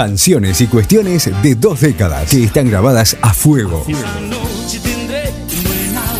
Canciones 0.00 0.62
y 0.62 0.66
cuestiones 0.66 1.30
de 1.42 1.54
dos 1.56 1.82
décadas 1.82 2.30
que 2.30 2.42
están 2.42 2.70
grabadas 2.70 3.18
a 3.20 3.34
fuego. 3.34 3.84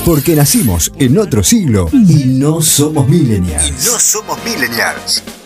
Porque 0.05 0.37
nacimos 0.37 0.93
en 0.99 1.17
otro 1.17 1.43
siglo 1.43 1.89
y 1.91 2.27
no 2.27 2.61
somos 2.61 3.09
millennials. 3.09 3.87
No 3.87 3.99
somos. 3.99 5.40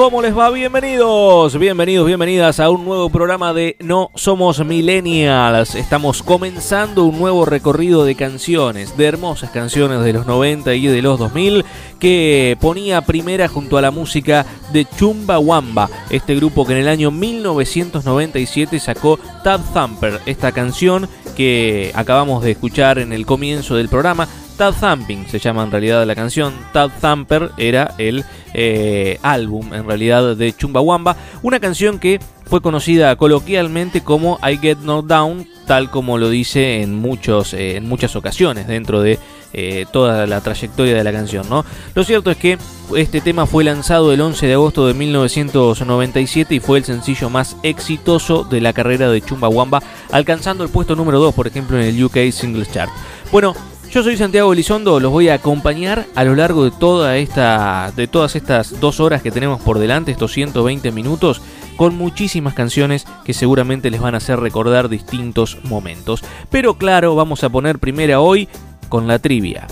¿Cómo 0.00 0.22
les 0.22 0.34
va? 0.34 0.48
Bienvenidos, 0.48 1.58
bienvenidos, 1.58 2.06
bienvenidas 2.06 2.58
a 2.58 2.70
un 2.70 2.86
nuevo 2.86 3.10
programa 3.10 3.52
de 3.52 3.76
No 3.80 4.10
Somos 4.14 4.64
Millennials. 4.64 5.74
Estamos 5.74 6.22
comenzando 6.22 7.04
un 7.04 7.18
nuevo 7.18 7.44
recorrido 7.44 8.06
de 8.06 8.14
canciones, 8.14 8.96
de 8.96 9.04
hermosas 9.04 9.50
canciones 9.50 10.02
de 10.02 10.14
los 10.14 10.24
90 10.24 10.74
y 10.74 10.86
de 10.86 11.02
los 11.02 11.18
2000 11.18 11.66
que 11.98 12.56
ponía 12.62 13.02
primera 13.02 13.46
junto 13.46 13.76
a 13.76 13.82
la 13.82 13.90
música 13.90 14.46
de 14.72 14.86
Chumba 14.86 15.38
Wamba, 15.38 15.90
este 16.08 16.34
grupo 16.34 16.64
que 16.64 16.72
en 16.72 16.78
el 16.78 16.88
año 16.88 17.10
1997 17.10 18.80
sacó 18.80 19.18
Tab 19.44 19.60
Thumper, 19.74 20.18
esta 20.24 20.50
canción 20.52 21.10
que 21.36 21.92
acabamos 21.94 22.42
de 22.42 22.52
escuchar 22.52 22.98
en 22.98 23.12
el 23.12 23.26
comienzo 23.26 23.76
del 23.76 23.90
programa. 23.90 24.26
Tab 24.60 24.74
Thumping 24.78 25.26
se 25.26 25.38
llama 25.38 25.62
en 25.62 25.70
realidad 25.70 26.06
la 26.06 26.14
canción. 26.14 26.52
Tab 26.74 26.90
Thumper 27.00 27.50
era 27.56 27.94
el 27.96 28.26
eh, 28.52 29.18
álbum 29.22 29.72
en 29.72 29.86
realidad 29.86 30.36
de 30.36 30.52
Chumbawamba. 30.54 31.16
Una 31.40 31.60
canción 31.60 31.98
que 31.98 32.20
fue 32.44 32.60
conocida 32.60 33.16
coloquialmente 33.16 34.02
como 34.02 34.38
I 34.46 34.58
Get 34.58 34.80
Knocked 34.80 35.08
Down, 35.08 35.48
tal 35.66 35.90
como 35.90 36.18
lo 36.18 36.28
dice 36.28 36.82
en, 36.82 36.94
muchos, 36.94 37.54
eh, 37.54 37.76
en 37.76 37.88
muchas 37.88 38.16
ocasiones 38.16 38.66
dentro 38.66 39.00
de 39.00 39.18
eh, 39.54 39.86
toda 39.90 40.26
la 40.26 40.42
trayectoria 40.42 40.94
de 40.94 41.04
la 41.04 41.12
canción. 41.12 41.48
¿no? 41.48 41.64
Lo 41.94 42.04
cierto 42.04 42.30
es 42.30 42.36
que 42.36 42.58
este 42.94 43.22
tema 43.22 43.46
fue 43.46 43.64
lanzado 43.64 44.12
el 44.12 44.20
11 44.20 44.46
de 44.46 44.52
agosto 44.52 44.86
de 44.86 44.92
1997 44.92 46.56
y 46.56 46.60
fue 46.60 46.76
el 46.76 46.84
sencillo 46.84 47.30
más 47.30 47.56
exitoso 47.62 48.44
de 48.44 48.60
la 48.60 48.74
carrera 48.74 49.08
de 49.08 49.22
Chumbawamba, 49.22 49.82
alcanzando 50.10 50.64
el 50.64 50.70
puesto 50.70 50.94
número 50.96 51.18
2, 51.18 51.34
por 51.34 51.46
ejemplo, 51.46 51.80
en 51.80 51.86
el 51.86 52.04
UK 52.04 52.30
Singles 52.30 52.70
Chart. 52.70 52.90
Bueno, 53.32 53.54
yo 53.90 54.04
soy 54.04 54.16
Santiago 54.16 54.52
Elizondo, 54.52 55.00
los 55.00 55.10
voy 55.10 55.28
a 55.28 55.34
acompañar 55.34 56.06
a 56.14 56.22
lo 56.24 56.36
largo 56.36 56.64
de 56.64 56.70
toda 56.70 57.16
esta, 57.16 57.92
de 57.96 58.06
todas 58.06 58.36
estas 58.36 58.78
dos 58.80 59.00
horas 59.00 59.20
que 59.20 59.32
tenemos 59.32 59.60
por 59.60 59.78
delante, 59.78 60.12
estos 60.12 60.32
120 60.32 60.92
minutos, 60.92 61.42
con 61.76 61.96
muchísimas 61.96 62.54
canciones 62.54 63.04
que 63.24 63.34
seguramente 63.34 63.90
les 63.90 64.00
van 64.00 64.14
a 64.14 64.18
hacer 64.18 64.38
recordar 64.38 64.88
distintos 64.88 65.58
momentos. 65.64 66.22
Pero 66.50 66.74
claro, 66.74 67.16
vamos 67.16 67.42
a 67.42 67.48
poner 67.48 67.80
primera 67.80 68.20
hoy 68.20 68.48
con 68.88 69.08
la 69.08 69.18
trivia. 69.18 69.66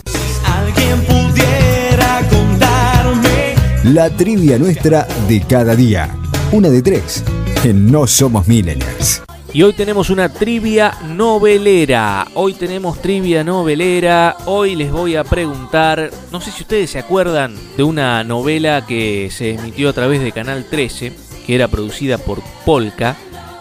Alguien 0.45 1.01
pudiera 1.03 2.21
contarme 2.29 3.55
La 3.85 4.11
trivia 4.11 4.59
nuestra 4.59 5.07
de 5.29 5.43
cada 5.43 5.77
día. 5.77 6.17
Una 6.51 6.71
de 6.71 6.83
tres. 6.83 7.23
En 7.63 7.91
No 7.91 8.07
Somos 8.07 8.49
Millennials. 8.49 9.23
Y 9.53 9.63
hoy 9.63 9.73
tenemos 9.73 10.11
una 10.11 10.29
trivia 10.29 10.95
novelera. 11.07 12.29
Hoy 12.35 12.53
tenemos 12.53 13.01
trivia 13.01 13.43
novelera. 13.43 14.37
Hoy 14.45 14.77
les 14.77 14.93
voy 14.93 15.17
a 15.17 15.25
preguntar, 15.25 16.11
no 16.31 16.41
sé 16.43 16.51
si 16.51 16.63
ustedes 16.63 16.91
se 16.91 16.99
acuerdan 16.99 17.57
de 17.77 17.83
una 17.83 18.23
novela 18.25 18.85
que 18.87 19.31
se 19.31 19.55
emitió 19.55 19.89
a 19.89 19.95
través 19.95 20.21
de 20.21 20.33
Canal 20.33 20.67
13, 20.69 21.15
que 21.47 21.55
era 21.55 21.67
producida 21.67 22.19
por 22.19 22.43
Polka, 22.67 23.17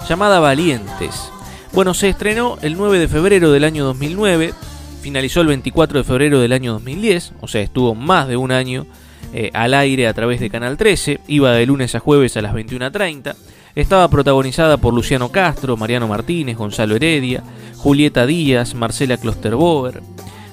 llamada 0.09 0.41
Valientes. 0.41 1.31
Bueno, 1.71 1.93
se 1.93 2.09
estrenó 2.09 2.57
el 2.61 2.75
9 2.75 2.99
de 2.99 3.07
febrero 3.07 3.53
del 3.53 3.63
año 3.63 3.85
2009, 3.85 4.53
finalizó 5.01 5.39
el 5.39 5.47
24 5.47 5.99
de 5.99 6.03
febrero 6.03 6.39
del 6.41 6.51
año 6.51 6.73
2010, 6.73 7.31
o 7.39 7.47
sea, 7.47 7.61
estuvo 7.61 7.95
más 7.95 8.27
de 8.27 8.35
un 8.35 8.51
año 8.51 8.87
eh, 9.33 9.51
al 9.53 9.73
aire 9.73 10.07
a 10.07 10.13
través 10.13 10.41
de 10.41 10.49
Canal 10.49 10.75
13, 10.75 11.21
iba 11.27 11.53
de 11.53 11.65
lunes 11.65 11.95
a 11.95 11.99
jueves 11.99 12.35
a 12.35 12.41
las 12.41 12.53
21.30. 12.53 13.35
Estaba 13.77 14.07
protagonizada 14.07 14.77
por 14.77 14.91
Luciano 14.91 15.29
Castro, 15.29 15.77
Mariano 15.77 16.07
Martínez, 16.07 16.57
Gonzalo 16.57 16.95
Heredia, 16.95 17.43
Julieta 17.75 18.25
Díaz, 18.25 18.73
Marcela 18.73 19.17
Klosterboer. 19.17 20.01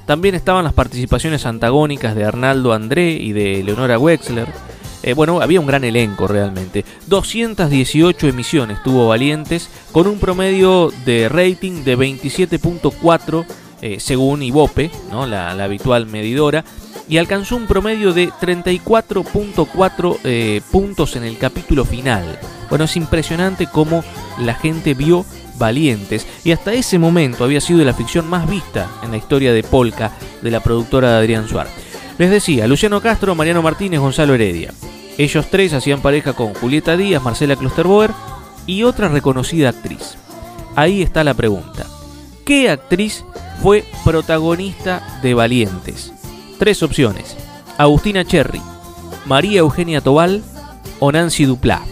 También 0.04 0.34
estaban 0.34 0.62
las 0.62 0.74
participaciones 0.74 1.46
antagónicas 1.46 2.14
de 2.14 2.26
Arnaldo 2.26 2.74
André 2.74 3.12
y 3.12 3.32
de 3.32 3.64
Leonora 3.64 3.98
Wexler. 3.98 4.48
Eh, 5.02 5.14
bueno, 5.14 5.40
había 5.40 5.58
un 5.58 5.66
gran 5.66 5.84
elenco 5.84 6.26
realmente. 6.26 6.84
218 7.06 8.28
emisiones 8.28 8.82
tuvo 8.82 9.08
Valientes, 9.08 9.70
con 9.90 10.06
un 10.06 10.18
promedio 10.18 10.92
de 11.06 11.30
rating 11.30 11.82
de 11.82 11.96
27.4 11.96 13.46
eh, 13.80 14.00
según 14.00 14.42
Ibope, 14.42 14.90
¿no? 15.10 15.26
la, 15.26 15.54
la 15.54 15.64
habitual 15.64 16.04
medidora, 16.04 16.62
y 17.08 17.18
alcanzó 17.18 17.56
un 17.56 17.66
promedio 17.66 18.12
de 18.12 18.30
34.4 18.30 20.18
eh, 20.24 20.60
puntos 20.70 21.16
en 21.16 21.24
el 21.24 21.38
capítulo 21.38 21.84
final. 21.84 22.38
Bueno, 22.68 22.84
es 22.86 22.96
impresionante 22.96 23.66
cómo 23.66 24.04
la 24.38 24.54
gente 24.54 24.94
vio 24.94 25.24
Valientes 25.56 26.26
y 26.42 26.50
hasta 26.50 26.72
ese 26.72 26.98
momento 26.98 27.44
había 27.44 27.60
sido 27.60 27.84
la 27.84 27.94
ficción 27.94 28.28
más 28.28 28.48
vista 28.48 28.88
en 29.02 29.12
la 29.12 29.16
historia 29.16 29.52
de 29.52 29.62
Polka 29.62 30.10
de 30.42 30.50
la 30.50 30.60
productora 30.60 31.12
de 31.12 31.18
Adrián 31.18 31.48
Suárez. 31.48 31.72
Les 32.18 32.30
decía, 32.30 32.66
Luciano 32.66 33.00
Castro, 33.00 33.34
Mariano 33.34 33.62
Martínez, 33.62 34.00
Gonzalo 34.00 34.34
Heredia. 34.34 34.72
Ellos 35.16 35.46
tres 35.50 35.72
hacían 35.72 36.00
pareja 36.00 36.32
con 36.32 36.54
Julieta 36.54 36.96
Díaz, 36.96 37.22
Marcela 37.22 37.56
Klosterboer 37.56 38.10
y 38.66 38.82
otra 38.82 39.08
reconocida 39.08 39.68
actriz. 39.68 40.16
Ahí 40.74 41.02
está 41.02 41.22
la 41.22 41.34
pregunta. 41.34 41.86
¿Qué 42.44 42.68
actriz 42.68 43.24
fue 43.62 43.84
protagonista 44.04 45.20
de 45.22 45.34
Valientes? 45.34 46.13
Tres 46.58 46.82
opciones. 46.82 47.36
Agustina 47.78 48.24
Cherry, 48.24 48.60
María 49.26 49.60
Eugenia 49.60 50.00
Tobal 50.00 50.42
o 51.00 51.10
Nancy 51.10 51.44
Duplá. 51.44 51.82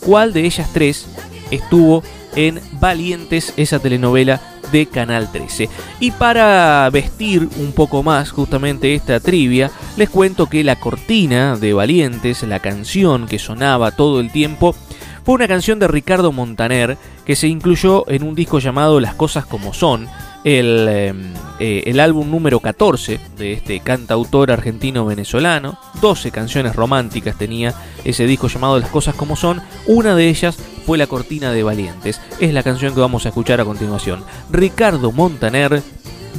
¿Cuál 0.00 0.32
de 0.32 0.44
ellas 0.44 0.70
tres 0.72 1.06
estuvo 1.50 2.02
en 2.36 2.60
Valientes, 2.80 3.52
esa 3.56 3.80
telenovela 3.80 4.40
de 4.70 4.86
Canal 4.86 5.30
13? 5.32 5.68
Y 5.98 6.12
para 6.12 6.88
vestir 6.90 7.48
un 7.58 7.72
poco 7.72 8.02
más 8.04 8.30
justamente 8.30 8.94
esta 8.94 9.18
trivia, 9.18 9.70
les 9.96 10.08
cuento 10.08 10.46
que 10.46 10.62
la 10.62 10.76
cortina 10.76 11.56
de 11.56 11.72
Valientes, 11.72 12.44
la 12.44 12.60
canción 12.60 13.26
que 13.26 13.40
sonaba 13.40 13.90
todo 13.90 14.20
el 14.20 14.30
tiempo, 14.30 14.76
fue 15.24 15.34
una 15.34 15.48
canción 15.48 15.78
de 15.78 15.88
Ricardo 15.88 16.32
Montaner 16.32 16.96
que 17.26 17.36
se 17.36 17.48
incluyó 17.48 18.08
en 18.08 18.22
un 18.22 18.34
disco 18.34 18.60
llamado 18.60 19.00
Las 19.00 19.14
Cosas 19.14 19.44
Como 19.44 19.74
Son, 19.74 20.08
el, 20.44 20.86
eh, 20.88 21.14
eh, 21.60 21.82
el 21.86 22.00
álbum 22.00 22.30
número 22.30 22.60
14 22.60 23.20
de 23.36 23.52
este 23.52 23.80
cantautor 23.80 24.50
argentino-venezolano. 24.50 25.78
12 26.00 26.30
canciones 26.30 26.76
románticas 26.76 27.36
tenía 27.36 27.74
ese 28.04 28.26
disco 28.26 28.48
llamado 28.48 28.78
Las 28.78 28.90
Cosas 28.90 29.14
Como 29.14 29.36
Son. 29.36 29.60
Una 29.86 30.14
de 30.14 30.28
ellas 30.28 30.56
fue 30.86 30.98
La 30.98 31.06
Cortina 31.06 31.52
de 31.52 31.62
Valientes. 31.62 32.20
Es 32.40 32.52
la 32.52 32.62
canción 32.62 32.94
que 32.94 33.00
vamos 33.00 33.26
a 33.26 33.30
escuchar 33.30 33.60
a 33.60 33.64
continuación. 33.64 34.24
Ricardo 34.50 35.12
Montaner, 35.12 35.82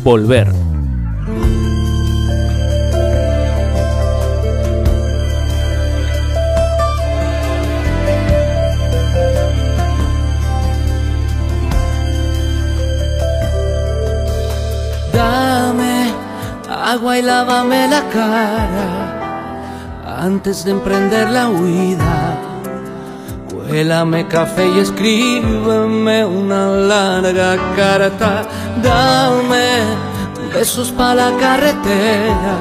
Volver. 0.04 0.79
Agua 16.92 17.20
y 17.20 17.22
lávame 17.22 17.88
la 17.88 18.02
cara 18.10 18.90
antes 20.22 20.66
de 20.66 20.72
emprender 20.72 21.30
la 21.30 21.48
huida. 21.50 22.36
Cuélame 23.52 24.28
café 24.28 24.68
y 24.68 24.80
escríbeme 24.80 26.26
una 26.26 26.66
larga 26.68 27.58
carta. 27.76 28.42
Dame 28.82 29.68
besos 30.52 30.92
para 30.92 31.30
la 31.30 31.38
carretera. 31.38 32.56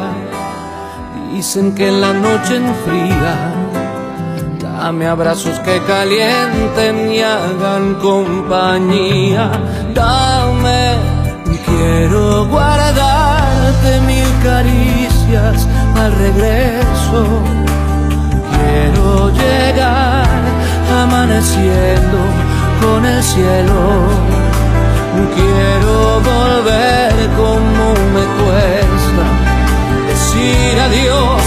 Dicen 1.33 1.75
que 1.75 1.89
en 1.89 2.01
la 2.03 2.13
noche 2.13 2.57
enfría. 2.57 3.35
Dame 4.61 5.07
abrazos 5.07 5.59
que 5.61 5.81
calienten 5.85 7.13
y 7.13 7.23
hagan 7.23 7.95
compañía. 7.95 9.51
Dame 9.95 11.19
Quiero 11.69 12.47
guardarte 13.79 14.01
mil 14.07 14.27
caricias 14.43 15.67
al 15.97 16.13
regreso. 16.13 17.43
Quiero 18.51 19.31
llegar 19.31 20.27
amaneciendo 21.03 22.19
con 22.83 23.05
el 23.05 23.23
cielo. 23.23 24.09
Quiero 25.35 26.21
volver 26.21 27.13
como 27.37 27.95
me 28.15 28.25
cuesta 28.39 29.25
decir 30.09 30.81
adiós 30.81 31.38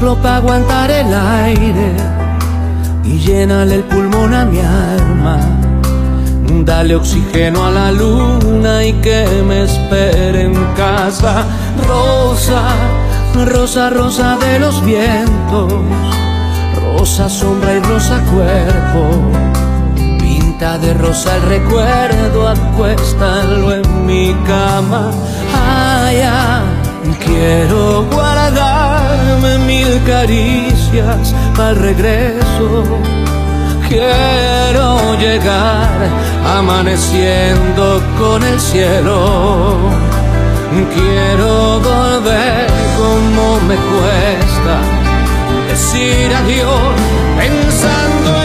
soplo 0.00 0.16
para 0.16 0.36
aguantar 0.36 0.90
el 0.90 1.12
aire 1.14 1.92
y 3.04 3.18
llénale 3.18 3.76
el 3.76 3.84
pulmón 3.84 4.32
a 4.34 4.44
mi 4.44 4.58
alma. 4.58 5.38
Dale 6.64 6.94
oxígeno 6.94 7.66
a 7.66 7.70
la 7.70 7.92
luna 7.92 8.84
y 8.84 8.92
que 8.94 9.26
me 9.46 9.64
espere 9.64 10.42
en 10.44 10.54
casa. 10.74 11.44
Rosa, 11.86 12.62
rosa, 13.46 13.90
rosa 13.90 14.38
de 14.38 14.58
los 14.58 14.82
vientos. 14.84 15.72
Rosa 16.82 17.28
sombra 17.28 17.74
y 17.74 17.80
rosa 17.80 18.20
cuerpo. 18.32 19.02
Pinta 20.18 20.78
de 20.78 20.94
rosa 20.94 21.36
el 21.36 21.42
recuerdo, 21.42 22.48
acuéstalo 22.48 23.74
en 23.74 24.06
mi 24.06 24.34
cama. 24.46 25.10
Ay, 25.54 26.22
ah, 26.24 26.79
quiero 27.24 28.04
guardarme 28.10 29.58
mil 29.58 30.02
caricias 30.04 31.34
el 31.58 31.76
regreso. 31.76 32.84
Quiero 33.88 35.18
llegar 35.18 35.98
amaneciendo 36.58 38.00
con 38.18 38.42
el 38.42 38.60
cielo. 38.60 39.76
Quiero 40.94 41.80
volver 41.80 42.66
como 42.96 43.60
me 43.68 43.76
cuesta 43.90 44.76
decir 45.68 46.32
adiós 46.34 46.94
pensando 47.36 48.39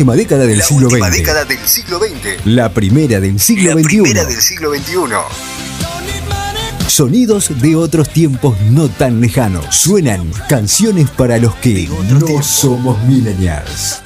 última 0.00 0.16
década 0.16 0.46
del 0.46 0.56
La 0.60 0.64
siglo 0.64 0.86
última 0.88 1.08
XX. 1.08 1.16
década 1.18 1.44
del 1.44 1.58
siglo 1.66 1.98
XX. 1.98 2.46
La 2.46 2.72
primera 2.72 3.20
del 3.20 3.38
siglo 3.38 3.74
La 3.74 3.82
XXI. 3.82 3.84
primera 4.00 4.24
del 4.24 4.40
siglo 4.40 4.70
XXI. 4.74 4.94
Sonidos 6.86 7.60
de 7.60 7.76
otros 7.76 8.08
tiempos 8.08 8.58
no 8.70 8.88
tan 8.88 9.20
lejanos. 9.20 9.76
Suenan 9.76 10.32
canciones 10.48 11.10
para 11.10 11.36
los 11.36 11.54
que 11.56 11.86
no 12.18 12.42
somos 12.42 12.98
millennials. 13.04 13.99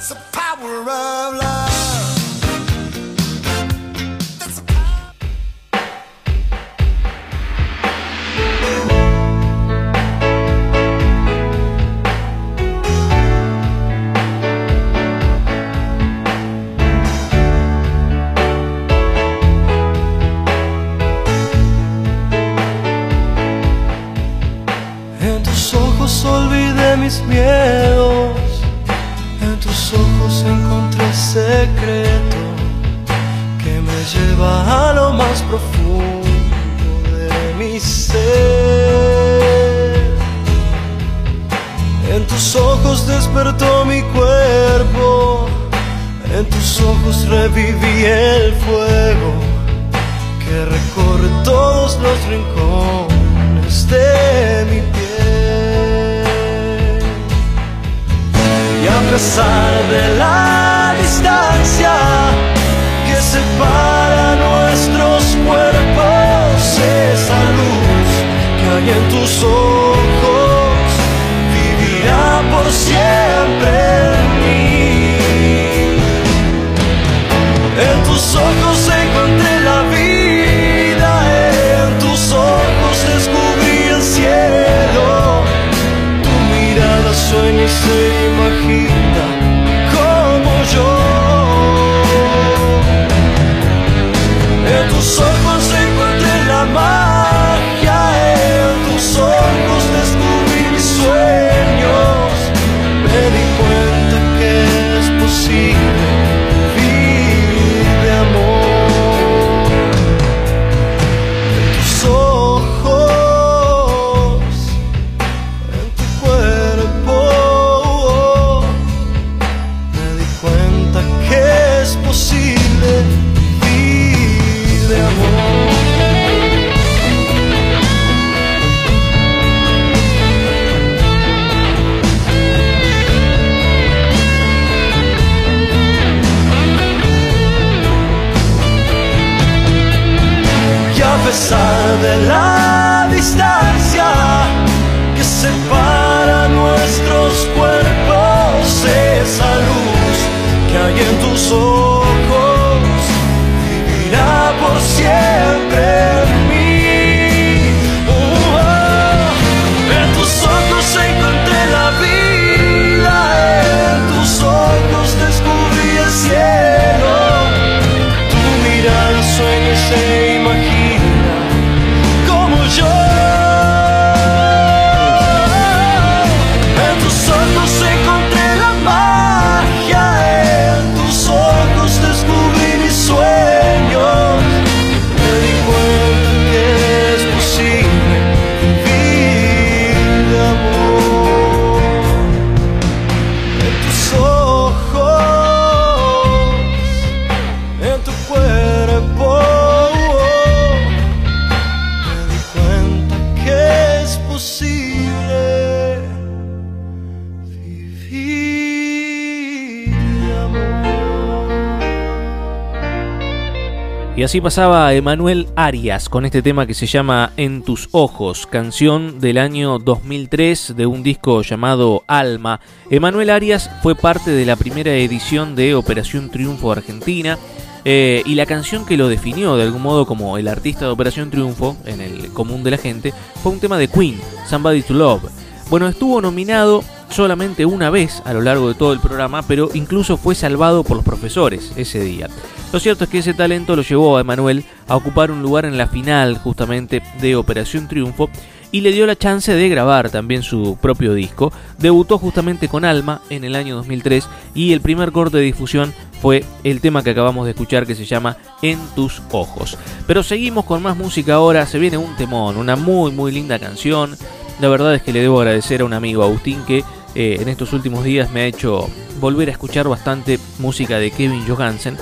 Así 214.35 214.41
pasaba 214.41 214.93
Emanuel 214.93 215.47
Arias 215.55 216.09
con 216.09 216.25
este 216.25 216.41
tema 216.41 216.67
que 216.67 216.73
se 216.73 216.87
llama 216.87 217.31
En 217.37 217.63
tus 217.63 217.87
ojos, 217.93 218.45
canción 218.47 219.21
del 219.21 219.37
año 219.37 219.79
2003 219.79 220.73
de 220.75 220.85
un 220.85 221.03
disco 221.03 221.41
llamado 221.41 222.03
Alma. 222.05 222.59
Emanuel 222.89 223.29
Arias 223.29 223.71
fue 223.81 223.95
parte 223.95 224.31
de 224.31 224.45
la 224.45 224.57
primera 224.57 224.93
edición 224.93 225.55
de 225.55 225.73
Operación 225.73 226.31
Triunfo 226.31 226.69
Argentina 226.69 227.37
eh, 227.85 228.23
y 228.25 228.35
la 228.35 228.45
canción 228.45 228.85
que 228.85 228.97
lo 228.97 229.07
definió 229.07 229.55
de 229.55 229.63
algún 229.63 229.83
modo 229.83 230.05
como 230.05 230.37
el 230.37 230.49
artista 230.49 230.83
de 230.83 230.91
Operación 230.91 231.31
Triunfo 231.31 231.77
en 231.85 232.01
el 232.01 232.27
común 232.33 232.61
de 232.61 232.71
la 232.71 232.77
gente 232.77 233.13
fue 233.41 233.53
un 233.53 233.61
tema 233.61 233.77
de 233.77 233.87
Queen, 233.87 234.19
Somebody 234.49 234.81
to 234.81 234.95
Love. 234.95 235.31
Bueno, 235.69 235.87
estuvo 235.87 236.19
nominado 236.19 236.83
solamente 237.09 237.65
una 237.65 237.89
vez 237.89 238.21
a 238.25 238.33
lo 238.33 238.41
largo 238.41 238.67
de 238.67 238.75
todo 238.75 238.91
el 238.91 238.99
programa, 238.99 239.43
pero 239.43 239.69
incluso 239.73 240.17
fue 240.17 240.35
salvado 240.35 240.83
por 240.83 240.97
los 240.97 241.05
profesores 241.05 241.71
ese 241.77 242.01
día. 242.01 242.27
Lo 242.75 242.81
cierto 242.81 243.05
es 243.05 243.09
que 243.09 243.19
ese 243.19 243.33
talento 243.33 243.73
lo 243.77 243.83
llevó 243.83 244.17
a 244.17 244.19
Emanuel 244.19 244.65
a 244.89 244.97
ocupar 244.97 245.31
un 245.31 245.41
lugar 245.41 245.63
en 245.63 245.77
la 245.77 245.87
final 245.87 246.37
justamente 246.37 247.01
de 247.21 247.37
Operación 247.37 247.87
Triunfo 247.87 248.29
y 248.69 248.81
le 248.81 248.91
dio 248.91 249.05
la 249.05 249.15
chance 249.15 249.53
de 249.53 249.69
grabar 249.69 250.09
también 250.09 250.43
su 250.43 250.77
propio 250.81 251.13
disco. 251.13 251.53
Debutó 251.77 252.17
justamente 252.17 252.67
con 252.67 252.83
Alma 252.83 253.21
en 253.29 253.45
el 253.45 253.55
año 253.55 253.77
2003 253.77 254.27
y 254.53 254.73
el 254.73 254.81
primer 254.81 255.13
corte 255.13 255.37
de 255.37 255.43
difusión 255.43 255.93
fue 256.21 256.43
el 256.65 256.81
tema 256.81 257.01
que 257.01 257.11
acabamos 257.11 257.45
de 257.45 257.51
escuchar 257.51 257.87
que 257.87 257.95
se 257.95 258.03
llama 258.03 258.35
En 258.61 258.77
tus 258.93 259.21
ojos. 259.31 259.77
Pero 260.05 260.21
seguimos 260.21 260.65
con 260.65 260.83
más 260.83 260.97
música 260.97 261.35
ahora, 261.35 261.65
se 261.67 261.79
viene 261.79 261.95
un 261.95 262.17
temón, 262.17 262.57
una 262.57 262.75
muy 262.75 263.13
muy 263.13 263.31
linda 263.31 263.57
canción. 263.57 264.17
La 264.59 264.67
verdad 264.67 264.95
es 264.95 265.01
que 265.01 265.13
le 265.13 265.21
debo 265.21 265.39
agradecer 265.39 265.79
a 265.79 265.85
un 265.85 265.93
amigo 265.93 266.23
Agustín 266.23 266.61
que 266.67 266.83
eh, 267.15 267.37
en 267.39 267.47
estos 267.47 267.71
últimos 267.71 268.03
días 268.03 268.31
me 268.31 268.41
ha 268.41 268.45
hecho 268.45 268.89
volver 269.21 269.47
a 269.47 269.53
escuchar 269.53 269.87
bastante 269.87 270.39
música 270.59 270.99
de 270.99 271.11
Kevin 271.11 271.47
Johansen. 271.47 271.97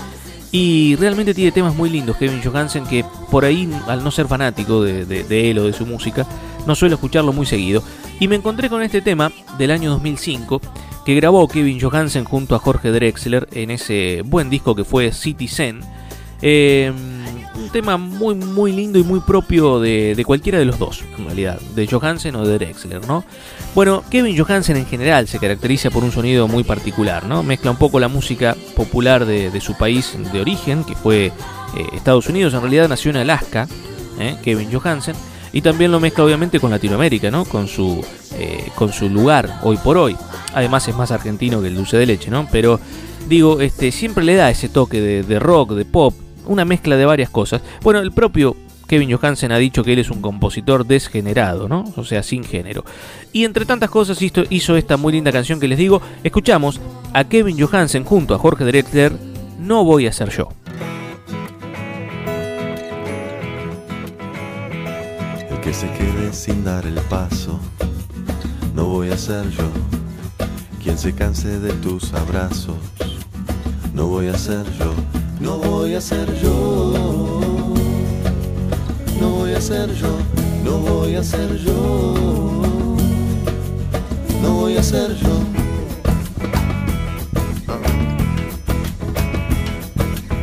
Y 0.54 0.96
realmente 0.98 1.34
tiene 1.34 1.52
temas 1.52 1.76
muy 1.76 1.90
lindos 1.90 2.16
Kevin 2.16 2.40
Johansen 2.44 2.86
que 2.86 3.04
por 3.32 3.44
ahí, 3.44 3.68
al 3.88 4.04
no 4.04 4.12
ser 4.12 4.28
fanático 4.28 4.84
de, 4.84 5.04
de- 5.06 5.50
él 5.50 5.58
o 5.58 5.64
de 5.66 5.74
su 5.74 5.84
música, 5.88 6.28
no 6.68 6.76
suelo 6.76 6.94
escucharlo 6.94 7.34
muy 7.34 7.48
seguido. 7.48 7.84
Y 8.20 8.28
me 8.28 8.36
encontré 8.36 8.70
con 8.70 8.84
este 8.84 9.02
tema 9.02 9.32
del 9.58 9.72
año 9.72 9.90
2005 9.90 10.62
que 11.08 11.16
grabó 11.16 11.48
Kevin 11.48 11.82
Johansen 11.82 12.24
junto 12.24 12.54
a 12.56 12.60
Jorge 12.60 12.92
Drexler 12.92 13.48
en 13.52 13.72
ese 13.72 14.22
buen 14.24 14.52
disco 14.52 14.76
que 14.76 14.84
fue 14.84 15.12
Citizen. 15.12 15.82
Eh, 16.44 16.94
tema 17.74 17.98
muy 17.98 18.36
muy 18.36 18.72
lindo 18.72 19.00
y 19.00 19.04
muy 19.04 19.20
propio 19.20 19.82
de, 19.82 20.22
cualquiera 20.26 20.60
de 20.60 20.66
los 20.66 20.80
dos, 20.80 21.04
en 21.18 21.26
realidad, 21.26 21.60
de 21.76 21.88
Johansen 21.88 22.36
o 22.36 22.48
de 22.48 22.54
Drexler, 22.54 23.06
¿no? 23.06 23.26
Bueno, 23.76 24.04
Kevin 24.10 24.38
Johansen 24.38 24.78
en 24.78 24.86
general 24.86 25.28
se 25.28 25.40
caracteriza 25.40 25.90
por 25.90 26.04
un 26.04 26.12
sonido 26.12 26.48
muy 26.48 26.64
particular, 26.64 27.26
¿no? 27.26 27.44
Mezcla 27.44 27.72
un 27.72 27.78
poco 27.78 28.00
la 28.00 28.08
música 28.08 28.56
popular 28.76 29.26
de, 29.26 29.60
su 29.60 29.76
país 29.76 30.16
de 30.32 30.40
origen, 30.40 30.84
que 30.84 30.96
fue 30.96 31.26
eh, 31.26 31.32
Estados 31.94 32.30
Unidos, 32.30 32.54
en 32.54 32.62
realidad 32.62 32.88
nació 32.88 33.12
en 33.12 33.18
Alaska, 33.18 33.68
¿eh? 34.20 34.38
Kevin 34.44 34.72
Johansen, 34.72 35.16
y 35.52 35.62
también 35.62 35.92
lo 35.92 36.00
mezcla 36.00 36.24
obviamente 36.24 36.60
con 36.60 36.70
Latinoamérica, 36.70 37.32
¿no? 37.32 37.44
Con 37.44 37.68
su, 37.68 38.06
eh, 38.36 38.70
con 38.76 38.94
su 38.94 39.10
lugar 39.10 39.60
hoy 39.64 39.78
por 39.78 39.98
hoy. 39.98 40.16
Además 40.54 40.88
es 40.88 40.96
más 40.96 41.12
argentino 41.12 41.62
que 41.62 41.68
el 41.70 41.76
dulce 41.76 41.98
de 41.98 42.06
leche, 42.06 42.30
¿no? 42.30 42.48
Pero 42.52 42.80
digo, 43.28 43.60
este, 43.62 43.92
siempre 43.92 44.24
le 44.24 44.36
da 44.36 44.52
ese 44.52 44.70
toque 44.70 45.02
de 45.02 45.40
rock, 45.40 45.72
de 45.72 45.86
pop, 45.86 46.14
una 46.46 46.66
mezcla 46.66 46.96
de 46.98 47.06
varias 47.06 47.30
cosas. 47.30 47.62
Bueno, 47.82 48.00
el 48.00 48.12
propio 48.12 48.56
Kevin 48.88 49.12
Johansen 49.12 49.52
ha 49.52 49.58
dicho 49.58 49.84
que 49.84 49.94
él 49.94 50.00
es 50.00 50.12
un 50.12 50.22
compositor 50.22 50.86
desgenerado, 50.86 51.68
¿no? 51.68 51.86
O 51.96 52.04
sea, 52.04 52.22
sin 52.22 52.44
género. 52.44 52.84
Y 53.32 53.46
entre 53.46 53.66
tantas 53.66 53.90
cosas 53.90 54.22
hizo, 54.22 54.44
hizo 54.50 54.76
esta 54.76 54.98
muy 54.98 55.14
linda 55.14 55.32
canción 55.32 55.60
que 55.60 55.68
les 55.68 55.78
digo. 55.78 56.02
Escuchamos 56.24 56.80
a 57.14 57.24
Kevin 57.24 57.60
Johansen 57.60 58.04
junto 58.04 58.36
a 58.36 58.38
Jorge 58.38 58.66
Drexler, 58.66 59.14
No 59.60 59.84
voy 59.84 60.08
a 60.08 60.12
ser 60.12 60.30
yo. 60.30 60.50
El 65.50 65.60
que 65.62 65.74
se 65.74 65.90
quede 65.92 66.34
sin 66.34 66.64
dar 66.64 66.86
el 66.86 66.96
paso, 67.10 67.60
no 68.76 68.86
voy 68.86 69.10
a 69.10 69.18
ser 69.18 69.50
yo. 69.52 69.70
Quien 70.84 70.98
se 70.98 71.16
canse 71.16 71.60
de 71.60 71.72
tus 71.74 72.14
abrazos, 72.14 72.76
no 73.94 74.08
voy 74.08 74.28
a 74.28 74.38
ser 74.38 74.66
yo. 74.78 74.94
No 75.40 75.58
voy 75.58 75.94
a 75.94 76.02
ser 76.02 76.28
yo. 76.42 76.94
No 79.20 79.30
voy 79.30 79.54
a 79.54 79.62
ser 79.62 79.94
yo. 79.94 80.18
No 80.64 80.78
voy 80.80 81.16
a 81.16 81.24
ser 81.24 81.58
yo. 81.58 82.14
No 84.42 84.54
voy 84.54 84.78
a 84.78 84.84
ser 84.84 85.16
yo. 85.16 85.40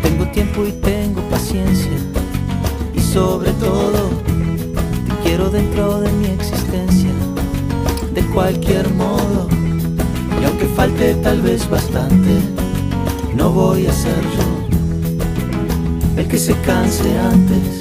Tengo 0.03 0.27
tiempo 0.33 0.65
y 0.65 0.73
tengo 0.73 1.21
paciencia. 1.29 1.91
Y 2.95 3.01
sobre 3.01 3.53
todo, 3.53 4.11
te 5.07 5.23
quiero 5.25 5.51
dentro 5.51 6.01
de 6.01 6.13
mi 6.13 6.27
existencia. 6.27 7.11
De 8.15 8.23
cualquier 8.27 8.89
modo. 8.95 9.49
Y 10.41 10.45
aunque 10.45 10.67
falte 10.67 11.15
tal 11.17 11.43
vez 11.43 11.69
bastante, 11.69 12.39
no 13.35 13.51
voy 13.51 13.87
a 13.87 13.93
ser 13.93 14.23
yo. 14.37 14.43
El 16.17 16.29
que 16.29 16.39
se 16.39 16.55
canse 16.61 17.19
antes. 17.19 17.81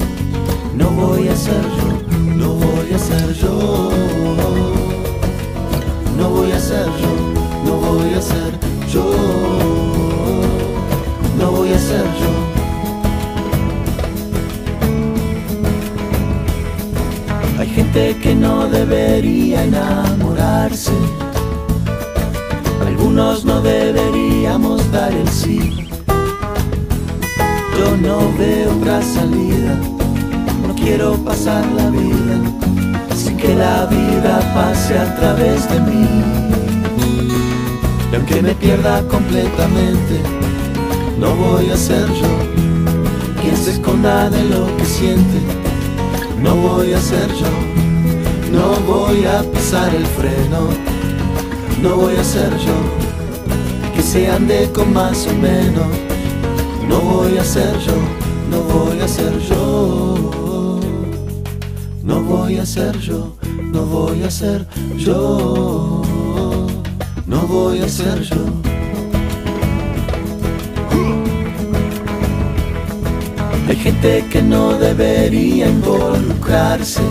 No 0.75 0.89
voy 0.91 1.27
a 1.27 1.35
ser 1.35 1.61
yo. 1.61 2.17
No 2.35 2.53
voy 2.53 2.93
a 2.93 2.99
ser 2.99 3.33
yo. 3.33 3.89
No 6.17 6.29
voy 6.29 6.51
a 6.51 6.59
ser 6.59 6.85
yo. 6.85 7.11
No 7.65 7.77
voy 7.77 8.13
a 8.13 8.21
ser 8.21 8.51
yo. 8.91 9.05
No 11.37 11.51
voy 11.51 11.73
a 11.73 11.79
ser 11.79 12.05
yo. 12.21 12.31
Hay 17.59 17.67
gente 17.67 18.15
que 18.21 18.35
no 18.35 18.67
debería 18.67 19.63
enamorarse. 19.63 20.93
Algunos 22.99 23.45
no 23.45 23.61
deberíamos 23.61 24.91
dar 24.91 25.13
el 25.13 25.27
sí. 25.29 25.87
Yo 27.77 27.95
no 27.95 28.19
veo 28.37 28.75
otra 28.75 29.01
salida. 29.01 29.73
No 30.67 30.75
quiero 30.75 31.13
pasar 31.23 31.65
la 31.77 31.89
vida 31.91 32.35
sin 33.15 33.37
que 33.37 33.55
la 33.55 33.85
vida 33.85 34.41
pase 34.53 34.99
a 34.99 35.15
través 35.15 35.69
de 35.69 35.79
mí. 35.79 36.07
Y 38.11 38.15
aunque 38.15 38.41
me 38.41 38.53
pierda 38.53 39.01
completamente, 39.07 40.21
No 41.17 41.33
voy 41.35 41.69
a 41.69 41.77
ser 41.77 42.05
yo. 42.05 42.33
quien 43.41 43.55
se 43.55 43.71
esconda 43.71 44.29
de 44.29 44.43
lo 44.43 44.75
que 44.75 44.83
siente. 44.83 45.39
No 46.43 46.53
voy 46.53 46.91
a 46.91 46.99
ser 46.99 47.29
yo. 47.29 47.51
No 48.51 48.75
voy 48.85 49.23
a 49.23 49.41
pisar 49.53 49.95
el 49.95 50.05
freno. 50.05 50.98
No 51.81 51.95
voy 51.95 52.15
a 52.15 52.23
ser 52.23 52.51
yo. 52.57 52.73
que 53.95 54.01
se 54.01 54.29
ande 54.29 54.69
con 54.73 54.93
más 54.93 55.27
o 55.27 55.33
menos. 55.33 55.87
No 56.87 56.99
voy 56.99 57.37
a 57.37 57.43
ser 57.43 57.77
yo. 57.79 57.93
No 58.49 58.61
voy 58.61 58.99
a 58.99 59.07
ser 59.07 59.39
yo. 59.39 60.29
No 62.09 62.21
voy 62.21 62.57
a 62.57 62.65
ser 62.65 62.97
yo, 62.97 63.35
No 63.71 63.85
voy 63.85 64.23
a 64.23 64.31
ser 64.31 64.65
yo. 64.97 66.01
No 67.27 67.41
voy 67.41 67.79
a 67.81 67.87
ser 67.87 68.21
yo. 68.21 68.35
hay 73.67 73.75
gente 73.75 74.25
que 74.31 74.41
no 74.41 74.73
debería 74.73 75.69
involucrarse 75.69 77.03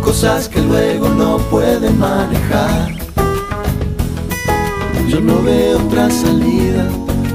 cosas 0.00 0.48
que 0.48 0.60
luego 0.60 1.08
no 1.08 1.38
puede 1.50 1.90
manejar. 1.90 2.94
Yo 5.08 5.20
no 5.20 5.42
veo 5.42 5.78
otra 5.78 6.10
salida. 6.10 6.84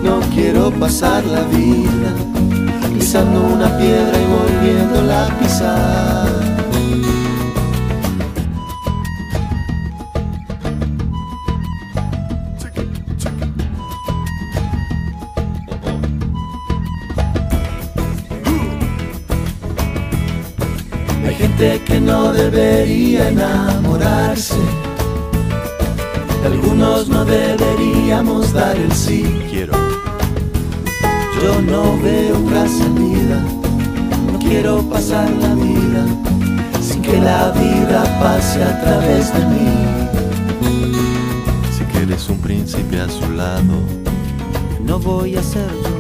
No 0.04 0.20
quiero 0.34 0.72
pasar 0.72 1.24
la 1.26 1.42
vida 1.44 2.12
pisando 2.94 3.42
una 3.42 3.78
piedra 3.78 4.18
y 4.20 4.26
volviéndola 4.26 5.26
a 5.26 5.40
pisar. 5.40 6.53
No 22.14 22.32
debería 22.32 23.30
enamorarse. 23.30 24.62
Algunos 26.46 27.08
no 27.08 27.26
deberíamos 27.26 28.54
dar 28.54 28.76
el 28.76 28.92
sí. 28.92 29.24
Quiero. 29.50 29.74
Yo 31.42 31.54
no 31.72 31.82
veo 32.04 32.38
otra 32.38 32.68
salida. 32.68 33.38
No 34.32 34.38
quiero 34.38 34.84
pasar 34.94 35.28
la 35.44 35.56
vida 35.56 36.04
sin 36.88 37.02
que 37.02 37.18
la 37.20 37.50
vida 37.64 38.00
pase 38.22 38.64
a 38.64 38.74
través 38.84 39.34
de 39.36 39.44
mí. 39.52 39.70
Si 41.76 41.84
quieres 41.94 42.30
un 42.30 42.38
príncipe 42.38 43.00
a 43.00 43.10
su 43.10 43.28
lado. 43.32 43.76
No 44.86 45.00
voy 45.00 45.36
a 45.36 45.42
ser 45.42 45.72
yo, 45.86 45.96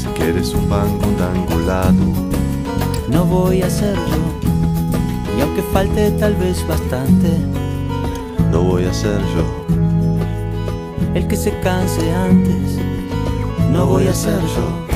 Si 0.00 0.06
quieres 0.18 0.54
un 0.54 0.64
pan 0.68 0.88
angulado. 1.34 2.04
no 3.08 3.24
voy 3.24 3.62
a 3.62 3.70
ser 3.70 3.96
yo. 3.96 4.47
Aunque 5.58 5.72
falte 5.72 6.12
tal 6.12 6.36
vez 6.36 6.64
bastante, 6.68 7.30
No 8.52 8.62
voy 8.62 8.84
a 8.84 8.94
ser 8.94 9.18
yo. 9.34 9.66
el 11.14 11.26
que 11.26 11.34
se 11.34 11.50
canse 11.58 12.12
antes, 12.12 12.78
no 13.72 13.86
voy 13.86 14.06
a 14.06 14.14
ser 14.14 14.38
yo. 14.40 14.86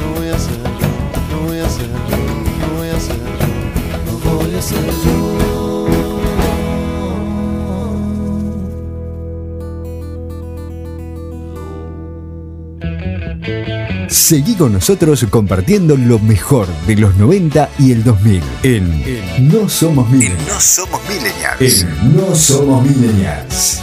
No 0.00 0.18
voy 0.18 0.28
a 0.28 0.38
ser 0.40 0.58
yo. 0.80 0.88
No 1.30 1.46
voy 1.46 1.58
a 1.60 1.68
ser 1.68 1.86
yo. 1.86 2.16
No 4.10 4.38
voy 4.38 4.54
a 4.56 4.60
ser 4.60 4.84
yo. 5.04 5.13
Seguí 14.24 14.54
con 14.54 14.72
nosotros 14.72 15.26
compartiendo 15.28 15.98
lo 15.98 16.18
mejor 16.18 16.66
de 16.86 16.96
los 16.96 17.14
90 17.16 17.68
y 17.78 17.92
el 17.92 18.02
2000 18.02 18.42
en 18.62 19.50
No 19.50 19.68
Somos 19.68 20.08
Millennials. 20.08 20.48
No 20.48 20.60
somos 20.60 21.02
millennials. 21.06 21.82
En 21.82 22.16
No 22.16 22.34
Somos 22.34 22.86
Millennials. 22.86 23.80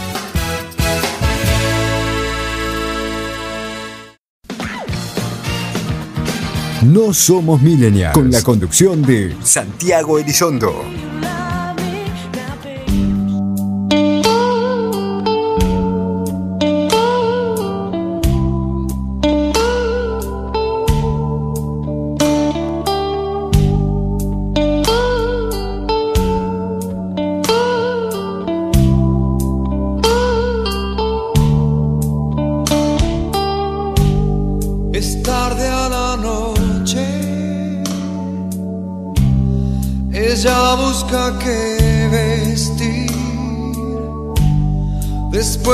No 6.82 7.14
Somos 7.14 7.62
Millennials. 7.62 8.14
Con 8.14 8.32
la 8.32 8.42
conducción 8.42 9.00
de 9.02 9.36
Santiago 9.44 10.18
Elizondo. 10.18 10.82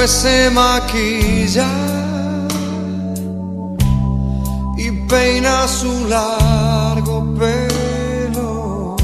Se 0.09 0.51
maquilla 0.51 1.69
y 4.79 4.91
peina 5.07 5.69
su 5.69 6.09
largo 6.09 7.35
pelo 7.39 8.97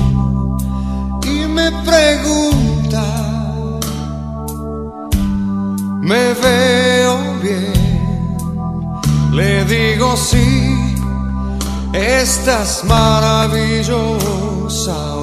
y 1.27 1.47
me 1.47 1.71
pregunta, 1.91 3.05
me 6.01 6.33
veo 6.43 7.19
bien, 7.43 8.37
le 9.33 9.65
digo 9.67 10.17
sí, 10.17 10.97
estás 11.93 12.83
maravillosa 12.85 15.14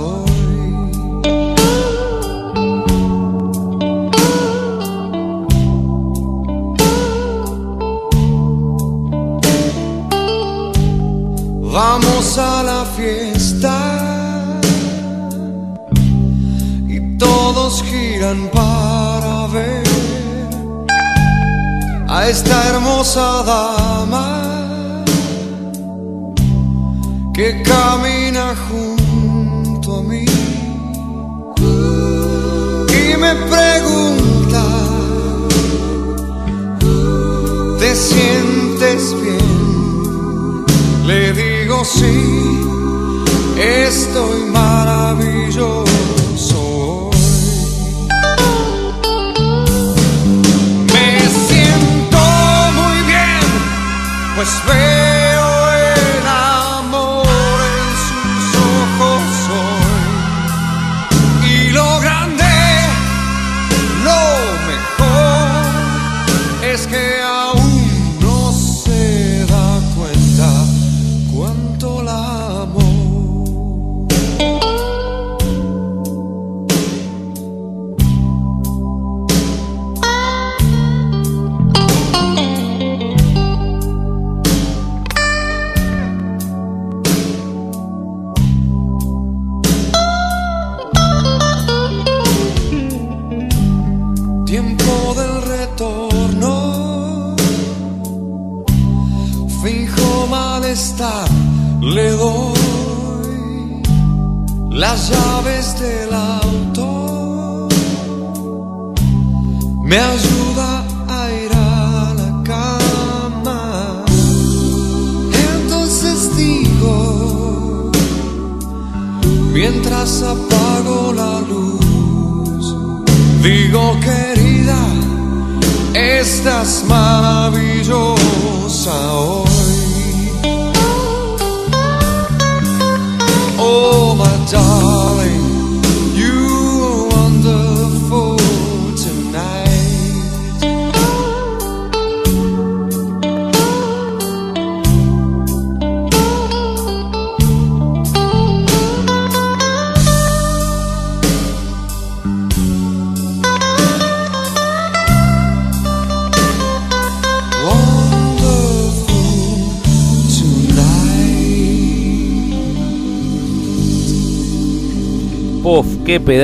para 18.38 19.48
ver 19.48 19.84
a 22.08 22.30
esta 22.30 22.70
hermosa 22.70 23.44
dama 23.44 25.04
que 27.34 27.62
camina 27.62 28.56
junto 28.70 29.98
a 29.98 30.04
mí 30.04 30.24
y 33.02 33.18
me 33.18 33.36
pregunta, 33.54 34.64
¿te 37.80 37.96
sientes 37.96 39.14
bien? 39.22 40.66
Le 41.06 41.34
digo 41.34 41.84
sí, 41.84 42.62
estoy 43.58 44.46
maravilloso 44.52 45.91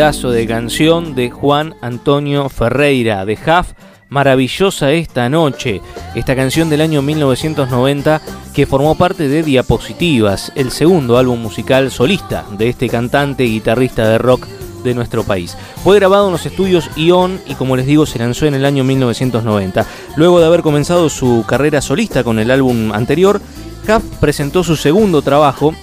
pedazo 0.08 0.32
de 0.32 0.48
canción 0.48 1.16
de 1.16 1.30
Juan 1.30 1.76
Antonio 1.82 2.48
Ferreira, 2.48 3.26
de 3.26 3.34
Huff, 3.34 3.74
maravillosa 4.08 4.94
esta 4.94 5.28
noche. 5.28 5.82
Esta 6.16 6.34
canción 6.34 6.70
del 6.70 6.80
año 6.80 7.02
1990 7.02 8.22
que 8.54 8.66
formó 8.66 8.96
parte 8.96 9.28
de 9.28 9.44
Diapositivas, 9.44 10.54
el 10.56 10.72
segundo 10.72 11.18
álbum 11.18 11.42
musical 11.42 11.92
solista 11.92 12.46
de 12.58 12.70
este 12.70 12.88
cantante 12.88 13.44
y 13.44 13.56
guitarrista 13.56 14.08
de 14.08 14.18
rock 14.18 14.48
de 14.82 14.94
nuestro 14.94 15.26
país. 15.26 15.58
Fue 15.84 15.98
grabado 15.98 16.28
en 16.28 16.32
los 16.32 16.46
estudios 16.46 16.90
Ion 16.96 17.42
y 17.46 17.56
como 17.56 17.76
les 17.76 17.86
digo 17.86 18.06
se 18.06 18.20
lanzó 18.20 18.46
en 18.46 18.54
el 18.54 18.64
año 18.64 18.86
1990. 18.86 19.86
Luego 20.16 20.40
de 20.40 20.46
haber 20.46 20.62
comenzado 20.62 21.10
su 21.10 21.44
carrera 21.46 21.82
solista 21.82 22.24
con 22.24 22.40
el 22.40 22.50
álbum 22.50 22.94
anterior, 22.94 23.42
Huff 23.84 24.04
presentó 24.22 24.64
su 24.64 24.78
segundo 24.78 25.22
trabajo 25.22 25.74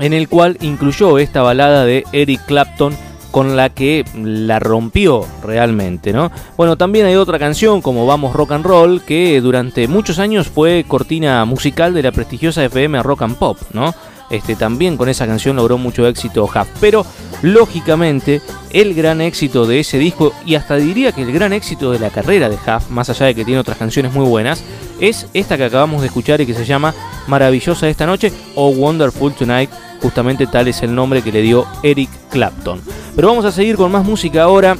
en 0.00 0.12
el 0.12 0.28
cual 0.28 0.58
incluyó 0.60 1.18
esta 1.18 1.42
balada 1.42 1.84
de 1.84 2.02
Eric 2.12 2.44
Clapton 2.46 2.96
con 3.38 3.54
la 3.54 3.70
que 3.70 4.04
la 4.20 4.58
rompió 4.58 5.24
realmente, 5.44 6.12
¿no? 6.12 6.32
Bueno, 6.56 6.76
también 6.76 7.06
hay 7.06 7.14
otra 7.14 7.38
canción 7.38 7.80
como 7.80 8.04
Vamos 8.04 8.34
Rock 8.34 8.50
and 8.50 8.66
Roll 8.66 9.02
que 9.02 9.40
durante 9.40 9.86
muchos 9.86 10.18
años 10.18 10.48
fue 10.48 10.84
cortina 10.88 11.44
musical 11.44 11.94
de 11.94 12.02
la 12.02 12.10
prestigiosa 12.10 12.64
FM 12.64 13.00
Rock 13.00 13.22
and 13.22 13.36
Pop, 13.36 13.56
¿no? 13.72 13.94
Este, 14.28 14.56
también 14.56 14.96
con 14.96 15.08
esa 15.08 15.24
canción 15.28 15.54
logró 15.54 15.78
mucho 15.78 16.04
éxito 16.08 16.46
Huff, 16.46 16.66
pero 16.80 17.06
lógicamente 17.42 18.42
el 18.70 18.92
gran 18.92 19.20
éxito 19.20 19.66
de 19.66 19.78
ese 19.78 19.98
disco 19.98 20.32
y 20.44 20.56
hasta 20.56 20.74
diría 20.74 21.12
que 21.12 21.22
el 21.22 21.30
gran 21.30 21.52
éxito 21.52 21.92
de 21.92 22.00
la 22.00 22.10
carrera 22.10 22.48
de 22.48 22.56
Huff, 22.56 22.90
más 22.90 23.08
allá 23.08 23.26
de 23.26 23.36
que 23.36 23.44
tiene 23.44 23.60
otras 23.60 23.78
canciones 23.78 24.12
muy 24.12 24.26
buenas, 24.26 24.64
es 24.98 25.28
esta 25.32 25.56
que 25.56 25.64
acabamos 25.64 26.00
de 26.00 26.08
escuchar 26.08 26.40
y 26.40 26.46
que 26.46 26.54
se 26.54 26.64
llama 26.64 26.92
Maravillosa 27.28 27.88
esta 27.88 28.04
noche 28.04 28.32
o 28.56 28.70
Wonderful 28.70 29.32
Tonight, 29.32 29.70
justamente 30.00 30.46
tal 30.46 30.68
es 30.68 30.82
el 30.82 30.94
nombre 30.94 31.22
que 31.22 31.32
le 31.32 31.42
dio 31.42 31.66
Eric 31.82 32.10
Clapton. 32.30 32.80
Pero 33.14 33.28
vamos 33.28 33.44
a 33.44 33.52
seguir 33.52 33.76
con 33.76 33.90
más 33.90 34.04
música 34.04 34.42
ahora, 34.42 34.76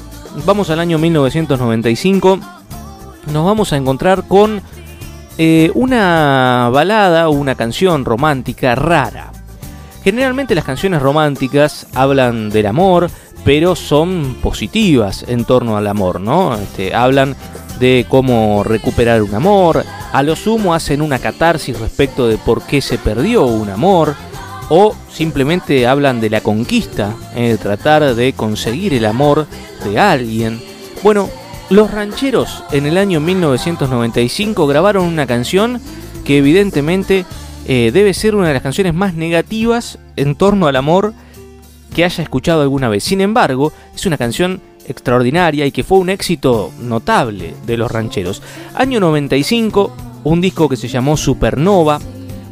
vamos 0.47 0.71
al 0.71 0.81
año 0.81 0.99
1995, 0.99 2.39
nos 3.33 3.45
vamos 3.45 3.73
a 3.73 3.77
encontrar 3.77 4.27
con 4.27 4.63
eh, 5.37 5.71
una 5.75 6.69
balada 6.73 7.29
o 7.29 7.33
una 7.33 7.55
canción 7.55 8.05
romántica 8.05 8.75
rara. 8.75 9.33
Generalmente 10.03 10.55
las 10.55 10.65
canciones 10.65 11.03
románticas 11.03 11.87
hablan 11.95 12.51
del 12.51 12.67
amor, 12.67 13.11
pero 13.45 13.77
son 13.77 14.37
positivas 14.43 15.25
en 15.29 15.45
torno 15.45 15.77
al 15.77 15.87
amor, 15.87 16.21
¿no? 16.21 16.55
Este, 16.55 16.95
hablan 16.95 17.37
de 17.79 18.07
cómo 18.09 18.65
recuperar 18.65 19.23
un 19.23 19.35
amor, 19.35 19.85
a 20.13 20.23
lo 20.23 20.35
sumo 20.35 20.75
hacen 20.75 21.03
una 21.03 21.19
catarsis 21.19 21.79
respecto 21.79 22.27
de 22.27 22.37
por 22.39 22.63
qué 22.63 22.81
se 22.81 22.99
perdió 22.99 23.47
un 23.47 23.71
amor, 23.71 24.15
o 24.69 24.95
simplemente 25.11 25.87
hablan 25.87 26.21
de 26.21 26.31
la 26.31 26.41
conquista, 26.41 27.15
eh, 27.35 27.57
tratar 27.61 28.15
de 28.15 28.33
conseguir 28.33 28.95
el 28.95 29.05
amor 29.05 29.47
de 29.85 29.99
alguien. 29.99 30.61
Bueno, 31.03 31.29
los 31.71 31.91
rancheros 31.91 32.65
en 32.73 32.87
el 32.87 32.99
año 32.99 33.21
1995 33.21 34.67
grabaron 34.67 35.05
una 35.05 35.27
canción 35.27 35.81
que 36.25 36.39
evidentemente 36.39 37.25
eh, 37.67 37.91
debe 37.93 38.15
ser 38.15 38.35
una 38.35 38.49
de 38.49 38.55
las 38.55 38.63
canciones 38.63 38.95
más 38.95 39.15
negativas 39.15 39.99
en 40.17 40.35
torno 40.35 40.67
al 40.67 40.77
amor 40.77 41.13
que 41.95 42.05
haya 42.05 42.23
escuchado 42.23 42.63
alguna 42.63 42.89
vez. 42.89 43.05
Sin 43.05 43.21
embargo, 43.21 43.73
es 43.95 44.07
una 44.07 44.19
canción 44.19 44.61
extraordinaria 44.87 45.67
y 45.67 45.73
que 45.73 45.85
fue 45.85 45.99
un 45.99 46.09
éxito 46.09 46.73
notable 46.81 47.55
de 47.67 47.77
los 47.77 47.91
rancheros. 47.91 48.43
Año 48.75 49.01
95, 49.01 49.95
un 50.25 50.41
disco 50.41 50.69
que 50.69 50.77
se 50.77 50.89
llamó 50.89 51.17
Supernova. 51.17 51.99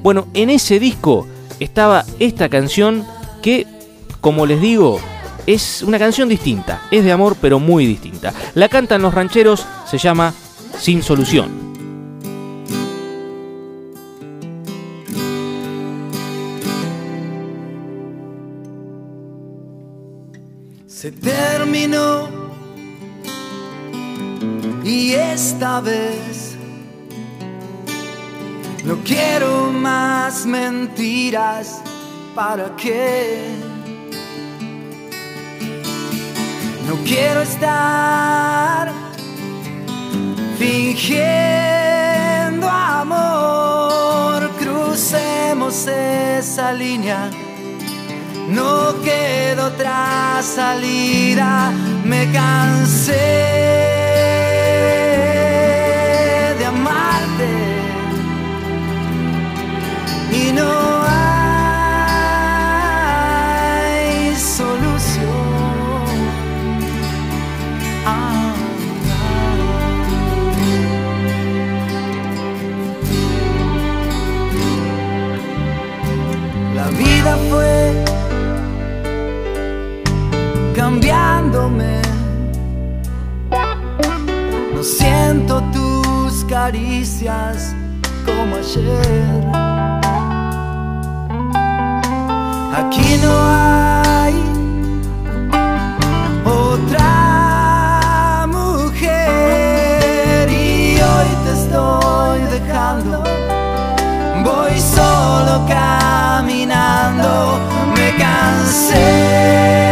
Bueno, 0.02 0.29
en 0.35 0.50
ese 0.50 0.79
disco 0.79 1.26
estaba 1.60 2.04
esta 2.18 2.48
canción 2.48 3.06
que, 3.42 3.66
como 4.20 4.46
les 4.46 4.60
digo, 4.60 5.00
es 5.46 5.82
una 5.82 5.98
canción 5.98 6.28
distinta. 6.28 6.82
Es 6.90 7.04
de 7.04 7.12
amor, 7.12 7.36
pero 7.40 7.58
muy 7.58 7.86
distinta. 7.86 8.32
La 8.54 8.68
cantan 8.68 9.02
los 9.02 9.14
rancheros, 9.14 9.66
se 9.86 9.98
llama 9.98 10.34
Sin 10.78 11.02
Solución. 11.02 11.66
Se 20.86 21.12
terminó 21.12 22.28
y 24.82 25.12
esta 25.12 25.80
vez 25.80 26.45
no 28.87 28.96
quiero 29.03 29.72
más 29.72 30.46
mentiras. 30.46 31.83
¿Para 32.35 32.75
qué? 32.77 33.49
No 36.87 36.94
quiero 37.05 37.42
estar 37.42 38.92
fingiendo 40.59 41.68
amor. 42.68 44.51
Crucemos 44.59 45.87
esa 45.88 46.72
línea. 46.72 47.31
No 48.49 48.94
queda 49.03 49.66
otra 49.66 50.40
salida, 50.40 51.72
me 52.05 52.31
cansé 52.31 54.05
cambiándome. 80.87 82.00
No 84.74 84.82
siento 84.82 85.62
tus 85.72 86.44
caricias 86.44 87.74
como 88.24 88.56
ayer. 88.56 90.05
Aquí 92.76 93.16
no 93.22 93.32
hay 93.32 94.34
otra 96.44 98.46
mujer 98.48 100.50
y 100.50 101.00
hoy 101.00 101.28
te 101.44 101.52
estoy 101.52 102.40
dejando. 102.58 103.24
Voy 104.44 104.78
solo 104.78 105.64
caminando, 105.66 107.58
me 107.96 108.14
cansé 108.18 109.86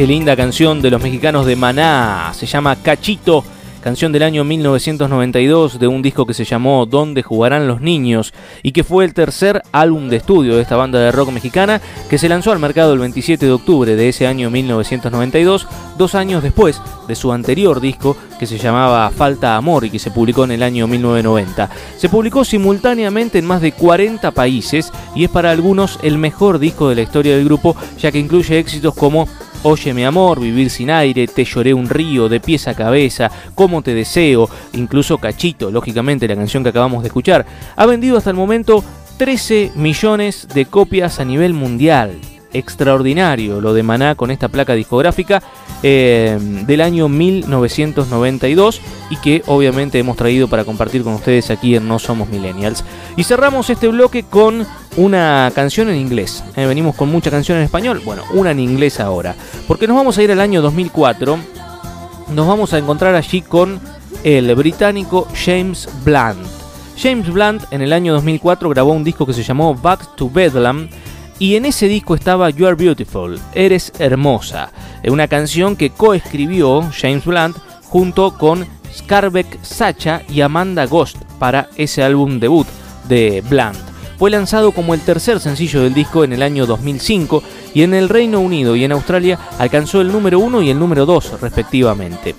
Qué 0.00 0.06
linda 0.06 0.34
canción 0.34 0.80
de 0.80 0.90
los 0.90 1.02
mexicanos 1.02 1.44
de 1.44 1.56
Maná. 1.56 2.32
Se 2.32 2.46
llama 2.46 2.74
Cachito, 2.76 3.44
canción 3.82 4.12
del 4.12 4.22
año 4.22 4.44
1992 4.44 5.78
de 5.78 5.88
un 5.88 6.00
disco 6.00 6.24
que 6.24 6.32
se 6.32 6.46
llamó 6.46 6.86
¿Dónde 6.86 7.22
jugarán 7.22 7.68
los 7.68 7.82
niños? 7.82 8.32
y 8.62 8.72
que 8.72 8.82
fue 8.82 9.04
el 9.04 9.12
tercer 9.12 9.60
álbum 9.72 10.08
de 10.08 10.16
estudio 10.16 10.56
de 10.56 10.62
esta 10.62 10.76
banda 10.76 10.98
de 11.00 11.12
rock 11.12 11.32
mexicana 11.32 11.82
que 12.08 12.16
se 12.16 12.30
lanzó 12.30 12.52
al 12.52 12.58
mercado 12.58 12.94
el 12.94 12.98
27 12.98 13.44
de 13.44 13.52
octubre 13.52 13.94
de 13.94 14.08
ese 14.08 14.26
año 14.26 14.48
1992, 14.48 15.66
dos 15.98 16.14
años 16.14 16.42
después 16.42 16.80
de 17.06 17.14
su 17.14 17.30
anterior 17.30 17.78
disco 17.78 18.16
que 18.38 18.46
se 18.46 18.56
llamaba 18.56 19.10
Falta 19.10 19.54
Amor 19.56 19.84
y 19.84 19.90
que 19.90 19.98
se 19.98 20.10
publicó 20.10 20.44
en 20.44 20.52
el 20.52 20.62
año 20.62 20.86
1990. 20.86 21.68
Se 21.98 22.08
publicó 22.08 22.44
simultáneamente 22.46 23.38
en 23.38 23.44
más 23.44 23.60
de 23.60 23.72
40 23.72 24.30
países 24.30 24.92
y 25.14 25.24
es 25.24 25.30
para 25.30 25.50
algunos 25.50 25.98
el 26.02 26.16
mejor 26.16 26.58
disco 26.58 26.88
de 26.88 26.94
la 26.94 27.02
historia 27.02 27.36
del 27.36 27.44
grupo 27.44 27.76
ya 27.98 28.10
que 28.10 28.18
incluye 28.18 28.58
éxitos 28.58 28.94
como 28.94 29.28
Oye 29.62 29.92
mi 29.92 30.04
amor, 30.04 30.40
Vivir 30.40 30.70
sin 30.70 30.90
aire, 30.90 31.26
Te 31.26 31.44
lloré 31.44 31.74
un 31.74 31.88
río, 31.88 32.30
De 32.30 32.40
pies 32.40 32.66
a 32.66 32.74
cabeza, 32.74 33.30
Cómo 33.54 33.82
te 33.82 33.92
deseo, 33.92 34.48
incluso 34.72 35.18
Cachito, 35.18 35.70
lógicamente 35.70 36.26
la 36.26 36.36
canción 36.36 36.62
que 36.62 36.70
acabamos 36.70 37.02
de 37.02 37.08
escuchar, 37.08 37.44
ha 37.76 37.86
vendido 37.86 38.16
hasta 38.16 38.30
el 38.30 38.36
momento 38.36 38.82
13 39.18 39.72
millones 39.74 40.48
de 40.54 40.64
copias 40.64 41.20
a 41.20 41.26
nivel 41.26 41.52
mundial. 41.52 42.18
Extraordinario 42.52 43.60
lo 43.60 43.74
de 43.74 43.82
Maná 43.82 44.14
con 44.14 44.30
esta 44.30 44.48
placa 44.48 44.74
discográfica 44.74 45.42
eh, 45.82 46.38
del 46.66 46.80
año 46.80 47.08
1992 47.08 48.80
y 49.10 49.16
que 49.16 49.42
obviamente 49.46 49.98
hemos 49.98 50.16
traído 50.16 50.48
para 50.48 50.64
compartir 50.64 51.02
con 51.02 51.14
ustedes 51.14 51.50
aquí 51.50 51.76
en 51.76 51.88
No 51.88 51.98
Somos 51.98 52.28
Millennials. 52.28 52.84
Y 53.16 53.24
cerramos 53.24 53.70
este 53.70 53.88
bloque 53.88 54.24
con 54.24 54.66
una 54.96 55.50
canción 55.54 55.88
en 55.88 55.96
inglés. 55.96 56.44
Eh, 56.56 56.66
venimos 56.66 56.96
con 56.96 57.10
mucha 57.10 57.30
canción 57.30 57.58
en 57.58 57.64
español, 57.64 58.02
bueno, 58.04 58.22
una 58.34 58.50
en 58.50 58.60
inglés 58.60 59.00
ahora. 59.00 59.34
Porque 59.66 59.86
nos 59.86 59.96
vamos 59.96 60.18
a 60.18 60.22
ir 60.22 60.32
al 60.32 60.40
año 60.40 60.60
2004. 60.62 61.38
Nos 62.34 62.46
vamos 62.46 62.72
a 62.74 62.78
encontrar 62.78 63.14
allí 63.14 63.42
con 63.42 63.80
el 64.22 64.54
británico 64.54 65.26
James 65.34 65.88
Blunt. 66.04 66.46
James 67.00 67.32
Blunt 67.32 67.62
en 67.70 67.80
el 67.80 67.94
año 67.94 68.12
2004 68.12 68.68
grabó 68.68 68.92
un 68.92 69.04
disco 69.04 69.24
que 69.24 69.32
se 69.32 69.42
llamó 69.42 69.74
Back 69.74 70.16
to 70.16 70.28
Bedlam 70.28 70.88
y 71.40 71.56
en 71.56 71.64
ese 71.64 71.88
disco 71.88 72.14
estaba 72.14 72.50
You 72.50 72.66
Are 72.66 72.76
Beautiful, 72.76 73.40
Eres 73.54 73.92
Hermosa, 73.98 74.70
eh, 75.02 75.10
una 75.10 75.26
canción 75.26 75.74
que 75.74 75.90
coescribió 75.90 76.82
James 76.92 77.24
Blunt 77.24 77.56
junto 77.84 78.36
con 78.36 78.66
Scarbeck 78.94 79.58
Sacha 79.62 80.22
y 80.28 80.42
Amanda 80.42 80.84
Ghost 80.84 81.16
para 81.38 81.70
ese 81.76 82.02
álbum 82.02 82.38
debut 82.38 82.66
de 83.08 83.42
Blunt. 83.48 83.78
Fue 84.18 84.30
lanzado 84.30 84.72
como 84.72 84.92
el 84.92 85.00
tercer 85.00 85.40
sencillo 85.40 85.80
del 85.80 85.94
disco 85.94 86.24
en 86.24 86.34
el 86.34 86.42
año 86.42 86.66
2005 86.66 87.42
y 87.72 87.82
en 87.82 87.94
el 87.94 88.10
Reino 88.10 88.40
Unido 88.40 88.76
y 88.76 88.84
en 88.84 88.92
Australia 88.92 89.38
alcanzó 89.58 90.02
el 90.02 90.12
número 90.12 90.38
1 90.40 90.60
y 90.60 90.68
el 90.68 90.78
número 90.78 91.06
2 91.06 91.40
respectivamente. 91.40 92.34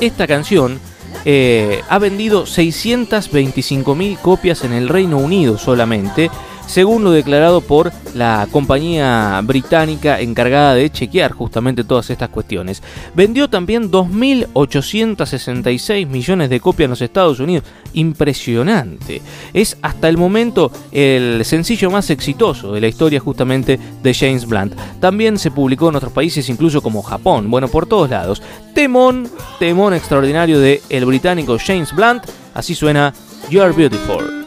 Esta 0.00 0.26
canción 0.26 0.80
eh, 1.26 1.82
ha 1.88 1.98
vendido 1.98 2.44
625.000 2.44 4.18
copias 4.20 4.64
en 4.64 4.72
el 4.72 4.88
Reino 4.88 5.18
Unido 5.18 5.58
solamente, 5.58 6.30
según 6.66 7.04
lo 7.04 7.10
declarado 7.10 7.60
por 7.60 7.92
la 8.14 8.48
compañía 8.50 9.40
británica 9.44 10.20
encargada 10.20 10.74
de 10.74 10.90
chequear 10.90 11.32
justamente 11.32 11.84
todas 11.84 12.10
estas 12.10 12.28
cuestiones. 12.28 12.82
Vendió 13.14 13.48
también 13.48 13.90
2.866 13.90 16.06
millones 16.06 16.50
de 16.50 16.60
copias 16.60 16.84
en 16.84 16.90
los 16.90 17.02
Estados 17.02 17.40
Unidos. 17.40 17.64
Impresionante. 17.92 19.22
Es 19.52 19.76
hasta 19.82 20.08
el 20.08 20.16
momento 20.16 20.70
el 20.92 21.44
sencillo 21.44 21.90
más 21.90 22.10
exitoso 22.10 22.72
de 22.72 22.80
la 22.80 22.88
historia 22.88 23.20
justamente 23.20 23.78
de 24.02 24.14
James 24.14 24.46
Blunt. 24.46 24.74
También 25.00 25.38
se 25.38 25.50
publicó 25.50 25.88
en 25.88 25.96
otros 25.96 26.12
países, 26.12 26.48
incluso 26.48 26.82
como 26.82 27.02
Japón, 27.02 27.50
bueno, 27.50 27.68
por 27.68 27.86
todos 27.86 28.10
lados. 28.10 28.42
Temón, 28.74 29.28
temón 29.58 29.94
extraordinario 29.94 30.58
de 30.58 30.82
el 30.88 31.04
británico 31.04 31.56
James 31.64 31.94
Blunt. 31.94 32.24
Así 32.54 32.74
suena 32.74 33.12
You're 33.50 33.72
Beautiful. 33.72 34.43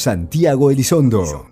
Santiago 0.00 0.70
Elizondo. 0.70 1.50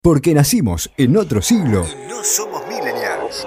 Porque 0.00 0.32
nacimos 0.32 0.90
en 0.96 1.18
otro 1.18 1.42
siglo. 1.42 1.84
Y 1.84 2.08
no 2.08 2.24
somos 2.24 2.62
millennials. 2.66 3.46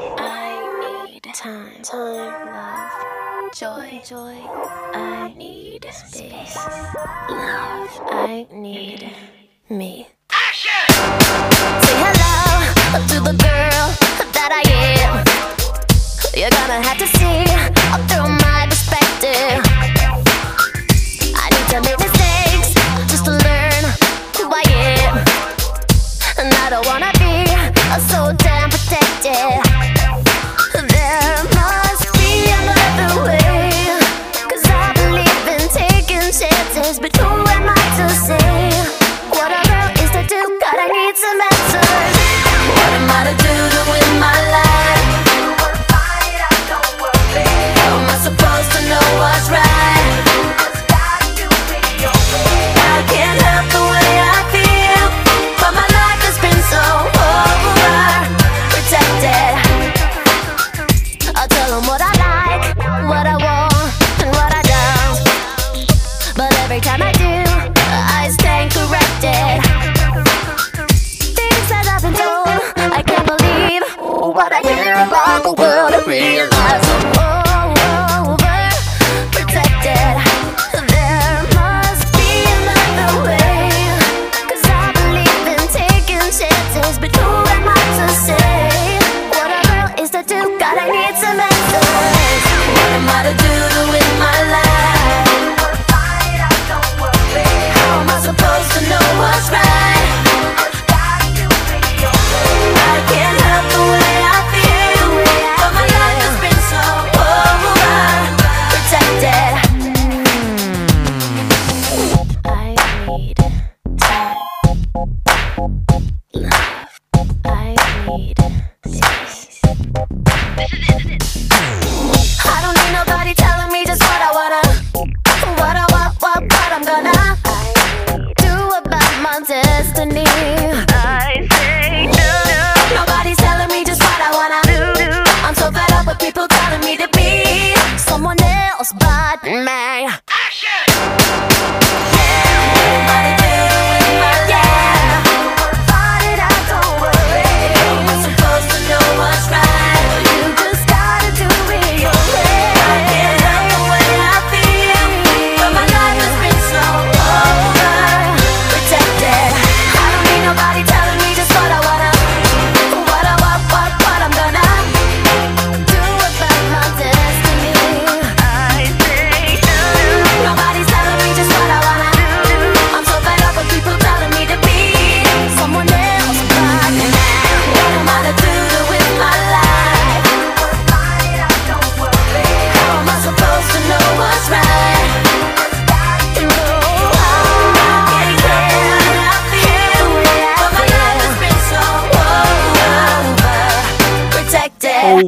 me. 9.70 10.08
Say 11.82 11.96
hello 12.04 12.38
to 13.10 13.18
the 13.24 13.34
girl 13.34 13.86
that 14.38 14.52
I 14.54 14.64
am. 15.02 15.26
You're 16.38 16.52
gonna 16.52 16.80
have 16.86 17.00
to 17.00 17.08
see 17.08 17.42
through 18.08 18.30
my 18.30 18.68
perspective. 18.70 19.66
I 21.36 21.50
need 21.50 21.68
to 21.74 21.82
make 21.90 22.03
so 28.24 28.32
damn 28.38 28.70
protected 28.70 29.63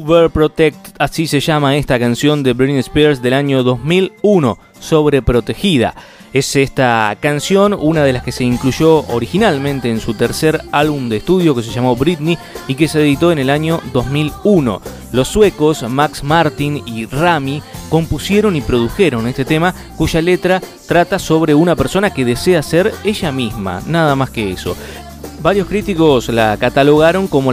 Overprotect, 0.08 0.96
así 1.00 1.26
se 1.26 1.40
llama 1.40 1.78
esta 1.78 1.98
canción 1.98 2.44
de 2.44 2.54
Britney 2.54 2.78
Spears 2.78 3.24
del 3.24 3.34
año 3.34 3.64
2001, 3.64 4.60
Sobreprotegida. 4.80 5.96
Es 6.32 6.56
esta 6.56 7.18
canción 7.20 7.74
una 7.74 8.04
de 8.04 8.14
las 8.14 8.22
que 8.22 8.32
se 8.32 8.44
incluyó 8.44 9.00
originalmente 9.08 9.90
en 9.90 10.00
su 10.00 10.14
tercer 10.14 10.62
álbum 10.72 11.10
de 11.10 11.18
estudio 11.18 11.56
que 11.56 11.64
se 11.64 11.72
llamó 11.72 11.96
Britney 11.96 12.38
y 12.68 12.76
que 12.76 12.88
se 12.88 13.02
editó 13.02 13.32
en 13.32 13.40
el 13.40 13.50
año 13.50 13.82
2001. 13.94 14.82
Los 15.12 15.28
suecos 15.28 15.82
Max 15.90 16.24
Martin 16.24 16.84
y 16.86 17.08
Rami 17.08 17.64
compusieron 17.90 18.56
y 18.56 18.62
produjeron 18.62 19.28
este 19.28 19.46
tema 19.46 19.74
cuya 19.98 20.22
letra 20.22 20.62
trata 20.88 21.18
sobre 21.18 21.56
una 21.56 21.76
persona 21.76 22.14
que 22.14 22.26
desea 22.26 22.62
ser 22.62 22.94
ella 23.04 23.32
misma, 23.32 23.82
nada 23.88 24.16
más 24.16 24.30
que 24.30 24.52
eso. 24.52 24.76
Varios 25.46 25.68
críticos 25.68 26.30
la 26.30 26.58
catalogaron 26.58 27.28
como, 27.28 27.52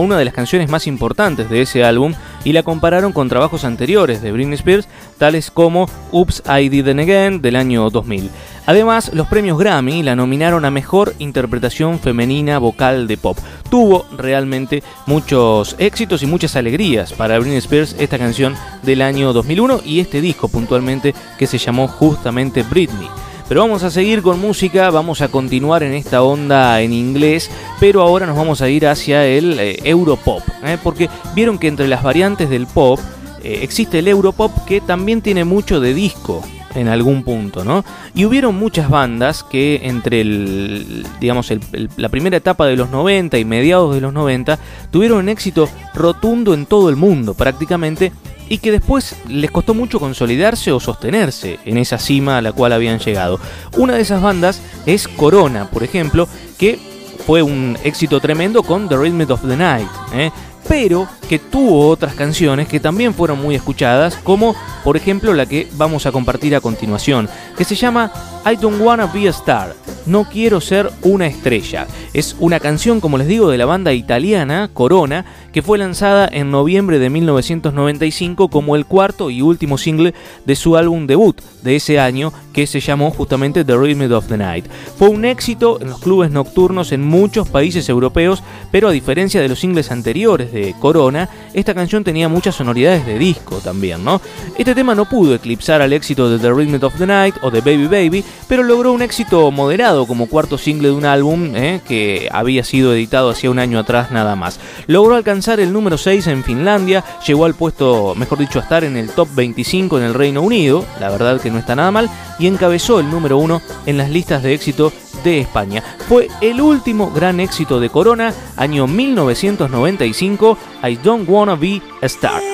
una 0.00 0.16
de 0.16 0.24
las 0.24 0.32
canciones 0.32 0.70
más 0.70 0.86
importantes 0.86 1.50
de 1.50 1.60
ese 1.60 1.84
álbum 1.84 2.14
y 2.42 2.54
la 2.54 2.62
compararon 2.62 3.12
con 3.12 3.28
trabajos 3.28 3.66
anteriores 3.66 4.22
de 4.22 4.32
Britney 4.32 4.54
Spears, 4.54 4.88
tales 5.18 5.50
como 5.50 5.86
Oops, 6.10 6.42
I 6.48 6.70
Did 6.70 6.86
It 6.86 6.98
Again 6.98 7.42
del 7.42 7.56
año 7.56 7.90
2000. 7.90 8.30
Además, 8.64 9.10
los 9.12 9.26
premios 9.26 9.58
Grammy 9.58 10.02
la 10.02 10.16
nominaron 10.16 10.64
a 10.64 10.70
Mejor 10.70 11.14
Interpretación 11.18 11.98
Femenina 11.98 12.56
Vocal 12.58 13.06
de 13.06 13.18
Pop. 13.18 13.36
Tuvo 13.68 14.06
realmente 14.16 14.82
muchos 15.04 15.76
éxitos 15.78 16.22
y 16.22 16.26
muchas 16.26 16.56
alegrías 16.56 17.12
para 17.12 17.38
Britney 17.38 17.58
Spears 17.58 17.94
esta 17.98 18.16
canción 18.16 18.54
del 18.84 19.02
año 19.02 19.34
2001 19.34 19.82
y 19.84 20.00
este 20.00 20.22
disco 20.22 20.48
puntualmente 20.48 21.14
que 21.38 21.46
se 21.46 21.58
llamó 21.58 21.88
justamente 21.88 22.62
Britney. 22.62 23.10
Pero 23.48 23.60
vamos 23.60 23.82
a 23.82 23.90
seguir 23.90 24.22
con 24.22 24.40
música, 24.40 24.90
vamos 24.90 25.20
a 25.20 25.28
continuar 25.28 25.82
en 25.82 25.92
esta 25.92 26.22
onda 26.22 26.80
en 26.80 26.92
inglés, 26.92 27.50
pero 27.78 28.00
ahora 28.00 28.26
nos 28.26 28.36
vamos 28.36 28.62
a 28.62 28.68
ir 28.70 28.86
hacia 28.86 29.26
el 29.26 29.58
eh, 29.60 29.78
Europop, 29.84 30.42
¿eh? 30.64 30.78
porque 30.82 31.10
vieron 31.34 31.58
que 31.58 31.68
entre 31.68 31.86
las 31.86 32.02
variantes 32.02 32.48
del 32.48 32.66
pop 32.66 32.98
eh, 33.42 33.58
existe 33.62 33.98
el 33.98 34.08
Europop 34.08 34.50
que 34.66 34.80
también 34.80 35.20
tiene 35.20 35.44
mucho 35.44 35.78
de 35.78 35.92
disco 35.92 36.42
en 36.74 36.88
algún 36.88 37.22
punto, 37.22 37.64
¿no? 37.64 37.84
Y 38.16 38.24
hubieron 38.24 38.56
muchas 38.56 38.88
bandas 38.90 39.44
que 39.44 39.82
entre 39.84 40.22
el, 40.22 41.06
digamos, 41.20 41.50
el- 41.52 41.60
la 41.96 42.08
primera 42.08 42.36
etapa 42.38 42.66
de 42.66 42.74
los 42.76 42.90
90 42.90 43.38
y 43.38 43.44
mediados 43.44 43.94
de 43.94 44.00
los 44.00 44.12
90 44.12 44.58
tuvieron 44.90 45.18
un 45.18 45.28
éxito 45.28 45.68
rotundo 45.94 46.52
en 46.54 46.66
todo 46.66 46.88
el 46.88 46.96
mundo 46.96 47.34
prácticamente 47.34 48.10
y 48.48 48.58
que 48.58 48.72
después 48.72 49.16
les 49.28 49.50
costó 49.50 49.74
mucho 49.74 50.00
consolidarse 50.00 50.72
o 50.72 50.80
sostenerse 50.80 51.58
en 51.64 51.78
esa 51.78 51.98
cima 51.98 52.38
a 52.38 52.42
la 52.42 52.52
cual 52.52 52.72
habían 52.72 52.98
llegado. 52.98 53.40
Una 53.76 53.94
de 53.94 54.02
esas 54.02 54.22
bandas 54.22 54.60
es 54.86 55.08
Corona, 55.08 55.70
por 55.70 55.82
ejemplo, 55.82 56.28
que 56.58 56.78
fue 57.26 57.42
un 57.42 57.78
éxito 57.84 58.20
tremendo 58.20 58.62
con 58.62 58.88
The 58.88 58.96
Rhythm 58.96 59.30
of 59.30 59.48
the 59.48 59.56
Night, 59.56 59.88
¿eh? 60.12 60.30
pero 60.68 61.08
que 61.28 61.38
tuvo 61.38 61.88
otras 61.88 62.14
canciones 62.14 62.68
que 62.68 62.80
también 62.80 63.14
fueron 63.14 63.40
muy 63.40 63.54
escuchadas, 63.54 64.16
como 64.16 64.54
por 64.82 64.96
ejemplo 64.96 65.32
la 65.34 65.46
que 65.46 65.68
vamos 65.72 66.06
a 66.06 66.12
compartir 66.12 66.54
a 66.54 66.60
continuación, 66.60 67.28
que 67.56 67.64
se 67.64 67.74
llama 67.74 68.12
I 68.44 68.56
Don't 68.56 68.80
Wanna 68.80 69.06
Be 69.06 69.26
a 69.26 69.30
Star, 69.30 69.74
No 70.06 70.24
Quiero 70.24 70.60
Ser 70.60 70.90
una 71.02 71.26
Estrella. 71.26 71.86
Es 72.12 72.36
una 72.38 72.60
canción, 72.60 73.00
como 73.00 73.18
les 73.18 73.26
digo, 73.26 73.50
de 73.50 73.58
la 73.58 73.66
banda 73.66 73.92
italiana 73.92 74.70
Corona, 74.72 75.24
que 75.54 75.62
fue 75.62 75.78
lanzada 75.78 76.28
en 76.32 76.50
noviembre 76.50 76.98
de 76.98 77.10
1995 77.10 78.48
como 78.48 78.74
el 78.74 78.86
cuarto 78.86 79.30
y 79.30 79.40
último 79.40 79.78
single 79.78 80.12
de 80.44 80.56
su 80.56 80.76
álbum 80.76 81.06
debut 81.06 81.40
de 81.62 81.76
ese 81.76 82.00
año, 82.00 82.32
que 82.52 82.66
se 82.66 82.80
llamó 82.80 83.12
justamente 83.12 83.64
The 83.64 83.76
Rhythm 83.76 84.12
of 84.12 84.26
the 84.26 84.36
Night. 84.36 84.66
Fue 84.98 85.08
un 85.08 85.24
éxito 85.24 85.80
en 85.80 85.90
los 85.90 86.00
clubes 86.00 86.32
nocturnos 86.32 86.90
en 86.90 87.02
muchos 87.02 87.48
países 87.48 87.88
europeos, 87.88 88.42
pero 88.72 88.88
a 88.88 88.92
diferencia 88.92 89.40
de 89.40 89.48
los 89.48 89.60
singles 89.60 89.92
anteriores 89.92 90.52
de 90.52 90.74
Corona, 90.80 91.28
esta 91.54 91.72
canción 91.72 92.02
tenía 92.02 92.28
muchas 92.28 92.56
sonoridades 92.56 93.06
de 93.06 93.18
disco 93.18 93.58
también, 93.58 94.04
¿no? 94.04 94.20
Este 94.58 94.74
tema 94.74 94.96
no 94.96 95.08
pudo 95.08 95.36
eclipsar 95.36 95.80
al 95.80 95.92
éxito 95.92 96.28
de 96.28 96.38
The 96.40 96.52
Rhythm 96.52 96.84
of 96.84 96.98
the 96.98 97.06
Night 97.06 97.36
o 97.42 97.52
de 97.52 97.60
Baby 97.60 97.86
Baby, 97.86 98.24
pero 98.48 98.64
logró 98.64 98.92
un 98.92 99.02
éxito 99.02 99.52
moderado 99.52 100.06
como 100.06 100.26
cuarto 100.26 100.58
single 100.58 100.88
de 100.88 100.94
un 100.94 101.06
álbum 101.06 101.54
¿eh? 101.54 101.80
que 101.86 102.28
había 102.32 102.64
sido 102.64 102.92
editado 102.92 103.30
hacía 103.30 103.50
un 103.50 103.60
año 103.60 103.78
atrás 103.78 104.10
nada 104.10 104.34
más. 104.34 104.58
Logró 104.88 105.14
alcanzar 105.14 105.43
el 105.52 105.72
número 105.72 105.98
6 105.98 106.26
en 106.28 106.42
Finlandia, 106.42 107.04
llegó 107.26 107.44
al 107.44 107.54
puesto, 107.54 108.14
mejor 108.16 108.38
dicho, 108.38 108.58
a 108.58 108.62
estar 108.62 108.82
en 108.82 108.96
el 108.96 109.10
top 109.10 109.28
25 109.34 109.98
en 109.98 110.04
el 110.04 110.14
Reino 110.14 110.40
Unido, 110.40 110.84
la 111.00 111.10
verdad 111.10 111.40
que 111.40 111.50
no 111.50 111.58
está 111.58 111.76
nada 111.76 111.90
mal, 111.90 112.10
y 112.38 112.46
encabezó 112.46 112.98
el 112.98 113.10
número 113.10 113.36
1 113.38 113.60
en 113.86 113.98
las 113.98 114.08
listas 114.10 114.42
de 114.42 114.54
éxito 114.54 114.92
de 115.22 115.40
España. 115.40 115.82
Fue 116.08 116.28
el 116.40 116.60
último 116.60 117.10
gran 117.10 117.40
éxito 117.40 117.78
de 117.78 117.90
Corona, 117.90 118.32
año 118.56 118.86
1995, 118.86 120.58
I 120.82 120.96
Don't 120.96 121.28
Wanna 121.28 121.56
Be 121.56 121.82
a 122.00 122.06
Star. 122.06 122.53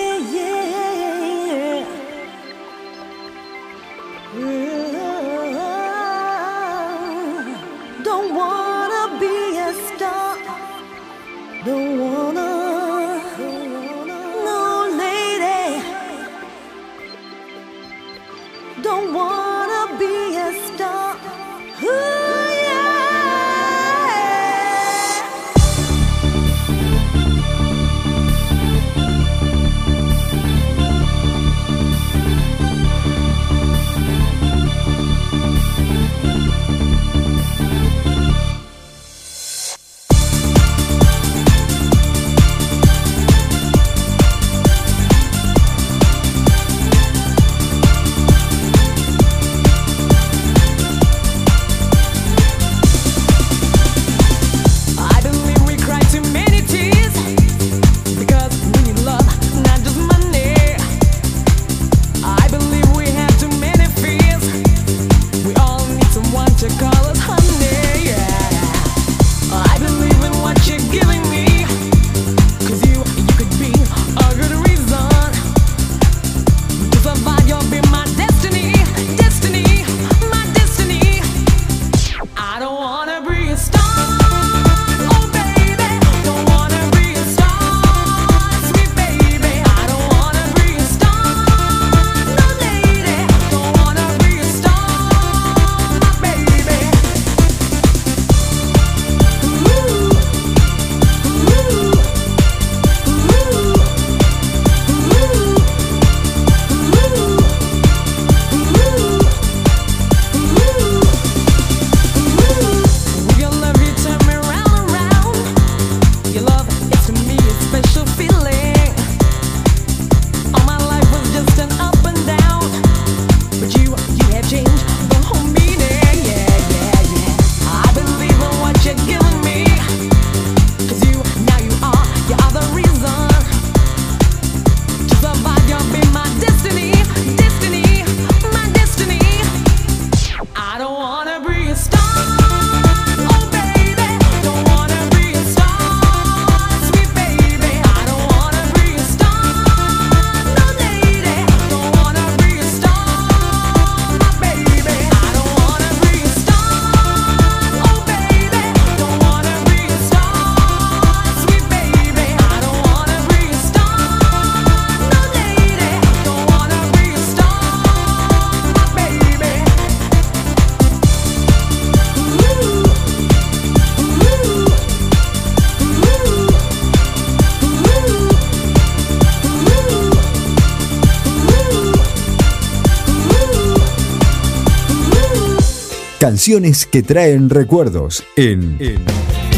Canciones 186.31 186.87
que 186.87 187.03
traen 187.03 187.51
recuerdos 187.51 188.23
en, 188.37 188.77
en 188.79 189.05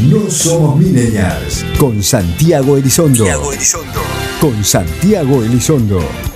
No 0.08 0.30
Somos 0.30 0.80
Millennials 0.80 1.66
con 1.78 2.02
Santiago 2.02 2.78
Elizondo. 2.78 3.26
Santiago 3.26 3.52
Elizondo. 3.52 4.00
Con 4.40 4.64
Santiago 4.64 5.42
Elizondo. 5.42 6.31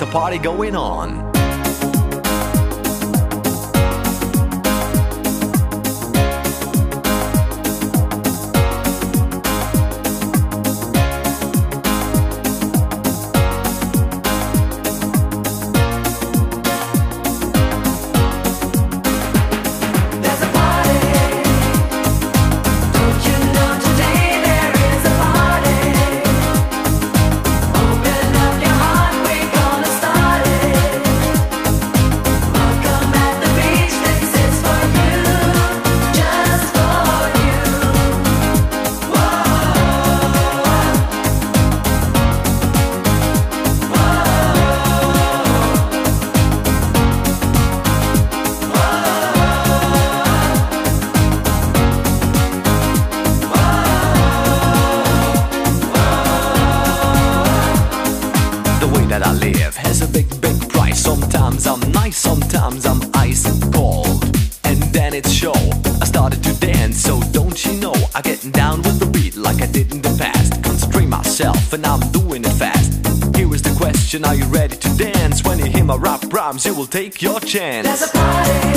the 0.00 0.06
party 0.06 0.38
going 0.38 0.74
on. 0.74 1.29
You 76.58 76.74
will 76.74 76.86
take 76.86 77.22
your 77.22 77.38
chance. 77.38 78.69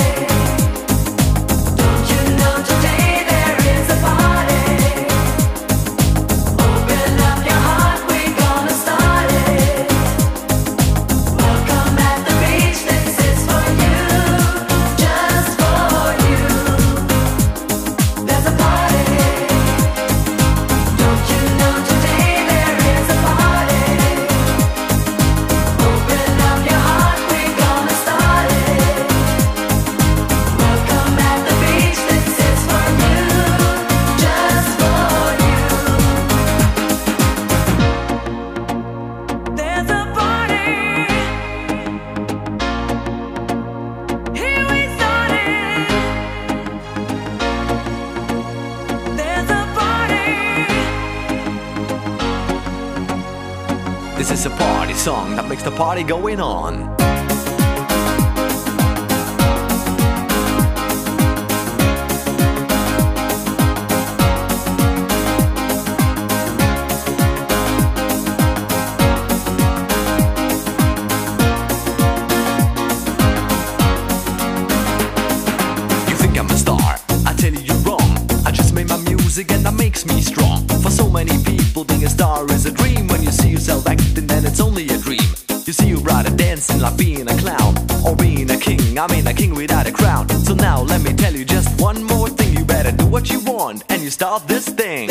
king, 88.94 88.98
I 89.02 89.06
mean 89.12 89.26
a 89.26 89.34
king 89.34 89.54
without 89.54 89.86
a 89.86 89.92
crown. 89.92 90.28
So 90.28 90.54
now 90.54 90.82
let 90.82 91.02
me 91.02 91.12
tell 91.12 91.34
you 91.34 91.44
just 91.44 91.80
one 91.80 92.02
more 92.04 92.28
thing. 92.28 92.56
You 92.56 92.64
better 92.64 92.92
do 92.92 93.06
what 93.06 93.30
you 93.30 93.40
want 93.40 93.84
and 93.88 94.02
you 94.02 94.10
start 94.10 94.46
this 94.46 94.68
thing. 94.68 95.08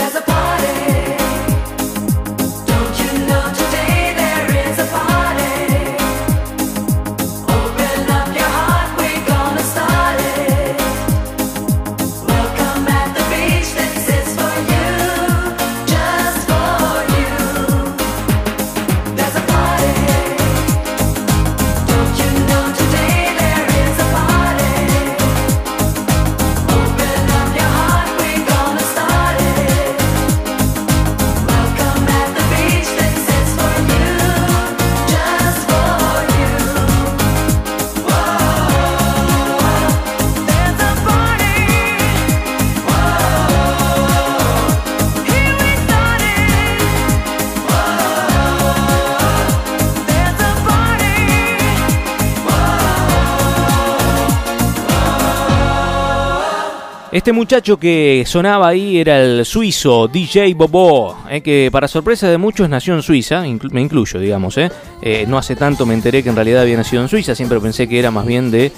Este 57.14 57.32
muchacho 57.32 57.78
que 57.78 58.24
sonaba 58.26 58.70
ahí 58.70 58.98
era 58.98 59.22
el 59.22 59.46
suizo 59.46 60.08
DJ 60.08 60.56
Bobo, 60.56 61.16
eh, 61.30 61.42
que 61.42 61.70
para 61.72 61.88
sorpresa 61.88 62.28
de 62.28 62.40
muchos 62.40 62.68
nació 62.68 62.96
en 62.96 63.04
Suiza, 63.04 63.44
me 63.70 63.82
incluyo, 63.82 64.20
digamos. 64.20 64.58
Eh. 64.58 64.72
Eh, 65.00 65.26
no 65.28 65.38
hace 65.38 65.56
tanto 65.56 65.86
me 65.86 65.94
enteré 65.94 66.24
que 66.24 66.30
en 66.30 66.36
realidad 66.36 66.64
había 66.64 66.76
nacido 66.76 67.04
en 67.04 67.10
Suiza, 67.10 67.36
siempre 67.36 67.60
pensé 67.60 67.88
que 67.88 68.00
era 68.00 68.10
más 68.10 68.26
bien 68.26 68.50
de 68.50 68.72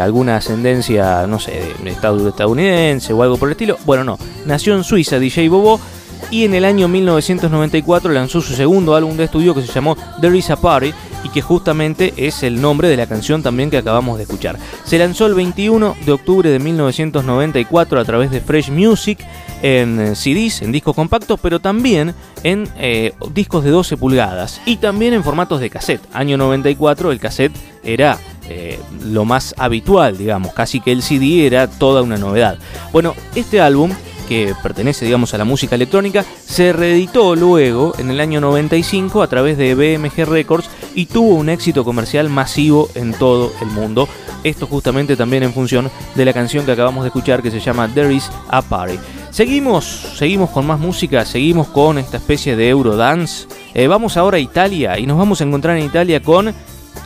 alguna 0.00 0.36
ascendencia, 0.36 1.26
no 1.26 1.38
sé, 1.38 1.60
de 1.82 1.90
estado 1.90 2.26
estadounidense 2.26 3.12
o 3.12 3.22
algo 3.22 3.36
por 3.36 3.50
el 3.50 3.52
estilo. 3.52 3.76
Bueno, 3.84 4.02
no, 4.02 4.18
nació 4.46 4.74
en 4.74 4.82
Suiza 4.82 5.18
DJ 5.18 5.50
Bobo 5.50 5.78
y 6.30 6.44
en 6.44 6.54
el 6.54 6.64
año 6.64 6.88
1994 6.88 8.10
lanzó 8.10 8.40
su 8.40 8.54
segundo 8.54 8.94
álbum 8.94 9.14
de 9.18 9.24
estudio 9.24 9.54
que 9.54 9.60
se 9.60 9.70
llamó 9.70 9.94
There 10.22 10.38
Is 10.38 10.48
a 10.48 10.56
Party 10.56 10.94
y 11.24 11.30
que 11.30 11.42
justamente 11.42 12.14
es 12.16 12.42
el 12.42 12.60
nombre 12.60 12.88
de 12.88 12.96
la 12.96 13.06
canción 13.06 13.42
también 13.42 13.70
que 13.70 13.78
acabamos 13.78 14.18
de 14.18 14.24
escuchar. 14.24 14.58
Se 14.84 14.98
lanzó 14.98 15.26
el 15.26 15.34
21 15.34 15.96
de 16.04 16.12
octubre 16.12 16.50
de 16.50 16.58
1994 16.58 17.98
a 17.98 18.04
través 18.04 18.30
de 18.30 18.40
Fresh 18.40 18.70
Music 18.70 19.18
en 19.62 19.98
eh, 19.98 20.14
CDs, 20.14 20.62
en 20.62 20.70
discos 20.70 20.94
compactos, 20.94 21.40
pero 21.40 21.58
también 21.58 22.14
en 22.42 22.68
eh, 22.76 23.12
discos 23.32 23.64
de 23.64 23.70
12 23.70 23.96
pulgadas 23.96 24.60
y 24.66 24.76
también 24.76 25.14
en 25.14 25.24
formatos 25.24 25.60
de 25.60 25.70
cassette. 25.70 26.02
Año 26.12 26.36
94 26.36 27.10
el 27.10 27.18
cassette 27.18 27.56
era 27.82 28.18
eh, 28.48 28.78
lo 29.02 29.24
más 29.24 29.54
habitual, 29.56 30.18
digamos, 30.18 30.52
casi 30.52 30.80
que 30.80 30.92
el 30.92 31.02
CD 31.02 31.46
era 31.46 31.66
toda 31.66 32.02
una 32.02 32.18
novedad. 32.18 32.58
Bueno, 32.92 33.14
este 33.34 33.60
álbum 33.60 33.90
que 34.24 34.54
pertenece, 34.62 35.04
digamos, 35.04 35.34
a 35.34 35.38
la 35.38 35.44
música 35.44 35.74
electrónica, 35.74 36.24
se 36.46 36.72
reeditó 36.72 37.36
luego 37.36 37.94
en 37.98 38.10
el 38.10 38.20
año 38.20 38.40
95 38.40 39.22
a 39.22 39.28
través 39.28 39.56
de 39.58 39.74
BMG 39.74 40.28
Records 40.28 40.68
y 40.94 41.06
tuvo 41.06 41.34
un 41.34 41.48
éxito 41.48 41.84
comercial 41.84 42.28
masivo 42.28 42.88
en 42.94 43.12
todo 43.14 43.52
el 43.60 43.68
mundo. 43.68 44.08
Esto 44.42 44.66
justamente 44.66 45.16
también 45.16 45.42
en 45.42 45.52
función 45.52 45.90
de 46.14 46.24
la 46.24 46.32
canción 46.32 46.66
que 46.66 46.72
acabamos 46.72 47.04
de 47.04 47.08
escuchar 47.08 47.42
que 47.42 47.50
se 47.50 47.60
llama 47.60 47.88
There 47.88 48.12
is 48.12 48.30
a 48.48 48.62
Party. 48.62 48.98
Seguimos, 49.30 49.84
seguimos 50.16 50.50
con 50.50 50.66
más 50.66 50.78
música, 50.78 51.24
seguimos 51.24 51.68
con 51.68 51.98
esta 51.98 52.18
especie 52.18 52.54
de 52.54 52.68
Eurodance. 52.68 53.48
Eh, 53.72 53.88
vamos 53.88 54.16
ahora 54.16 54.36
a 54.36 54.40
Italia 54.40 54.98
y 54.98 55.06
nos 55.06 55.18
vamos 55.18 55.40
a 55.40 55.44
encontrar 55.44 55.76
en 55.76 55.86
Italia 55.86 56.22
con 56.22 56.54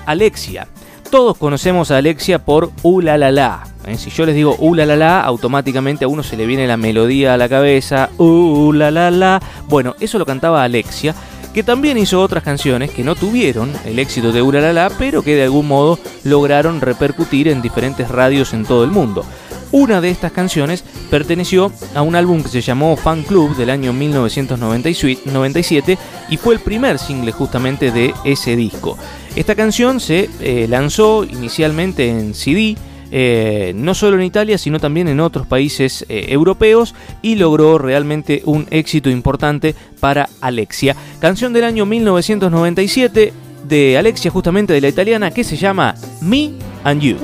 Alexia. 0.04 0.68
Todos 1.10 1.38
conocemos 1.38 1.90
a 1.90 1.96
Alexia 1.96 2.44
por 2.44 2.70
Uh 2.82 3.00
La 3.00 3.16
La 3.16 3.30
La. 3.30 3.77
¿Eh? 3.90 3.98
Si 3.98 4.10
yo 4.10 4.26
les 4.26 4.34
digo 4.34 4.56
Uh 4.58 4.74
La 4.74 4.86
La 4.86 5.20
automáticamente 5.20 6.04
a 6.04 6.08
uno 6.08 6.22
se 6.22 6.36
le 6.36 6.46
viene 6.46 6.66
la 6.66 6.76
melodía 6.76 7.34
a 7.34 7.36
la 7.36 7.48
cabeza. 7.48 8.10
Uh 8.18 8.72
La 8.72 8.90
La. 8.90 9.40
Bueno, 9.68 9.94
eso 10.00 10.18
lo 10.18 10.26
cantaba 10.26 10.62
Alexia, 10.62 11.14
que 11.52 11.62
también 11.62 11.98
hizo 11.98 12.20
otras 12.20 12.42
canciones 12.42 12.90
que 12.90 13.04
no 13.04 13.14
tuvieron 13.14 13.70
el 13.84 13.98
éxito 13.98 14.32
de 14.32 14.42
Uh 14.42 14.52
La 14.52 14.72
La, 14.72 14.90
pero 14.90 15.22
que 15.22 15.34
de 15.34 15.44
algún 15.44 15.68
modo 15.68 15.98
lograron 16.24 16.80
repercutir 16.80 17.48
en 17.48 17.62
diferentes 17.62 18.08
radios 18.08 18.52
en 18.52 18.64
todo 18.64 18.84
el 18.84 18.90
mundo. 18.90 19.24
Una 19.70 20.00
de 20.00 20.10
estas 20.10 20.32
canciones 20.32 20.82
perteneció 21.10 21.70
a 21.94 22.00
un 22.00 22.14
álbum 22.14 22.42
que 22.42 22.48
se 22.48 22.62
llamó 22.62 22.96
Fan 22.96 23.22
Club 23.22 23.54
del 23.54 23.68
año 23.68 23.92
1997 23.92 25.98
y 26.30 26.36
fue 26.38 26.54
el 26.54 26.60
primer 26.60 26.98
single 26.98 27.32
justamente 27.32 27.90
de 27.90 28.14
ese 28.24 28.56
disco. 28.56 28.96
Esta 29.36 29.54
canción 29.54 30.00
se 30.00 30.30
eh, 30.40 30.66
lanzó 30.68 31.24
inicialmente 31.24 32.08
en 32.08 32.34
CD, 32.34 32.76
eh, 33.10 33.72
no 33.74 33.94
solo 33.94 34.16
en 34.16 34.22
Italia, 34.22 34.58
sino 34.58 34.78
también 34.78 35.08
en 35.08 35.20
otros 35.20 35.46
países 35.46 36.04
eh, 36.08 36.26
europeos 36.28 36.94
y 37.22 37.36
logró 37.36 37.78
realmente 37.78 38.42
un 38.44 38.66
éxito 38.70 39.10
importante 39.10 39.74
para 40.00 40.28
Alexia. 40.40 40.96
Canción 41.20 41.52
del 41.52 41.64
año 41.64 41.86
1997 41.86 43.32
de 43.64 43.98
Alexia, 43.98 44.30
justamente 44.30 44.72
de 44.72 44.80
la 44.80 44.88
italiana, 44.88 45.30
que 45.30 45.44
se 45.44 45.56
llama 45.56 45.94
Me 46.20 46.52
and 46.84 47.00
You. 47.00 47.16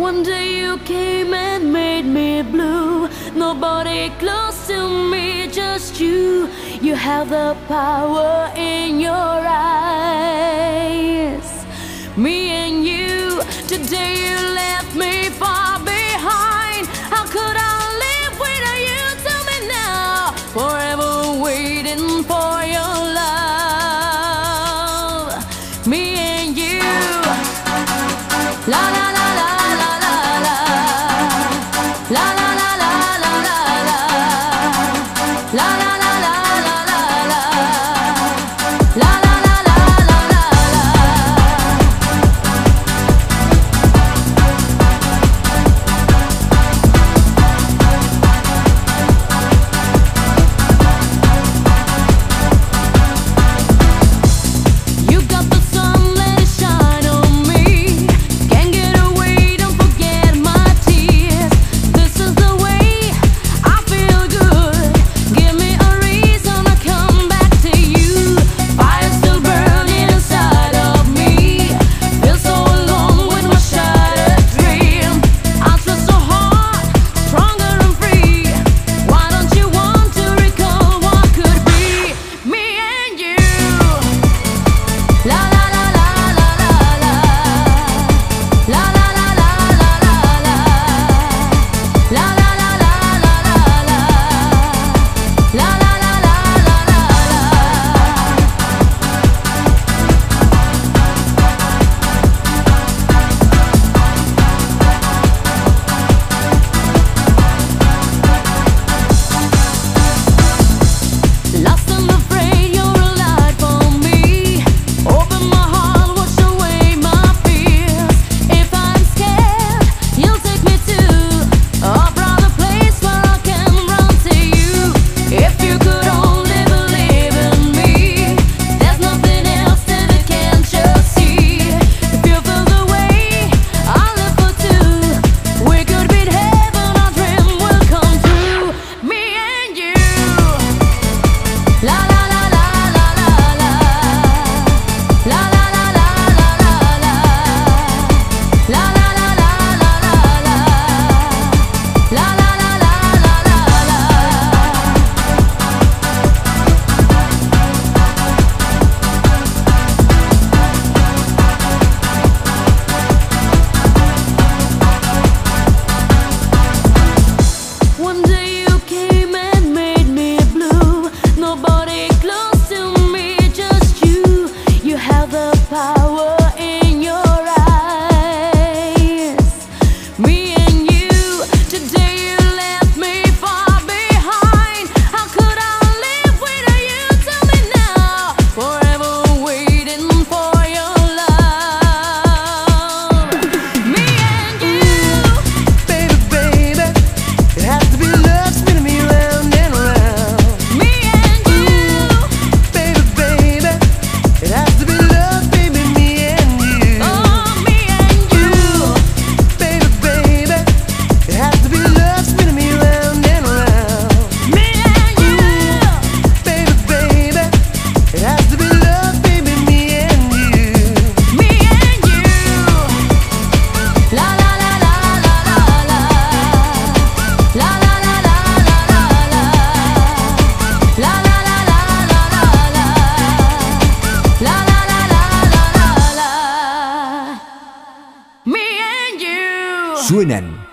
You. 6.00 6.48
You 6.82 6.94
have 6.96 7.30
the 7.30 7.56
power 7.68 8.50
in 8.56 8.98
your 9.00 9.12
eyes. 9.12 10.64
Me 12.16 12.50
and 12.50 12.86
you, 12.86 13.42
today 13.66 14.14
you 14.28 14.36
left 14.54 14.94
me 14.94 15.30
far 15.30 15.80
behind. 15.80 16.03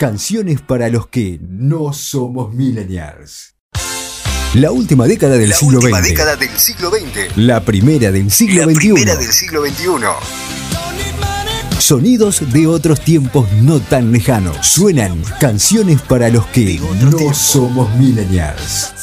Canciones 0.02 0.60
para 0.62 0.89
los 0.89 1.06
que 1.06 1.39
no 1.47 1.93
somos 1.93 2.56
millennials. 2.56 3.54
La 4.56 4.72
última 4.72 5.06
década 5.06 5.38
del 5.38 5.49
La 5.49 5.56
siglo 5.56 5.78
última 5.78 5.99
XX. 5.99 6.10
década 6.10 6.36
del 6.38 6.49
siglo 6.58 6.89
XX. 6.89 7.38
La 7.38 7.64
primera 7.64 8.12
del 8.12 8.32
siglo 8.32 8.66
La 8.66 8.74
XXI. 8.74 8.76
primera 8.93 9.16
del 9.16 9.32
siglo 9.32 9.64
XXI. 9.64 9.86
Sonidos 11.78 12.52
de 12.52 12.66
otros 12.66 13.02
tiempos 13.02 13.47
no 13.62 13.80
tan 13.80 14.12
lejanos. 14.12 14.66
Suenan 14.66 15.22
canciones 15.39 16.02
para 16.02 16.30
los 16.30 16.47
que 16.47 16.80
no 16.99 17.32
somos 17.36 17.95
millennials. 17.95 18.93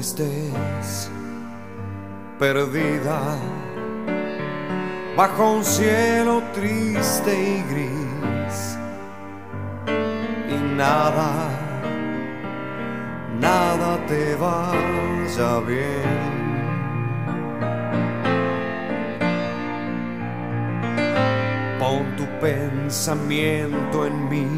Estés 0.00 1.10
perdida 2.38 3.20
bajo 5.14 5.52
un 5.56 5.64
cielo 5.64 6.42
triste 6.54 7.32
y 7.34 7.62
gris 7.70 8.78
y 10.48 10.54
nada, 10.74 11.30
nada 13.38 13.98
te 14.06 14.34
vaya 14.36 15.60
bien. 15.66 16.30
Pon 21.78 22.16
tu 22.16 22.26
pensamiento 22.40 24.06
en 24.06 24.28
mí 24.30 24.48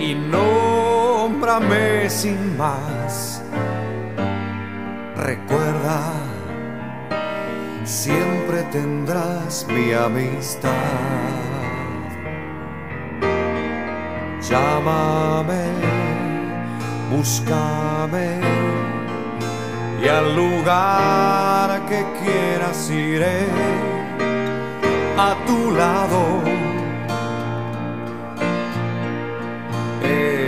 y 0.00 0.14
nómbrame 0.14 2.10
sin 2.10 2.56
más. 2.56 3.41
Recuerda, 5.22 6.00
siempre 7.84 8.64
tendrás 8.72 9.64
mi 9.68 9.92
amistad. 9.92 10.72
Llámame, 14.40 15.62
búscame 17.08 18.40
y 20.02 20.08
al 20.08 20.34
lugar 20.34 21.86
que 21.86 22.04
quieras 22.20 22.90
iré 22.90 23.46
a 25.16 25.36
tu 25.46 25.70
lado. 25.70 26.42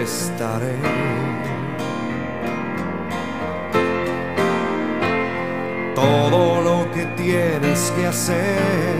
Estaré. 0.02 1.13
Todo 6.04 6.60
lo 6.60 6.92
que 6.92 7.06
tienes 7.16 7.90
que 7.96 8.06
hacer 8.06 8.94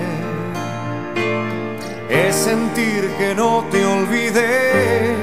es 2.08 2.34
sentir 2.34 3.10
que 3.18 3.34
no 3.34 3.62
te 3.70 3.84
olvidé. 3.84 5.14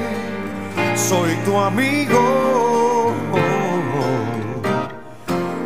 Soy 0.96 1.32
tu 1.44 1.58
amigo, 1.58 3.14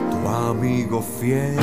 tu 0.09 0.27
amigo 0.29 1.01
fiel. 1.01 1.59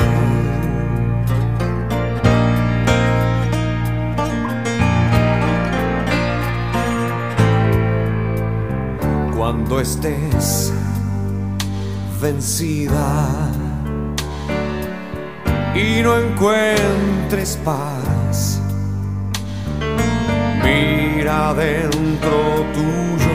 Cuando 9.35 9.79
estés 9.79 10.71
vencida 12.21 13.62
y 15.75 16.01
no 16.01 16.17
encuentres 16.17 17.57
paz. 17.63 18.61
Mira 20.63 21.53
dentro 21.53 22.65
tuyo 22.73 23.31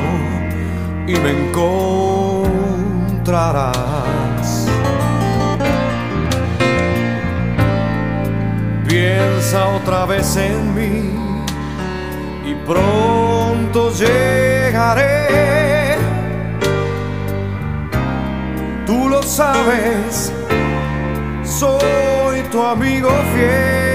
y 1.07 1.17
me 1.19 1.31
encontrarás. 1.49 2.67
Piensa 8.89 9.69
otra 9.69 10.07
vez 10.07 10.37
en 10.37 10.75
mí 10.75 11.13
y 12.47 12.55
pronto 12.67 13.93
llegaré. 13.93 15.27
Tú 18.87 19.09
lo 19.09 19.23
sabes 19.23 20.33
soy 21.59 22.18
amigo 22.63 23.11
fiel. 23.33 23.88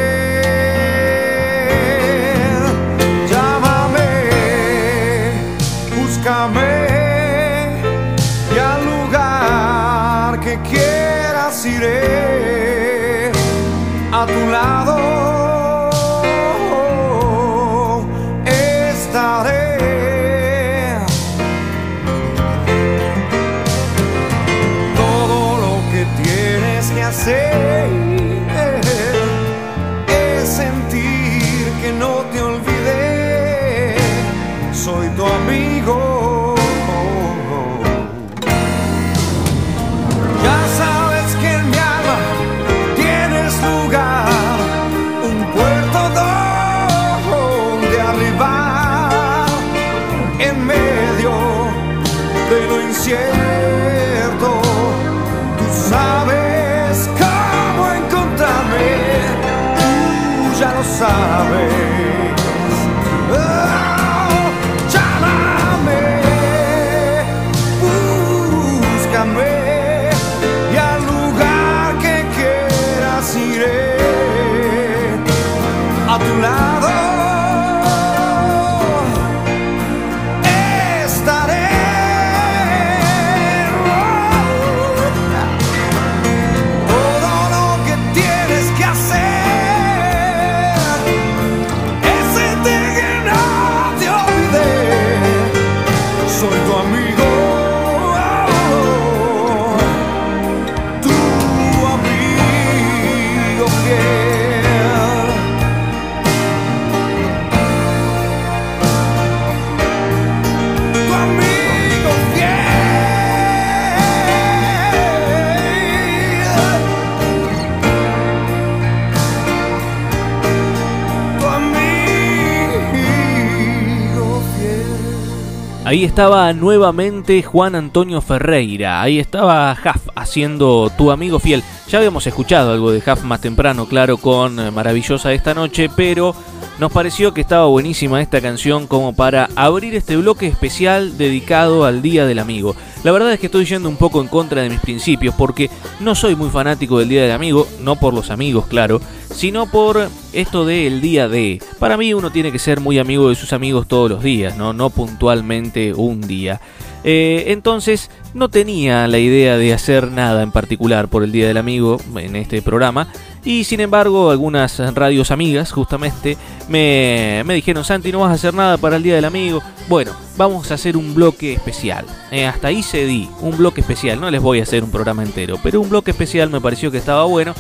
Estaba 126.14 126.54
nuevamente 126.54 127.42
Juan 127.42 127.74
Antonio 127.74 128.22
Ferreira. 128.22 129.02
Ahí 129.02 129.18
estaba 129.18 129.74
Jaf 129.74 130.10
haciendo 130.14 130.92
Tu 130.96 131.10
amigo 131.10 131.40
fiel. 131.40 131.64
Ya 131.90 131.98
habíamos 131.98 132.28
escuchado 132.28 132.72
algo 132.72 132.92
de 132.92 133.02
Jaf 133.02 133.24
más 133.24 133.42
temprano, 133.42 133.88
claro, 133.88 134.18
con 134.18 134.60
eh, 134.60 134.70
Maravillosa 134.70 135.34
esta 135.34 135.56
noche, 135.56 135.90
pero 135.96 136.36
nos 136.78 136.92
pareció 136.92 137.34
que 137.34 137.42
estaba 137.42 137.66
buenísima 137.66 138.22
esta 138.22 138.42
canción 138.42 138.86
como 138.86 139.16
para 139.16 139.50
abrir 139.56 139.96
este 139.96 140.16
bloque 140.16 140.46
especial 140.46 141.18
dedicado 141.18 141.84
al 141.84 142.04
Día 142.04 142.28
del 142.28 142.38
Amigo. 142.38 142.76
La 143.04 143.12
verdad 143.12 143.34
es 143.34 143.40
que 143.40 143.48
estoy 143.48 143.66
yendo 143.66 143.90
un 143.90 143.98
poco 143.98 144.22
en 144.22 144.28
contra 144.28 144.62
de 144.62 144.70
mis 144.70 144.82
principios 144.82 145.34
porque 145.34 145.72
no 146.00 146.14
soy 146.14 146.36
muy 146.36 146.52
fanático 146.52 147.00
del 147.00 147.10
Día 147.10 147.24
del 147.24 147.32
Amigo, 147.32 147.68
no 147.80 147.96
por 147.96 148.14
los 148.14 148.30
amigos, 148.30 148.68
claro, 148.68 149.02
sino 149.34 149.66
por 149.66 150.10
esto 150.32 150.66
de 150.66 150.88
el 150.88 151.02
día 151.02 151.28
de. 151.28 151.62
Para 151.80 151.98
mí 151.98 152.14
uno 152.14 152.32
tiene 152.32 152.52
que 152.52 152.60
ser 152.60 152.80
muy 152.80 153.00
amigo 153.00 153.30
de 153.30 153.36
sus 153.36 153.54
amigos 153.54 153.88
todos 153.88 154.10
los 154.10 154.24
días, 154.24 154.58
no, 154.58 154.74
no 154.74 154.90
puntualmente 154.90 155.94
un 155.94 156.22
día. 156.22 156.62
Eh, 157.04 157.46
entonces 157.48 158.10
no 158.34 158.50
tenía 158.50 159.08
la 159.08 159.20
idea 159.20 159.58
de 159.58 159.74
hacer 159.74 160.10
nada 160.12 160.42
en 160.42 160.52
particular 160.52 161.10
por 161.10 161.24
el 161.24 161.32
Día 161.32 161.48
del 161.48 161.58
Amigo 161.58 162.00
en 162.16 162.36
este 162.36 162.62
programa. 162.62 163.08
Y 163.44 163.66
sin 163.66 163.82
embargo, 163.82 164.32
algunas 164.32 164.80
radios 164.96 165.30
amigas 165.30 165.74
justamente 165.74 166.38
me, 166.70 167.44
me 167.46 167.56
dijeron, 167.56 167.84
Santi, 167.84 168.12
no 168.12 168.20
vas 168.20 168.32
a 168.32 168.36
hacer 168.36 168.54
nada 168.54 168.78
para 168.78 168.96
el 168.96 169.04
Día 169.04 169.16
del 169.16 169.26
Amigo. 169.26 169.62
Bueno, 169.90 170.14
vamos 170.38 170.72
a 170.72 170.76
hacer 170.76 170.96
un 170.96 171.14
bloque 171.14 171.54
especial. 171.54 172.06
Eh, 172.32 172.46
hasta 172.46 172.70
ahí 172.70 172.82
cedí, 172.82 173.30
un 173.42 173.58
bloque 173.58 173.82
especial. 173.82 174.22
No 174.22 174.32
les 174.32 174.42
voy 174.42 174.62
a 174.62 174.64
hacer 174.64 174.84
un 174.84 174.92
programa 174.92 175.24
entero, 175.24 175.60
pero 175.62 175.82
un 175.82 175.90
bloque 175.90 176.12
especial 176.12 176.50
me 176.50 176.62
pareció 176.62 176.90
que 176.90 176.98
estaba 176.98 177.26
bueno. 177.26 177.54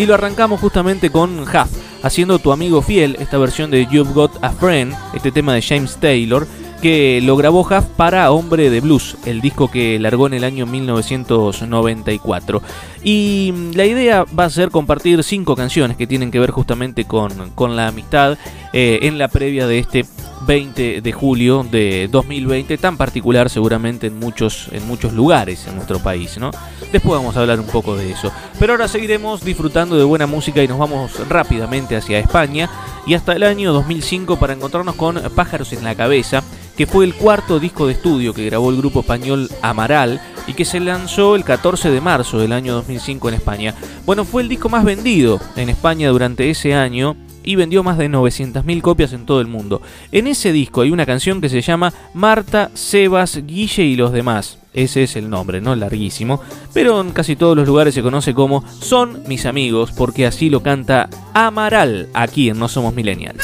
Y 0.00 0.06
lo 0.06 0.14
arrancamos 0.14 0.58
justamente 0.60 1.10
con 1.10 1.40
Huff, 1.40 1.68
haciendo 2.02 2.38
Tu 2.38 2.50
Amigo 2.52 2.80
Fiel, 2.80 3.18
esta 3.20 3.36
versión 3.36 3.70
de 3.70 3.84
You've 3.84 4.14
Got 4.14 4.42
a 4.42 4.48
Friend, 4.48 4.94
este 5.12 5.30
tema 5.30 5.52
de 5.52 5.60
James 5.60 5.98
Taylor, 6.00 6.46
que 6.80 7.20
lo 7.22 7.36
grabó 7.36 7.60
Huff 7.60 7.84
para 7.98 8.30
Hombre 8.30 8.70
de 8.70 8.80
Blues, 8.80 9.18
el 9.26 9.42
disco 9.42 9.70
que 9.70 9.98
largó 9.98 10.26
en 10.26 10.32
el 10.32 10.44
año 10.44 10.64
1994. 10.64 12.62
Y 13.02 13.52
mm, 13.54 13.72
la 13.74 13.84
idea 13.84 14.24
va 14.24 14.46
a 14.46 14.50
ser 14.50 14.70
compartir 14.70 15.22
cinco 15.22 15.54
canciones 15.54 15.98
que 15.98 16.06
tienen 16.06 16.30
que 16.30 16.40
ver 16.40 16.50
justamente 16.50 17.04
con, 17.04 17.50
con 17.50 17.76
la 17.76 17.88
amistad 17.88 18.38
eh, 18.72 19.00
en 19.02 19.18
la 19.18 19.28
previa 19.28 19.66
de 19.66 19.80
este 19.80 20.06
20 20.46 21.00
de 21.00 21.12
julio 21.12 21.66
de 21.70 22.08
2020, 22.10 22.78
tan 22.78 22.96
particular 22.96 23.50
seguramente 23.50 24.06
en 24.06 24.18
muchos, 24.18 24.68
en 24.72 24.86
muchos 24.86 25.12
lugares 25.12 25.66
en 25.66 25.76
nuestro 25.76 25.98
país, 25.98 26.38
¿no? 26.38 26.50
Después 26.92 27.18
vamos 27.18 27.36
a 27.36 27.40
hablar 27.40 27.60
un 27.60 27.66
poco 27.66 27.96
de 27.96 28.10
eso. 28.10 28.32
Pero 28.58 28.72
ahora 28.72 28.88
seguiremos 28.88 29.44
disfrutando 29.44 29.96
de 29.96 30.04
buena 30.04 30.26
música 30.26 30.62
y 30.62 30.68
nos 30.68 30.78
vamos 30.78 31.28
rápidamente 31.28 31.96
hacia 31.96 32.18
España 32.18 32.70
y 33.06 33.14
hasta 33.14 33.32
el 33.32 33.42
año 33.42 33.72
2005 33.72 34.38
para 34.38 34.52
encontrarnos 34.52 34.94
con 34.94 35.20
Pájaros 35.34 35.72
en 35.72 35.84
la 35.84 35.94
Cabeza, 35.94 36.42
que 36.76 36.86
fue 36.86 37.04
el 37.04 37.14
cuarto 37.14 37.60
disco 37.60 37.86
de 37.86 37.92
estudio 37.92 38.34
que 38.34 38.46
grabó 38.46 38.70
el 38.70 38.76
grupo 38.76 39.00
español 39.00 39.50
Amaral 39.62 40.20
y 40.46 40.54
que 40.54 40.64
se 40.64 40.80
lanzó 40.80 41.36
el 41.36 41.44
14 41.44 41.90
de 41.90 42.00
marzo 42.00 42.38
del 42.38 42.52
año 42.52 42.74
2005 42.74 43.28
en 43.28 43.34
España. 43.34 43.74
Bueno, 44.06 44.24
fue 44.24 44.42
el 44.42 44.48
disco 44.48 44.68
más 44.68 44.84
vendido 44.84 45.40
en 45.56 45.68
España 45.68 46.08
durante 46.08 46.50
ese 46.50 46.74
año 46.74 47.16
y 47.42 47.56
vendió 47.56 47.82
más 47.82 47.98
de 47.98 48.08
900.000 48.08 48.80
copias 48.80 49.12
en 49.12 49.26
todo 49.26 49.40
el 49.40 49.46
mundo. 49.46 49.82
En 50.12 50.26
ese 50.26 50.52
disco 50.52 50.80
hay 50.80 50.90
una 50.90 51.06
canción 51.06 51.40
que 51.40 51.48
se 51.48 51.60
llama 51.60 51.92
Marta, 52.14 52.70
Sebas, 52.74 53.40
Guille 53.46 53.84
y 53.84 53.96
los 53.96 54.12
demás. 54.12 54.58
Ese 54.72 55.02
es 55.02 55.16
el 55.16 55.28
nombre, 55.28 55.60
¿no? 55.60 55.74
Larguísimo. 55.74 56.40
Pero 56.72 57.00
en 57.00 57.10
casi 57.10 57.36
todos 57.36 57.56
los 57.56 57.66
lugares 57.66 57.94
se 57.94 58.02
conoce 58.02 58.34
como 58.34 58.64
Son 58.68 59.22
mis 59.26 59.46
amigos, 59.46 59.92
porque 59.92 60.26
así 60.26 60.48
lo 60.48 60.62
canta 60.62 61.08
Amaral 61.34 62.08
aquí 62.14 62.50
en 62.50 62.58
No 62.58 62.68
Somos 62.68 62.94
Millennials. 62.94 63.42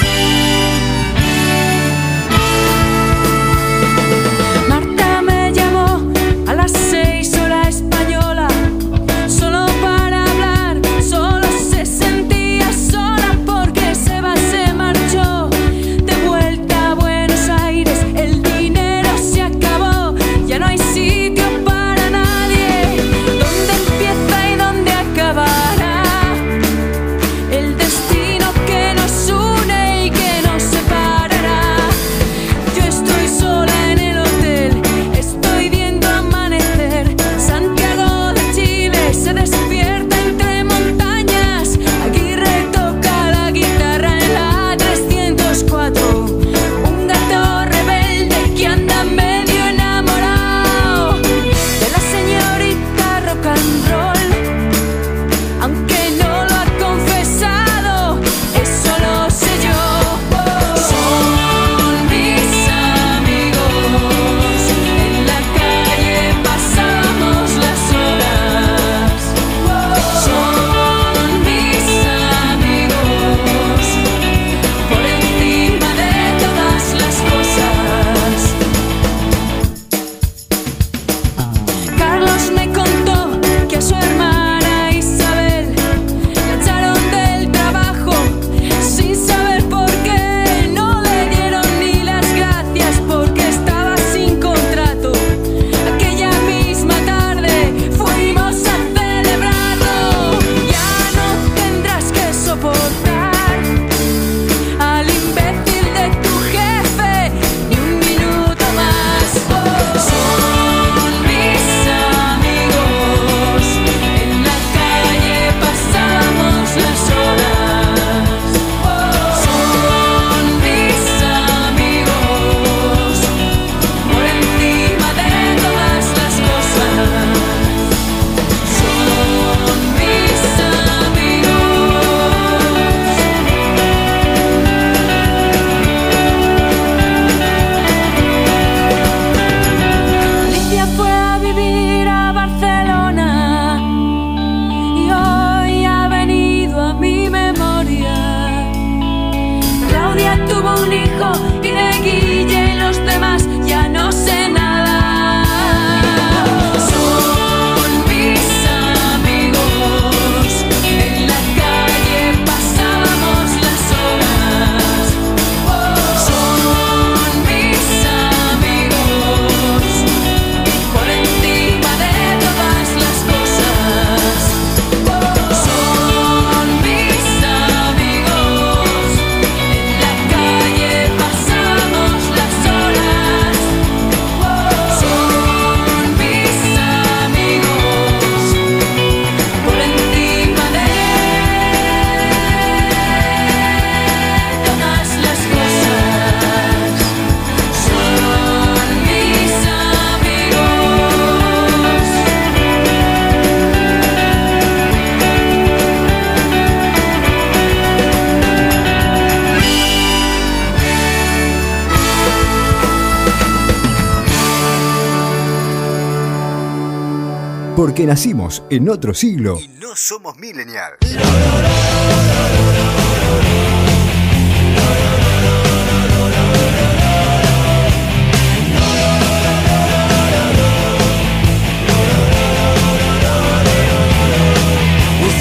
Porque 217.96 218.08
nacimos 218.08 218.62
en 218.68 218.90
otro 218.90 219.14
siglo. 219.14 219.58
No 219.80 219.96
somos 219.96 220.36
millennials. 220.36 220.98
Y 221.00 221.06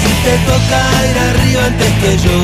si 0.00 0.12
te 0.24 0.34
toca 0.48 0.80
ir 1.10 1.18
arriba 1.18 1.60
antes 1.66 1.92
que 2.00 2.16
yo, 2.24 2.40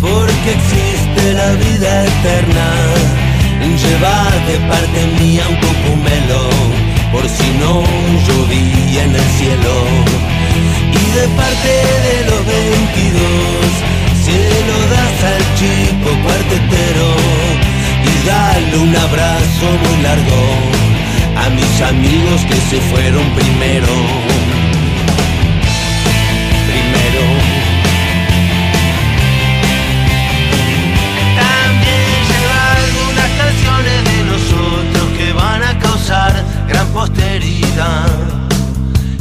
porque 0.00 0.50
existe 0.52 1.32
la 1.32 1.50
vida 1.54 2.06
eterna, 2.06 2.68
lleva 3.76 4.30
de 4.46 4.56
parte 4.68 5.06
mía 5.20 5.44
un 5.48 5.56
cocumelo, 5.56 6.48
por 7.12 7.28
si 7.28 7.48
no 7.60 7.82
llovía 8.26 9.04
en 9.04 9.14
el 9.14 9.28
cielo. 9.38 9.74
Y 10.92 11.04
de 11.18 11.26
parte 11.40 11.72
de 12.06 12.16
los 12.30 12.46
22, 12.46 13.22
se 14.24 14.38
lo 14.68 14.78
das 14.94 15.18
al 15.32 15.44
chico 15.58 16.10
cuartetero, 16.24 17.08
y 18.10 18.26
dale 18.26 18.78
un 18.78 18.96
abrazo 18.96 19.66
muy 19.84 20.02
largo 20.02 20.42
a 21.44 21.50
mis 21.50 21.80
amigos 21.82 22.40
que 22.48 22.56
se 22.70 22.80
fueron 22.90 23.24
primero. 23.34 24.65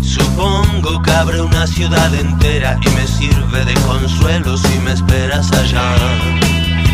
Supongo 0.01 1.01
que 1.01 1.11
abre 1.11 1.41
una 1.41 1.67
ciudad 1.67 2.13
entera 2.15 2.77
y 2.81 2.89
me 2.91 3.05
sirve 3.05 3.65
de 3.65 3.73
consuelo 3.81 4.55
si 4.57 4.79
me 4.79 4.93
esperas 4.93 5.51
allá. 5.51 5.93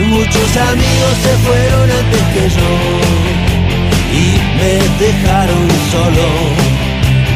Muchos 0.07 0.57
amigos 0.57 1.15
se 1.21 1.37
fueron 1.45 1.91
antes 1.91 2.23
que 2.33 2.49
yo 2.49 2.71
y 4.11 4.23
me 4.57 5.05
dejaron 5.05 5.67
solo. 5.91 6.27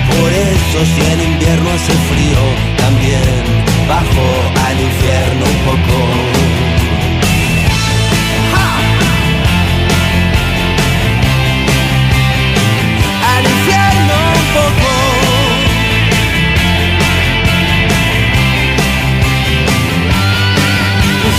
Por 0.09 0.31
eso 0.33 0.77
si 0.95 1.01
en 1.13 1.33
invierno 1.33 1.69
hace 1.69 1.93
frío, 2.09 2.41
también 2.77 3.65
bajo 3.87 4.25
al 4.67 4.79
infierno 4.79 5.45
un 5.45 5.59
poco. 5.65 6.64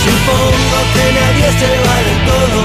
Supongo 0.07 0.77
que 0.93 1.05
nadie 1.19 1.47
se 1.61 1.71
va 1.85 1.97
del 2.07 2.19
todo. 2.31 2.61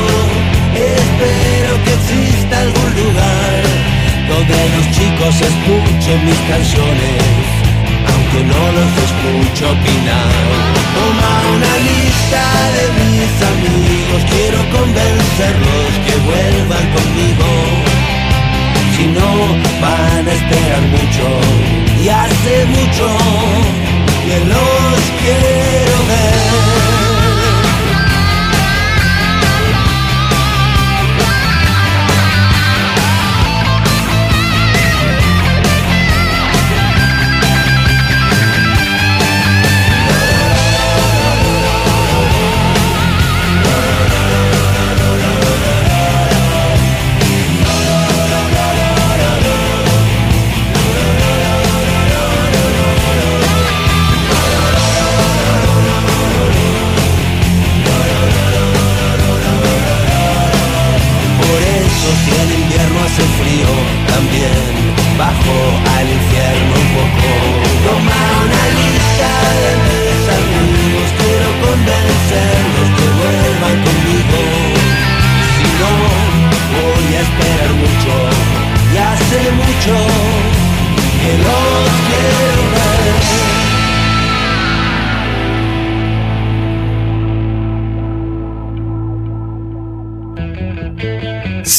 Espero 0.72 1.72
que 1.84 1.92
exista 1.98 2.54
algún 2.60 2.90
lugar 3.02 3.82
donde 4.28 4.58
los 4.74 4.86
chicos 4.96 5.34
escuchen 5.50 6.18
mis 6.24 6.40
canciones, 6.48 7.22
aunque 8.10 8.40
no 8.52 8.62
los 8.78 8.90
escucho 9.06 9.64
opinar. 9.76 10.72
Toma 10.96 11.32
una 11.56 11.74
lista 11.90 12.44
de 12.76 12.84
mis 13.00 13.32
amigos, 13.52 14.20
quiero 14.32 14.58
convencerlos 14.76 15.90
que 16.06 16.14
vuelvan 16.30 16.86
conmigo. 16.96 17.48
Si 18.96 19.04
no, 19.18 19.30
van 19.80 20.28
a 20.28 20.32
esperar 20.32 20.82
mucho, 20.96 21.26
y 22.02 22.08
hace 22.08 22.54
mucho 22.76 23.06
que 24.26 24.38
los 24.52 25.00
quiero 25.20 25.96
ver. 26.08 27.21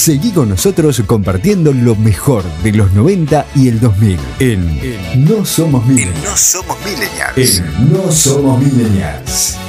Seguí 0.03 0.31
con 0.31 0.49
nosotros 0.49 1.01
compartiendo 1.07 1.71
lo 1.71 1.95
mejor 1.95 2.43
de 2.61 2.73
los 2.73 2.91
90 2.91 3.45
y 3.55 3.69
el 3.69 3.79
2000 3.79 4.19
en 4.39 5.23
No 5.23 5.45
Somos 5.45 5.85
Millennials. 5.85 6.25
No 6.25 6.35
somos 6.35 6.77
millennials. 6.83 7.59
En 7.59 7.93
No 7.93 8.11
Somos 8.11 8.61
Millennials. 8.61 9.62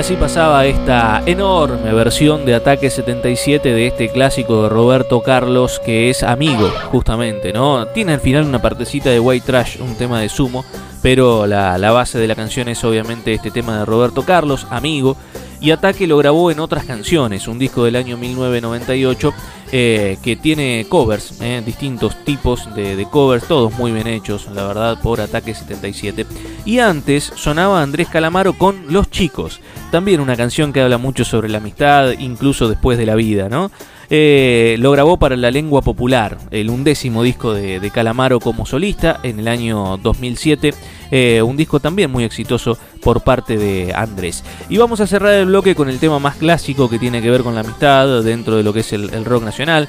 Así 0.00 0.16
pasaba 0.16 0.64
esta 0.64 1.22
enorme 1.26 1.92
versión 1.92 2.46
de 2.46 2.54
Ataque 2.54 2.88
77 2.88 3.70
de 3.70 3.86
este 3.86 4.08
clásico 4.08 4.62
de 4.62 4.70
Roberto 4.70 5.20
Carlos 5.20 5.78
que 5.84 6.08
es 6.08 6.22
amigo, 6.22 6.70
justamente, 6.90 7.52
¿no? 7.52 7.86
Tiene 7.88 8.14
al 8.14 8.20
final 8.20 8.46
una 8.46 8.62
partecita 8.62 9.10
de 9.10 9.20
White 9.20 9.44
Trash, 9.44 9.78
un 9.78 9.96
tema 9.96 10.20
de 10.20 10.30
sumo, 10.30 10.64
pero 11.02 11.46
la, 11.46 11.76
la 11.76 11.90
base 11.92 12.18
de 12.18 12.26
la 12.26 12.34
canción 12.34 12.68
es 12.68 12.82
obviamente 12.82 13.34
este 13.34 13.50
tema 13.50 13.80
de 13.80 13.84
Roberto 13.84 14.22
Carlos, 14.22 14.66
amigo. 14.70 15.18
Y 15.60 15.72
Ataque 15.72 16.06
lo 16.06 16.16
grabó 16.16 16.50
en 16.50 16.58
otras 16.58 16.84
canciones, 16.84 17.46
un 17.46 17.58
disco 17.58 17.84
del 17.84 17.96
año 17.96 18.16
1998 18.16 19.34
eh, 19.72 20.16
que 20.22 20.34
tiene 20.34 20.86
covers, 20.88 21.40
eh, 21.42 21.62
distintos 21.64 22.24
tipos 22.24 22.74
de, 22.74 23.06
covers, 23.10 23.46
todos 23.46 23.72
muy 23.74 23.92
bien 23.92 24.06
hechos, 24.06 24.48
la 24.54 24.66
verdad, 24.66 24.98
por 25.02 25.20
Ataque 25.20 25.54
77. 25.54 26.26
Y 26.64 26.78
antes 26.78 27.32
sonaba 27.36 27.82
Andrés 27.82 28.08
Calamaro 28.08 28.54
con 28.54 28.86
Los 28.88 29.10
Chicos, 29.10 29.60
también 29.92 30.20
una 30.20 30.34
canción 30.34 30.72
que 30.72 30.80
habla 30.80 30.98
mucho 30.98 31.24
sobre 31.24 31.50
la 31.50 31.58
amistad, 31.58 32.12
incluso 32.18 32.68
después 32.68 32.96
de 32.96 33.06
la 33.06 33.14
vida, 33.14 33.48
¿no? 33.48 33.70
Eh, 34.12 34.74
lo 34.80 34.90
grabó 34.90 35.18
para 35.18 35.36
la 35.36 35.52
lengua 35.52 35.82
popular, 35.82 36.36
el 36.50 36.68
undécimo 36.68 37.22
disco 37.22 37.54
de, 37.54 37.78
de 37.78 37.90
Calamaro 37.92 38.40
como 38.40 38.66
solista 38.66 39.20
en 39.22 39.38
el 39.38 39.46
año 39.46 39.98
2007. 39.98 40.74
Eh, 41.10 41.42
un 41.42 41.56
disco 41.56 41.80
también 41.80 42.10
muy 42.10 42.24
exitoso 42.24 42.78
por 43.02 43.22
parte 43.22 43.56
de 43.56 43.92
Andrés. 43.94 44.44
Y 44.68 44.76
vamos 44.78 45.00
a 45.00 45.06
cerrar 45.06 45.34
el 45.34 45.46
bloque 45.46 45.74
con 45.74 45.88
el 45.88 45.98
tema 45.98 46.18
más 46.18 46.36
clásico 46.36 46.88
que 46.88 46.98
tiene 46.98 47.22
que 47.22 47.30
ver 47.30 47.42
con 47.42 47.54
la 47.54 47.60
amistad 47.60 48.22
dentro 48.22 48.56
de 48.56 48.62
lo 48.62 48.72
que 48.72 48.80
es 48.80 48.92
el, 48.92 49.24
rock 49.24 49.44
nacional. 49.44 49.88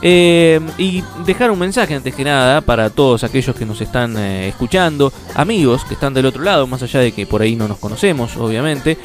Eh, 0.00 0.60
y 0.78 1.02
dejar 1.26 1.50
un 1.50 1.58
mensaje 1.58 1.92
antes 1.92 2.14
que 2.14 2.22
nada 2.22 2.60
para 2.60 2.88
todos 2.88 3.24
aquellos 3.24 3.56
que 3.56 3.66
nos 3.66 3.80
están 3.80 4.16
eh, 4.16 4.46
escuchando, 4.46 5.12
amigos 5.34 5.84
que 5.84 5.94
están 5.94 6.14
del 6.14 6.26
otro 6.26 6.44
lado, 6.44 6.68
más 6.68 6.84
allá 6.84 7.00
de 7.00 7.10
que 7.10 7.26
por 7.26 7.42
ahí 7.42 7.56
no 7.56 7.66
nos 7.66 7.78
conocemos, 7.78 8.36
obviamente, 8.36 8.96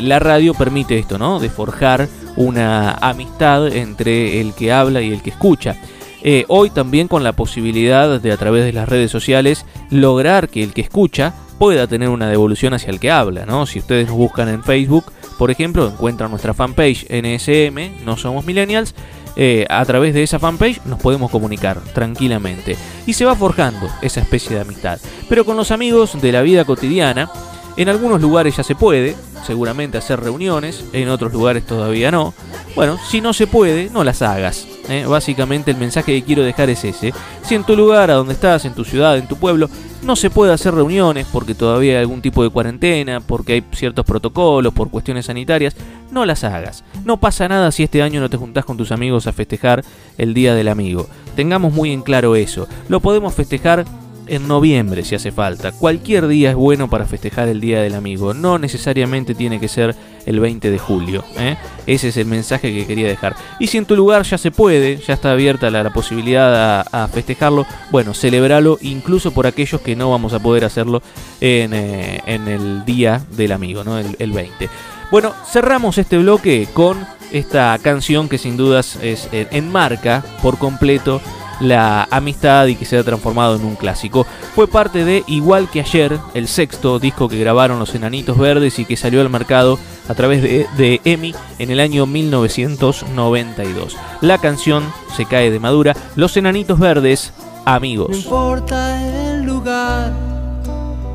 la 0.00 0.18
radio 0.18 0.54
permite 0.54 0.98
esto, 0.98 1.18
¿no? 1.18 1.38
De 1.38 1.50
forjar 1.50 2.08
una 2.36 2.92
amistad 2.92 3.68
entre 3.68 4.40
el 4.40 4.54
que 4.54 4.72
habla 4.72 5.02
y 5.02 5.12
el 5.12 5.22
que 5.22 5.30
escucha. 5.30 5.76
Eh, 6.24 6.44
hoy 6.48 6.70
también 6.70 7.08
con 7.08 7.24
la 7.24 7.32
posibilidad 7.32 8.20
de 8.20 8.32
a 8.32 8.36
través 8.36 8.64
de 8.64 8.72
las 8.72 8.88
redes 8.88 9.10
sociales 9.10 9.66
lograr 9.90 10.48
que 10.48 10.62
el 10.62 10.72
que 10.72 10.82
escucha 10.82 11.34
pueda 11.58 11.86
tener 11.86 12.08
una 12.08 12.28
devolución 12.28 12.74
hacia 12.74 12.90
el 12.90 13.00
que 13.00 13.10
habla, 13.10 13.44
¿no? 13.44 13.66
Si 13.66 13.80
ustedes 13.80 14.06
nos 14.06 14.16
buscan 14.16 14.48
en 14.48 14.62
Facebook, 14.62 15.04
por 15.38 15.50
ejemplo, 15.50 15.88
encuentran 15.88 16.30
nuestra 16.30 16.54
fanpage 16.54 17.06
NSM, 17.10 18.04
No 18.04 18.16
Somos 18.16 18.44
Millennials, 18.44 18.94
eh, 19.34 19.66
a 19.68 19.84
través 19.84 20.14
de 20.14 20.22
esa 20.22 20.38
fanpage 20.38 20.84
nos 20.84 21.00
podemos 21.00 21.30
comunicar 21.30 21.80
tranquilamente. 21.94 22.76
Y 23.06 23.14
se 23.14 23.24
va 23.24 23.34
forjando 23.34 23.88
esa 24.02 24.20
especie 24.20 24.56
de 24.56 24.62
amistad. 24.62 24.98
Pero 25.28 25.44
con 25.44 25.56
los 25.56 25.70
amigos 25.70 26.20
de 26.20 26.32
la 26.32 26.42
vida 26.42 26.64
cotidiana, 26.64 27.30
en 27.76 27.88
algunos 27.88 28.20
lugares 28.20 28.56
ya 28.56 28.62
se 28.62 28.74
puede, 28.74 29.16
seguramente 29.46 29.98
hacer 29.98 30.20
reuniones, 30.20 30.84
en 30.92 31.08
otros 31.08 31.32
lugares 31.32 31.64
todavía 31.66 32.10
no. 32.10 32.34
Bueno, 32.74 32.98
si 33.08 33.20
no 33.20 33.32
se 33.32 33.46
puede, 33.46 33.90
no 33.90 34.04
las 34.04 34.22
hagas. 34.22 34.66
¿eh? 34.88 35.04
Básicamente 35.06 35.70
el 35.70 35.76
mensaje 35.76 36.12
que 36.12 36.24
quiero 36.24 36.42
dejar 36.42 36.70
es 36.70 36.84
ese. 36.84 37.12
Si 37.42 37.54
en 37.54 37.64
tu 37.64 37.76
lugar, 37.76 38.10
a 38.10 38.14
donde 38.14 38.34
estás, 38.34 38.64
en 38.64 38.74
tu 38.74 38.84
ciudad, 38.84 39.16
en 39.16 39.28
tu 39.28 39.36
pueblo, 39.36 39.68
no 40.02 40.16
se 40.16 40.30
puede 40.30 40.52
hacer 40.52 40.74
reuniones 40.74 41.26
porque 41.32 41.54
todavía 41.54 41.92
hay 41.92 42.00
algún 42.00 42.22
tipo 42.22 42.42
de 42.42 42.50
cuarentena, 42.50 43.20
porque 43.20 43.54
hay 43.54 43.64
ciertos 43.72 44.04
protocolos, 44.04 44.72
por 44.72 44.90
cuestiones 44.90 45.26
sanitarias, 45.26 45.76
no 46.10 46.26
las 46.26 46.44
hagas. 46.44 46.84
No 47.04 47.18
pasa 47.18 47.48
nada 47.48 47.70
si 47.72 47.82
este 47.82 48.02
año 48.02 48.20
no 48.20 48.30
te 48.30 48.36
juntás 48.36 48.64
con 48.64 48.76
tus 48.76 48.92
amigos 48.92 49.26
a 49.26 49.32
festejar 49.32 49.84
el 50.18 50.34
Día 50.34 50.54
del 50.54 50.68
Amigo. 50.68 51.08
Tengamos 51.36 51.72
muy 51.72 51.92
en 51.92 52.02
claro 52.02 52.36
eso. 52.36 52.68
Lo 52.88 53.00
podemos 53.00 53.34
festejar 53.34 53.84
en 54.26 54.48
noviembre 54.48 55.04
si 55.04 55.14
hace 55.14 55.32
falta. 55.32 55.72
Cualquier 55.72 56.26
día 56.26 56.50
es 56.50 56.56
bueno 56.56 56.88
para 56.88 57.06
festejar 57.06 57.48
el 57.48 57.60
Día 57.60 57.82
del 57.82 57.94
Amigo. 57.94 58.34
No 58.34 58.58
necesariamente 58.58 59.34
tiene 59.34 59.60
que 59.60 59.68
ser 59.68 59.94
el 60.26 60.40
20 60.40 60.70
de 60.70 60.78
julio. 60.78 61.24
¿eh? 61.36 61.56
Ese 61.86 62.08
es 62.08 62.16
el 62.16 62.26
mensaje 62.26 62.72
que 62.72 62.86
quería 62.86 63.08
dejar. 63.08 63.36
Y 63.58 63.66
si 63.66 63.78
en 63.78 63.86
tu 63.86 63.96
lugar 63.96 64.22
ya 64.22 64.38
se 64.38 64.50
puede, 64.50 64.98
ya 64.98 65.14
está 65.14 65.32
abierta 65.32 65.70
la, 65.70 65.90
posibilidad 65.90 66.86
a, 66.90 67.08
festejarlo, 67.08 67.66
bueno, 67.90 68.14
celebralo 68.14 68.78
incluso 68.80 69.32
por 69.32 69.46
aquellos 69.46 69.80
que 69.80 69.96
no 69.96 70.10
vamos 70.10 70.32
a 70.32 70.40
poder 70.40 70.64
hacerlo 70.64 71.02
en, 71.40 71.74
eh, 71.74 72.22
el 72.26 72.84
Día 72.84 73.22
del 73.30 73.52
Amigo, 73.52 73.84
¿no? 73.84 73.98
el, 73.98 74.16
el 74.18 74.32
20. 74.32 74.68
Bueno, 75.10 75.34
cerramos 75.44 75.98
este 75.98 76.16
bloque 76.16 76.68
con 76.72 77.06
esta 77.32 77.78
canción 77.82 78.28
que 78.28 78.38
sin 78.38 78.56
dudas 78.56 78.98
es, 79.02 79.28
eh, 79.32 79.48
enmarca 79.50 80.24
por 80.42 80.58
completo 80.58 81.20
la 81.60 82.08
amistad 82.10 82.66
y 82.66 82.76
que 82.76 82.84
se 82.84 82.98
ha 82.98 83.04
transformado 83.04 83.56
en 83.56 83.64
un 83.64 83.76
clásico. 83.76 84.26
Fue 84.54 84.66
parte 84.68 85.04
de 85.04 85.24
Igual 85.26 85.70
que 85.70 85.80
ayer, 85.80 86.18
el 86.34 86.48
sexto 86.48 86.98
disco 86.98 87.28
que 87.28 87.38
grabaron 87.38 87.78
los 87.78 87.94
Enanitos 87.94 88.38
Verdes 88.38 88.78
y 88.78 88.84
que 88.84 88.96
salió 88.96 89.20
al 89.20 89.30
mercado 89.30 89.78
a 90.08 90.14
través 90.14 90.42
de, 90.42 91.00
EMI 91.04 91.34
en 91.58 91.70
el 91.70 91.80
año 91.80 92.06
1992. 92.06 93.96
La 94.20 94.38
canción 94.38 94.84
se 95.16 95.26
cae 95.26 95.50
de 95.50 95.60
madura, 95.60 95.96
Los 96.16 96.36
Enanitos 96.36 96.78
Verdes, 96.78 97.32
No 97.64 97.72
amigos. 97.72 98.16
importa 98.16 99.02
el 99.02 99.42
lugar, 99.42 100.12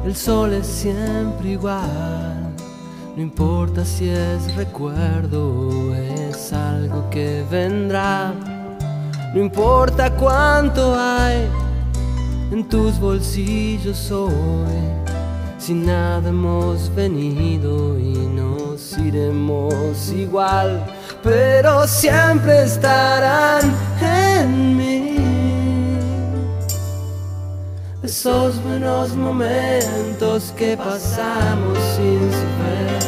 el 0.05 0.15
sol 0.15 0.53
es 0.53 0.67
siempre 0.67 1.51
igual. 1.51 2.53
No 3.15 3.23
importa 3.23 3.83
si 3.83 4.09
es 4.09 4.55
recuerdo 4.55 5.95
es 5.95 6.53
algo 6.53 7.09
que 7.09 7.43
vendrá. 7.49 8.56
No 9.33 9.41
importa 9.41 10.09
cuánto 10.11 10.95
hay 10.95 11.47
en 12.51 12.67
tus 12.67 12.99
bolsillos 12.99 14.11
hoy. 14.11 14.31
Si 15.57 15.73
nada 15.73 16.29
hemos 16.29 16.93
venido 16.95 17.99
y 17.99 18.13
nos 18.13 18.97
iremos 18.97 20.11
igual, 20.11 20.85
pero 21.23 21.87
siempre 21.87 22.63
estarán 22.63 23.73
en 24.01 24.77
mí. 24.77 25.07
esos 28.07 28.63
buenos 28.63 29.15
momentos 29.17 30.53
que 30.55 30.77
pasamos 30.77 31.77
sin 31.95 32.19
saber. 32.31 33.03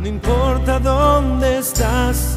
No 0.00 0.08
importa 0.08 0.80
dónde 0.80 1.58
estás, 1.58 2.36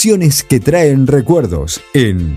Canciones 0.00 0.42
que 0.44 0.60
traen 0.60 1.06
recuerdos 1.06 1.78
en, 1.92 2.34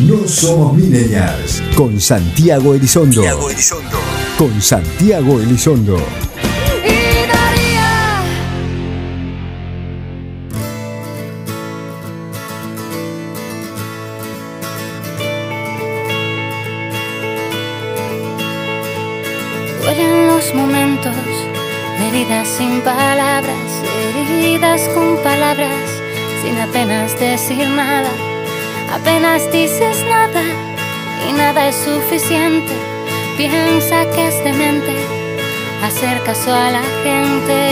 No 0.00 0.26
Somos 0.26 0.76
Millennials 0.76 1.62
con 1.76 2.00
Santiago 2.00 2.74
Elizondo. 2.74 3.22
Santiago 3.22 3.50
Elizondo. 3.50 3.98
Con 4.36 4.60
Santiago 4.60 5.40
Elizondo. 5.40 6.31
Piensa 33.52 34.08
que 34.12 34.28
es 34.28 34.44
demente 34.44 34.94
hacer 35.84 36.22
caso 36.22 36.54
a 36.54 36.70
la 36.70 36.82
gente 37.02 37.71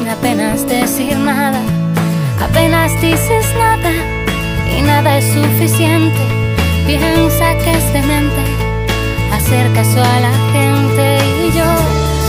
apenas 0.00 0.66
decir 0.66 1.16
nada, 1.16 1.60
apenas 2.40 2.92
dices 3.00 3.46
nada 3.58 3.92
y 4.76 4.82
nada 4.82 5.18
es 5.18 5.24
suficiente. 5.32 6.20
Piensa 6.86 7.54
que 7.58 7.72
es 7.72 7.92
demente 7.92 8.42
hacer 9.32 9.72
caso 9.72 10.02
a 10.02 10.20
la 10.20 10.32
gente 10.52 11.18
y 11.46 11.56
yo, 11.56 11.70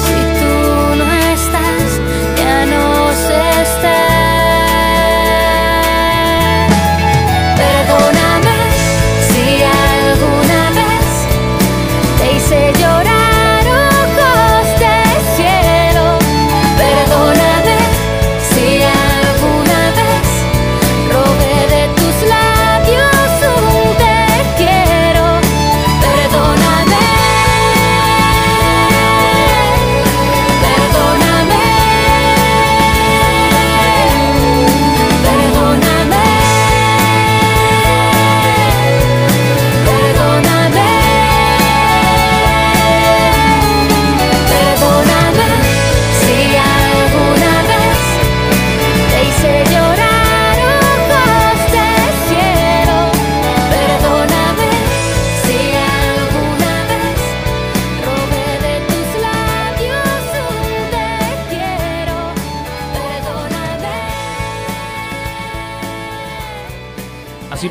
si 0.05 0.19
tú 0.39 0.95
no 0.97 1.13
estás, 1.33 2.01
ya 2.37 2.65
no 2.65 3.11
sé 3.13 3.61
estar. 3.61 4.22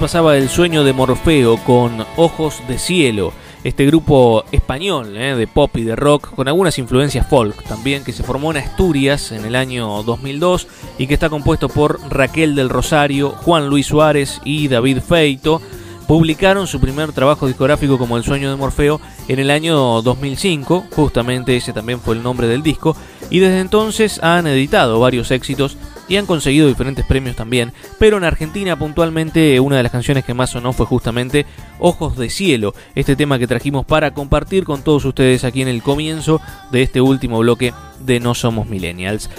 Pasaba 0.02 0.36
el 0.36 0.48
sueño 0.48 0.82
de 0.82 0.92
Morfeo 0.92 1.58
con 1.58 2.04
Ojos 2.16 2.60
de 2.66 2.76
Cielo, 2.76 3.32
este 3.62 3.86
grupo 3.86 4.42
español 4.50 5.16
eh, 5.16 5.36
de 5.36 5.46
pop 5.46 5.76
y 5.76 5.84
de 5.84 5.94
rock 5.94 6.34
con 6.34 6.48
algunas 6.48 6.76
influencias 6.80 7.24
folk 7.28 7.62
también 7.62 8.02
que 8.02 8.12
se 8.12 8.24
formó 8.24 8.50
en 8.50 8.56
Asturias 8.56 9.30
en 9.30 9.44
el 9.44 9.54
año 9.54 10.02
2002 10.02 10.66
y 10.98 11.06
que 11.06 11.14
está 11.14 11.30
compuesto 11.30 11.68
por 11.68 12.00
Raquel 12.10 12.56
del 12.56 12.68
Rosario, 12.68 13.30
Juan 13.30 13.68
Luis 13.68 13.86
Suárez 13.86 14.40
y 14.44 14.66
David 14.66 14.98
Feito. 15.06 15.62
Publicaron 16.08 16.66
su 16.66 16.80
primer 16.80 17.12
trabajo 17.12 17.46
discográfico 17.46 17.96
como 17.96 18.16
El 18.16 18.24
sueño 18.24 18.50
de 18.50 18.56
Morfeo 18.56 19.00
en 19.28 19.38
el 19.38 19.52
año 19.52 20.02
2005, 20.02 20.86
justamente 20.90 21.56
ese 21.56 21.72
también 21.72 22.00
fue 22.00 22.16
el 22.16 22.24
nombre 22.24 22.48
del 22.48 22.64
disco, 22.64 22.96
y 23.30 23.38
desde 23.38 23.60
entonces 23.60 24.20
han 24.20 24.48
editado 24.48 24.98
varios 24.98 25.30
éxitos 25.30 25.76
y 26.12 26.18
han 26.18 26.26
conseguido 26.26 26.68
diferentes 26.68 27.06
premios 27.06 27.36
también, 27.36 27.72
pero 27.98 28.18
en 28.18 28.24
Argentina 28.24 28.78
puntualmente 28.78 29.58
una 29.60 29.78
de 29.78 29.82
las 29.82 29.92
canciones 29.92 30.26
que 30.26 30.34
más 30.34 30.50
sonó 30.50 30.74
fue 30.74 30.84
justamente 30.84 31.46
Ojos 31.78 32.18
de 32.18 32.28
Cielo, 32.28 32.74
este 32.94 33.16
tema 33.16 33.38
que 33.38 33.46
trajimos 33.46 33.86
para 33.86 34.12
compartir 34.12 34.64
con 34.64 34.82
todos 34.82 35.06
ustedes 35.06 35.42
aquí 35.42 35.62
en 35.62 35.68
el 35.68 35.82
comienzo 35.82 36.38
de 36.70 36.82
este 36.82 37.00
último 37.00 37.38
bloque 37.38 37.72
de 38.00 38.20
No 38.20 38.34
Somos 38.34 38.66
Millennials. 38.66 39.30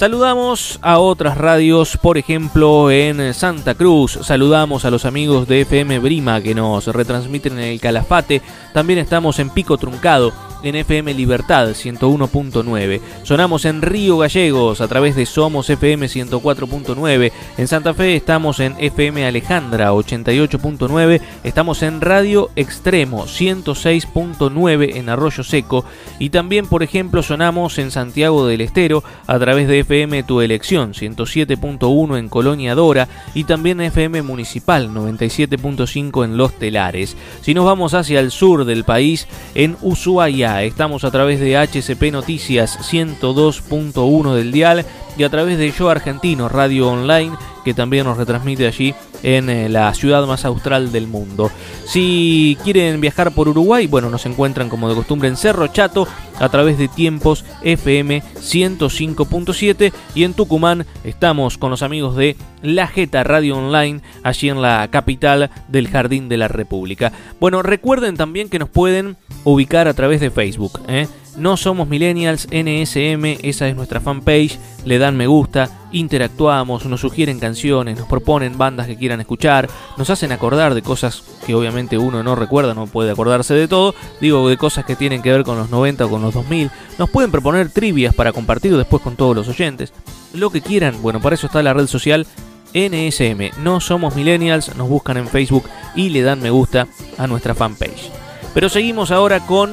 Saludamos 0.00 0.78
a 0.80 0.98
otras 0.98 1.36
radios, 1.36 1.98
por 1.98 2.16
ejemplo 2.16 2.90
en 2.90 3.34
Santa 3.34 3.74
Cruz, 3.74 4.18
saludamos 4.22 4.86
a 4.86 4.90
los 4.90 5.04
amigos 5.04 5.46
de 5.46 5.60
FM 5.60 5.98
Brima 5.98 6.40
que 6.40 6.54
nos 6.54 6.86
retransmiten 6.86 7.58
en 7.58 7.64
el 7.64 7.80
Calafate, 7.80 8.40
también 8.72 8.98
estamos 8.98 9.38
en 9.40 9.50
Pico 9.50 9.76
Truncado, 9.76 10.32
en 10.62 10.74
FM 10.74 11.12
Libertad 11.14 11.68
101.9, 11.68 13.00
sonamos 13.24 13.66
en 13.66 13.82
Río 13.82 14.16
Gallegos 14.18 14.80
a 14.80 14.88
través 14.88 15.16
de 15.16 15.26
Somos 15.26 15.68
FM 15.68 16.06
104.9, 16.06 17.32
en 17.58 17.68
Santa 17.68 17.92
Fe 17.92 18.16
estamos 18.16 18.60
en 18.60 18.76
FM 18.78 19.26
Alejandra 19.26 19.92
88.9, 19.92 21.20
estamos 21.44 21.82
en 21.82 22.00
Radio 22.00 22.48
Extremo 22.56 23.26
106.9 23.26 24.96
en 24.96 25.08
Arroyo 25.10 25.44
Seco. 25.44 25.84
Y 26.18 26.30
también 26.30 26.66
por 26.66 26.82
ejemplo 26.82 27.22
sonamos 27.22 27.78
en 27.78 27.90
Santiago 27.90 28.46
del 28.46 28.60
Estero 28.60 29.02
a 29.26 29.38
través 29.38 29.68
de 29.68 29.84
FM 29.90 30.22
Tu 30.22 30.40
Elección 30.40 30.94
107.1 30.94 32.16
en 32.16 32.28
Colonia 32.28 32.76
Dora 32.76 33.08
y 33.34 33.42
también 33.42 33.80
FM 33.80 34.22
Municipal 34.22 34.88
97.5 34.90 36.24
en 36.24 36.36
Los 36.36 36.52
Telares. 36.52 37.16
Si 37.40 37.54
nos 37.54 37.64
vamos 37.64 37.94
hacia 37.94 38.20
el 38.20 38.30
sur 38.30 38.64
del 38.64 38.84
país, 38.84 39.26
en 39.56 39.76
Ushuaia, 39.82 40.62
estamos 40.62 41.02
a 41.02 41.10
través 41.10 41.40
de 41.40 41.56
HCP 41.56 42.12
Noticias 42.12 42.78
102.1 42.88 44.34
del 44.34 44.52
dial 44.52 44.86
y 45.18 45.24
a 45.24 45.28
través 45.28 45.58
de 45.58 45.72
Yo 45.72 45.90
Argentino 45.90 46.48
Radio 46.48 46.88
Online 46.88 47.32
que 47.64 47.74
también 47.74 48.04
nos 48.04 48.16
retransmite 48.16 48.66
allí 48.66 48.94
en 49.22 49.50
eh, 49.50 49.68
la 49.68 49.92
ciudad 49.94 50.26
más 50.26 50.44
austral 50.44 50.92
del 50.92 51.06
mundo. 51.06 51.50
Si 51.86 52.56
quieren 52.64 53.00
viajar 53.00 53.32
por 53.32 53.48
Uruguay, 53.48 53.86
bueno, 53.86 54.10
nos 54.10 54.26
encuentran 54.26 54.68
como 54.68 54.88
de 54.88 54.94
costumbre 54.94 55.28
en 55.28 55.36
Cerro 55.36 55.66
Chato 55.68 56.06
a 56.38 56.48
través 56.48 56.78
de 56.78 56.88
Tiempos 56.88 57.44
FM 57.62 58.22
105.7 58.40 59.92
y 60.14 60.24
en 60.24 60.34
Tucumán 60.34 60.86
estamos 61.04 61.58
con 61.58 61.70
los 61.70 61.82
amigos 61.82 62.16
de 62.16 62.36
La 62.62 62.86
Jeta 62.86 63.24
Radio 63.24 63.58
Online 63.58 64.00
allí 64.22 64.48
en 64.48 64.62
la 64.62 64.88
capital 64.90 65.50
del 65.68 65.88
Jardín 65.88 66.28
de 66.28 66.38
la 66.38 66.48
República. 66.48 67.12
Bueno, 67.40 67.62
recuerden 67.62 68.16
también 68.16 68.48
que 68.48 68.58
nos 68.58 68.68
pueden 68.68 69.16
ubicar 69.44 69.88
a 69.88 69.94
través 69.94 70.20
de 70.20 70.30
Facebook, 70.30 70.80
¿eh? 70.88 71.06
No 71.40 71.56
somos 71.56 71.88
millennials, 71.88 72.48
NSM, 72.50 73.38
esa 73.42 73.66
es 73.66 73.74
nuestra 73.74 73.98
fanpage, 73.98 74.58
le 74.84 74.98
dan 74.98 75.16
me 75.16 75.26
gusta, 75.26 75.70
interactuamos, 75.90 76.84
nos 76.84 77.00
sugieren 77.00 77.40
canciones, 77.40 77.98
nos 77.98 78.06
proponen 78.06 78.58
bandas 78.58 78.86
que 78.86 78.98
quieran 78.98 79.22
escuchar, 79.22 79.66
nos 79.96 80.10
hacen 80.10 80.32
acordar 80.32 80.74
de 80.74 80.82
cosas 80.82 81.22
que 81.46 81.54
obviamente 81.54 81.96
uno 81.96 82.22
no 82.22 82.34
recuerda, 82.34 82.74
no 82.74 82.86
puede 82.86 83.10
acordarse 83.10 83.54
de 83.54 83.68
todo, 83.68 83.94
digo 84.20 84.50
de 84.50 84.58
cosas 84.58 84.84
que 84.84 84.96
tienen 84.96 85.22
que 85.22 85.32
ver 85.32 85.42
con 85.44 85.56
los 85.56 85.70
90 85.70 86.04
o 86.04 86.10
con 86.10 86.20
los 86.20 86.34
2000, 86.34 86.70
nos 86.98 87.08
pueden 87.08 87.30
proponer 87.30 87.70
trivias 87.70 88.14
para 88.14 88.34
compartir 88.34 88.76
después 88.76 89.02
con 89.02 89.16
todos 89.16 89.34
los 89.34 89.48
oyentes, 89.48 89.94
lo 90.34 90.50
que 90.50 90.60
quieran, 90.60 91.00
bueno, 91.00 91.22
para 91.22 91.36
eso 91.36 91.46
está 91.46 91.62
la 91.62 91.72
red 91.72 91.86
social 91.86 92.26
NSM, 92.74 93.62
no 93.62 93.80
somos 93.80 94.14
millennials, 94.14 94.76
nos 94.76 94.90
buscan 94.90 95.16
en 95.16 95.26
Facebook 95.26 95.64
y 95.96 96.10
le 96.10 96.20
dan 96.20 96.42
me 96.42 96.50
gusta 96.50 96.86
a 97.16 97.26
nuestra 97.26 97.54
fanpage. 97.54 98.10
Pero 98.52 98.68
seguimos 98.68 99.10
ahora 99.10 99.40
con 99.46 99.72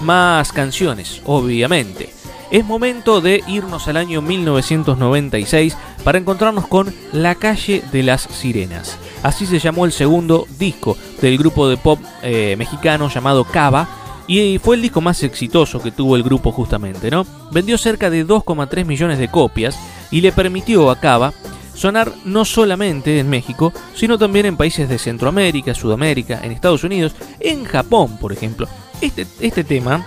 más 0.00 0.52
canciones, 0.52 1.22
obviamente. 1.24 2.10
Es 2.50 2.64
momento 2.64 3.20
de 3.20 3.42
irnos 3.46 3.88
al 3.88 3.98
año 3.98 4.22
1996 4.22 5.76
para 6.02 6.18
encontrarnos 6.18 6.66
con 6.66 6.94
La 7.12 7.34
calle 7.34 7.82
de 7.92 8.02
las 8.02 8.22
sirenas. 8.22 8.96
Así 9.22 9.44
se 9.44 9.58
llamó 9.58 9.84
el 9.84 9.92
segundo 9.92 10.46
disco 10.58 10.96
del 11.20 11.36
grupo 11.36 11.68
de 11.68 11.76
pop 11.76 12.00
eh, 12.22 12.54
mexicano 12.56 13.10
llamado 13.10 13.44
Cava 13.44 13.88
y 14.26 14.58
fue 14.58 14.76
el 14.76 14.82
disco 14.82 15.00
más 15.00 15.22
exitoso 15.22 15.82
que 15.82 15.90
tuvo 15.90 16.16
el 16.16 16.22
grupo 16.22 16.52
justamente, 16.52 17.10
¿no? 17.10 17.26
Vendió 17.50 17.76
cerca 17.76 18.08
de 18.08 18.26
2,3 18.26 18.84
millones 18.84 19.18
de 19.18 19.28
copias 19.28 19.78
y 20.10 20.20
le 20.20 20.32
permitió 20.32 20.90
a 20.90 21.00
Cava 21.00 21.32
sonar 21.74 22.12
no 22.24 22.44
solamente 22.44 23.18
en 23.20 23.30
México, 23.30 23.72
sino 23.94 24.18
también 24.18 24.46
en 24.46 24.56
países 24.56 24.88
de 24.88 24.98
Centroamérica, 24.98 25.74
Sudamérica, 25.74 26.40
en 26.42 26.52
Estados 26.52 26.82
Unidos, 26.82 27.14
en 27.40 27.64
Japón, 27.64 28.18
por 28.18 28.32
ejemplo. 28.32 28.68
Este, 29.00 29.26
este 29.40 29.64
tema, 29.64 30.04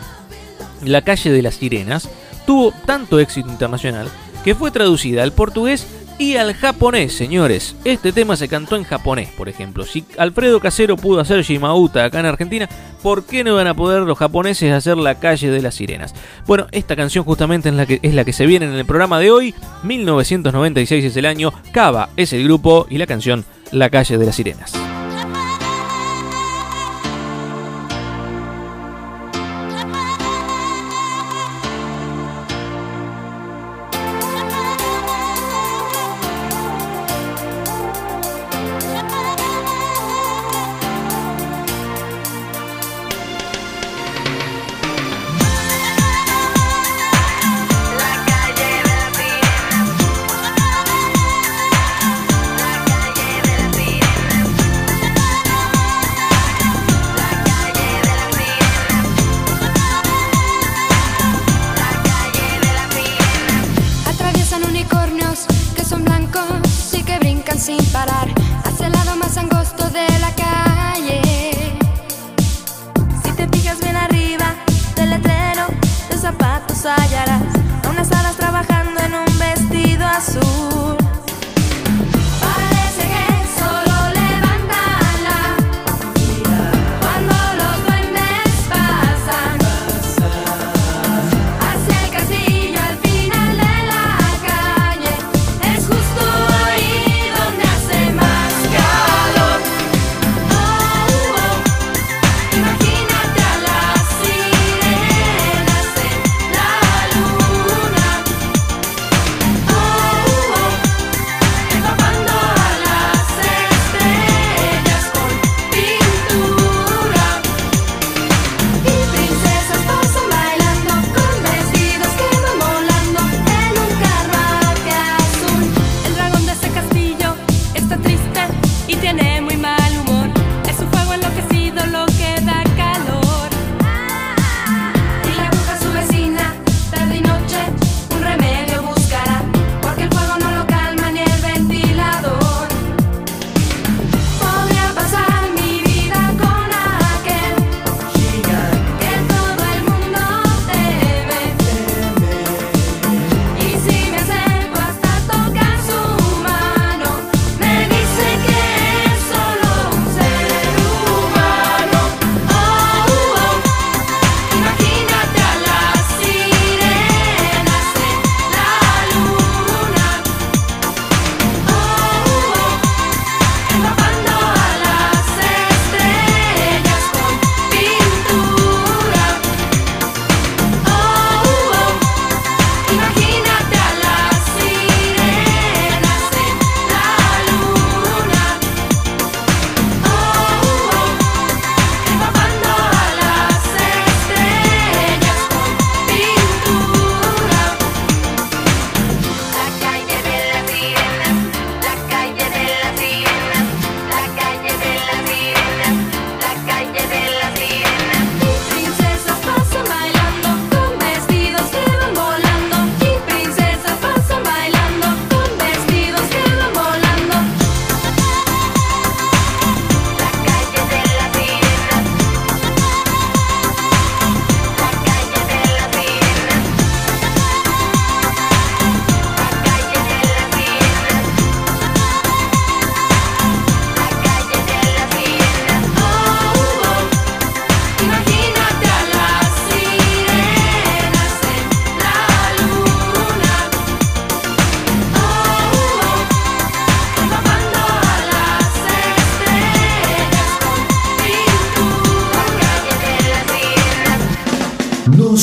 La 0.84 1.02
calle 1.02 1.32
de 1.32 1.42
las 1.42 1.56
sirenas, 1.56 2.10
tuvo 2.46 2.74
tanto 2.86 3.20
éxito 3.20 3.50
internacional 3.50 4.10
que 4.44 4.56
fue 4.56 4.72
traducida 4.72 5.24
al 5.24 5.32
portugués 5.32 5.88
y 6.18 6.36
al 6.36 6.54
japonés, 6.54 7.14
señores. 7.14 7.76
Este 7.84 8.12
tema 8.12 8.36
se 8.36 8.48
cantó 8.48 8.76
en 8.76 8.84
japonés, 8.84 9.30
por 9.30 9.50
ejemplo. 9.50 9.86
Si 9.86 10.06
Alfredo 10.18 10.60
Casero 10.60 10.96
pudo 10.96 11.20
hacer 11.20 11.42
Shimauta 11.42 12.06
acá 12.06 12.20
en 12.20 12.28
Argentina, 12.28 12.70
¿por 13.02 13.26
qué 13.26 13.44
no 13.44 13.56
van 13.56 13.68
a 13.68 13.74
poder 13.74 14.04
los 14.04 14.18
japoneses 14.18 14.72
hacer 14.72 14.98
La 14.98 15.16
calle 15.16 15.50
de 15.50 15.62
las 15.62 15.76
sirenas? 15.76 16.14
Bueno, 16.46 16.68
esta 16.72 16.96
canción 16.96 17.24
justamente 17.26 17.70
es 17.70 17.76
la 17.76 17.88
que, 17.88 18.00
es 18.04 18.14
la 18.14 18.24
que 18.24 18.34
se 18.34 18.46
viene 18.46 18.68
en 18.68 18.74
el 18.74 18.86
programa 18.86 19.20
de 19.20 19.32
hoy. 19.32 19.56
1996 19.84 21.06
es 21.06 21.18
el 21.18 21.26
año, 21.26 21.54
Cava 21.72 22.10
es 22.18 22.34
el 22.34 22.44
grupo 22.44 22.86
y 22.90 22.98
la 23.00 23.08
canción 23.08 23.44
La 23.72 23.90
calle 23.90 24.18
de 24.18 24.26
las 24.26 24.36
sirenas. 24.36 24.74
La 24.74 24.80
calle 24.80 24.80
de 24.80 24.86
las 24.86 24.86
sirenas 24.86 24.91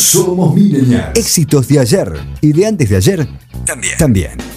Somos 0.08 0.54
millennials. 0.54 1.18
Éxitos 1.18 1.68
de 1.68 1.80
ayer 1.80 2.10
y 2.40 2.54
de 2.54 2.66
antes 2.66 2.88
de 2.88 2.96
ayer 2.96 3.28
también. 3.66 3.98
También. 3.98 4.47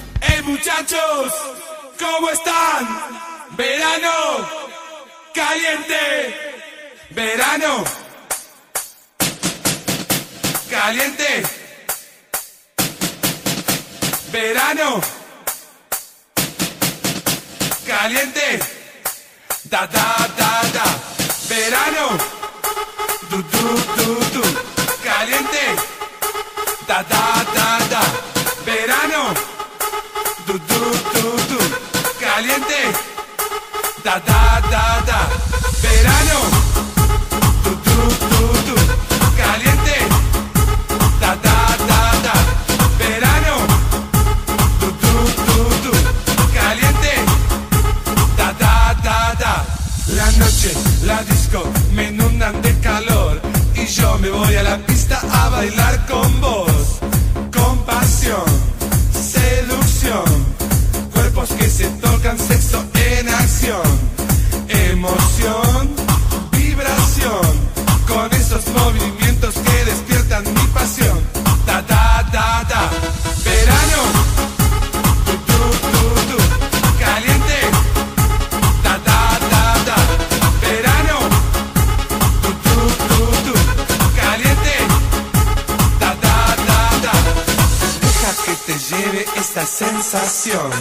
te 88.71 88.95
lleve 88.95 89.25
esta 89.35 89.65
sensación. 89.65 90.71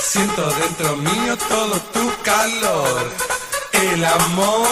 Siento 0.00 0.48
dentro 0.50 0.96
mío 0.96 1.36
todo 1.48 1.80
tu 1.92 2.12
calor. 2.22 3.10
El 3.72 4.04
amor, 4.04 4.68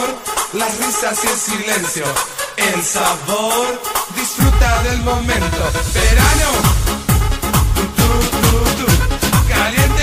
las 0.52 0.78
risas 0.78 1.18
y 1.24 1.28
el 1.28 1.38
silencio. 1.38 2.04
El 2.56 2.82
sabor, 2.84 3.80
disfruta 4.16 4.82
del 4.84 5.02
momento. 5.02 5.62
Verano, 5.94 6.50
tú, 7.74 7.82
tú, 7.96 8.84
tú, 8.84 9.48
caliente. 9.48 9.93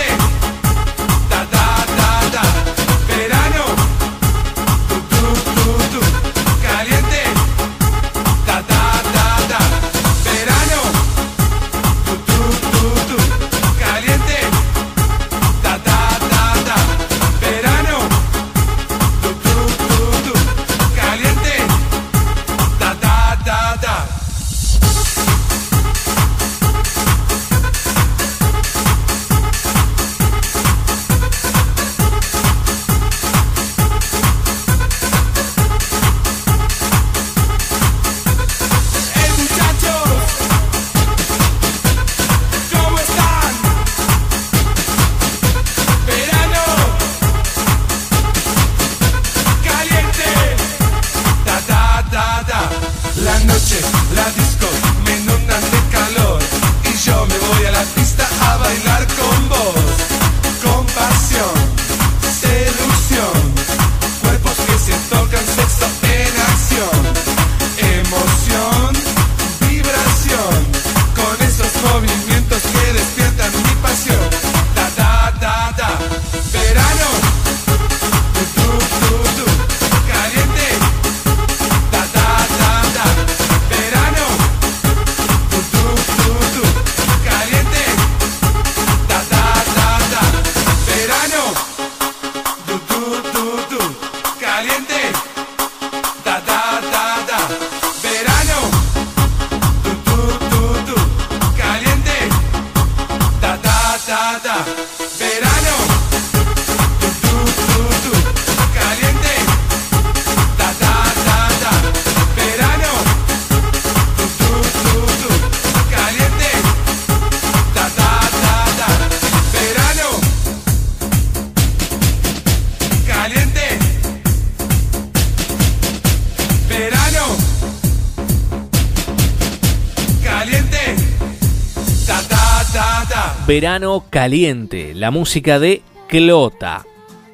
Verano 133.61 134.05
caliente, 134.09 134.95
la 134.95 135.11
música 135.11 135.59
de 135.59 135.83
Clota. 136.07 136.83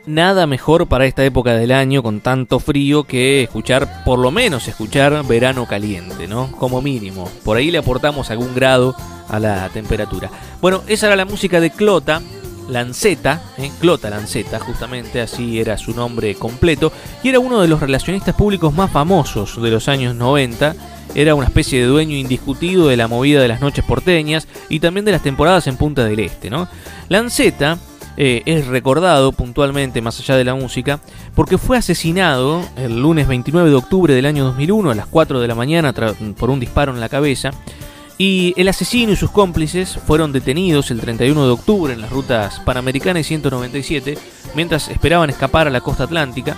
Nada 0.05 0.45
mejor 0.45 0.87
para 0.87 1.05
esta 1.05 1.23
época 1.23 1.53
del 1.53 1.71
año 1.71 2.03
con 2.03 2.19
tanto 2.19 2.59
frío 2.59 3.05
que 3.05 3.43
escuchar, 3.43 4.03
por 4.03 4.19
lo 4.19 4.29
menos 4.29 4.67
escuchar 4.67 5.25
Verano 5.25 5.65
caliente, 5.67 6.27
¿no? 6.27 6.51
Como 6.51 6.81
mínimo. 6.81 7.31
Por 7.45 7.55
ahí 7.55 7.71
le 7.71 7.77
aportamos 7.77 8.29
algún 8.29 8.53
grado 8.53 8.93
a 9.29 9.39
la 9.39 9.69
temperatura. 9.69 10.29
Bueno, 10.59 10.83
esa 10.87 11.07
era 11.07 11.15
la 11.15 11.23
música 11.23 11.61
de 11.61 11.71
Clota, 11.71 12.21
Lanceta, 12.67 13.41
¿eh? 13.57 13.71
Clota 13.79 14.09
Lanceta, 14.09 14.59
justamente 14.59 15.21
así 15.21 15.61
era 15.61 15.77
su 15.77 15.95
nombre 15.95 16.35
completo, 16.35 16.91
y 17.23 17.29
era 17.29 17.39
uno 17.39 17.61
de 17.61 17.69
los 17.69 17.79
relacionistas 17.79 18.35
públicos 18.35 18.73
más 18.73 18.91
famosos 18.91 19.61
de 19.61 19.71
los 19.71 19.87
años 19.87 20.13
90. 20.13 20.75
Era 21.18 21.34
una 21.34 21.48
especie 21.48 21.81
de 21.81 21.88
dueño 21.88 22.15
indiscutido 22.15 22.88
de 22.88 22.95
la 22.95 23.07
movida 23.07 23.41
de 23.41 23.48
las 23.48 23.60
noches 23.60 23.84
porteñas 23.84 24.48
y 24.69 24.80
también 24.80 25.03
de 25.03 25.11
las 25.11 25.23
temporadas 25.23 25.65
en 25.65 25.76
Punta 25.76 26.06
del 26.06 26.19
Este, 26.19 26.52
¿no? 26.52 26.68
Lanceta 27.10 27.80
eh, 28.18 28.44
es 28.45 28.68
recordado 28.68 29.31
puntualmente, 29.31 29.99
más 29.99 30.19
allá 30.19 30.35
de 30.35 30.44
la 30.44 30.53
música, 30.53 30.99
porque 31.34 31.57
fue 31.57 31.76
asesinado 31.76 32.64
el 32.77 32.99
lunes 32.99 33.27
29 33.27 33.68
de 33.68 33.76
octubre 33.76 34.14
del 34.14 34.27
año 34.27 34.44
2001 34.45 34.91
a 34.91 34.95
las 34.95 35.07
4 35.07 35.39
de 35.39 35.48
la 35.48 35.56
mañana 35.56 35.91
por 36.38 36.52
un 36.52 36.60
disparo 36.60 36.94
en 36.94 36.99
la 36.99 37.10
cabeza. 37.10 37.49
Y 38.19 38.53
el 38.56 38.68
asesino 38.68 39.11
y 39.11 39.15
sus 39.15 39.31
cómplices 39.31 39.98
fueron 40.06 40.31
detenidos 40.31 40.91
el 40.91 40.99
31 40.99 41.45
de 41.45 41.52
octubre 41.52 41.94
en 41.94 42.02
las 42.02 42.11
rutas 42.11 42.60
Panamericana 42.60 43.19
y 43.19 43.23
197 43.23 44.19
mientras 44.53 44.88
esperaban 44.89 45.31
escapar 45.31 45.65
a 45.65 45.72
la 45.72 45.81
costa 45.81 46.03
atlántica. 46.03 46.56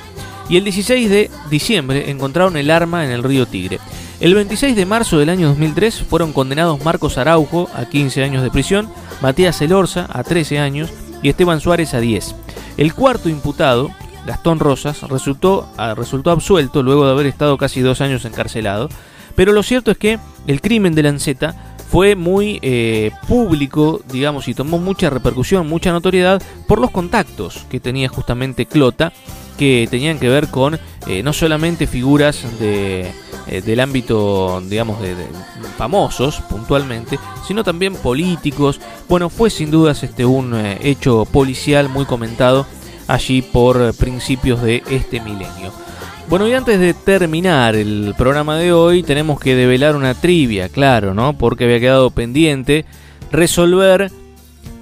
Y 0.49 0.57
el 0.57 0.65
16 0.65 1.09
de 1.09 1.31
diciembre 1.49 2.09
encontraron 2.09 2.57
el 2.57 2.71
arma 2.71 3.05
en 3.05 3.11
el 3.11 3.23
río 3.23 3.45
Tigre. 3.45 3.79
El 4.19 4.35
26 4.35 4.75
de 4.75 4.85
marzo 4.85 5.17
del 5.17 5.29
año 5.29 5.47
2003 5.47 6.03
fueron 6.03 6.33
condenados 6.33 6.83
Marcos 6.83 7.17
Araujo 7.17 7.69
a 7.73 7.85
15 7.85 8.21
años 8.21 8.43
de 8.43 8.51
prisión, 8.51 8.89
Matías 9.21 9.61
Elorza 9.61 10.07
a 10.09 10.23
13 10.23 10.59
años 10.59 10.89
y 11.23 11.29
Esteban 11.29 11.61
Suárez 11.61 11.93
a 11.93 12.01
10. 12.01 12.35
El 12.75 12.93
cuarto 12.93 13.29
imputado, 13.29 13.91
Gastón 14.25 14.59
Rosas, 14.59 15.03
resultó, 15.03 15.69
ah, 15.77 15.95
resultó 15.95 16.31
absuelto 16.31 16.83
luego 16.83 17.05
de 17.05 17.11
haber 17.11 17.27
estado 17.27 17.57
casi 17.57 17.79
dos 17.79 18.01
años 18.01 18.25
encarcelado. 18.25 18.89
Pero 19.35 19.53
lo 19.53 19.63
cierto 19.63 19.89
es 19.89 19.97
que 19.97 20.19
el 20.47 20.59
crimen 20.59 20.95
de 20.95 21.03
Lanceta 21.03 21.55
fue 21.89 22.17
muy 22.17 22.59
eh, 22.61 23.11
público, 23.25 24.01
digamos, 24.11 24.49
y 24.49 24.53
tomó 24.53 24.79
mucha 24.79 25.09
repercusión, 25.09 25.69
mucha 25.69 25.93
notoriedad 25.93 26.41
por 26.67 26.81
los 26.81 26.91
contactos 26.91 27.65
que 27.69 27.79
tenía 27.79 28.09
justamente 28.09 28.65
Clota, 28.65 29.13
que 29.59 29.89
tenían 29.91 30.19
que 30.19 30.29
ver 30.29 30.47
con 30.47 30.79
eh, 31.05 31.21
no 31.21 31.33
solamente 31.33 31.85
figuras 31.85 32.45
de, 32.61 33.11
eh, 33.45 33.61
del 33.61 33.81
ámbito, 33.81 34.61
digamos, 34.65 35.01
de, 35.01 35.15
famosos 35.77 36.39
puntualmente, 36.49 37.19
sino 37.45 37.61
también 37.65 37.93
políticos. 37.93 38.79
Bueno, 39.09 39.29
fue 39.29 39.49
sin 39.49 39.69
dudas 39.69 40.01
este 40.01 40.25
un 40.25 40.55
eh, 40.55 40.77
hecho 40.81 41.25
policial 41.25 41.89
muy 41.89 42.05
comentado 42.05 42.65
allí 43.07 43.41
por 43.41 43.93
principios 43.95 44.61
de 44.61 44.81
este 44.89 45.19
milenio. 45.19 45.73
Bueno, 46.29 46.47
y 46.47 46.53
antes 46.53 46.79
de 46.79 46.93
terminar 46.93 47.75
el 47.75 48.13
programa 48.17 48.55
de 48.55 48.71
hoy, 48.71 49.03
tenemos 49.03 49.41
que 49.41 49.55
develar 49.55 49.97
una 49.97 50.13
trivia, 50.13 50.69
claro, 50.69 51.13
¿no? 51.13 51.33
Porque 51.33 51.65
había 51.65 51.81
quedado 51.81 52.11
pendiente 52.11 52.85
resolver 53.29 54.09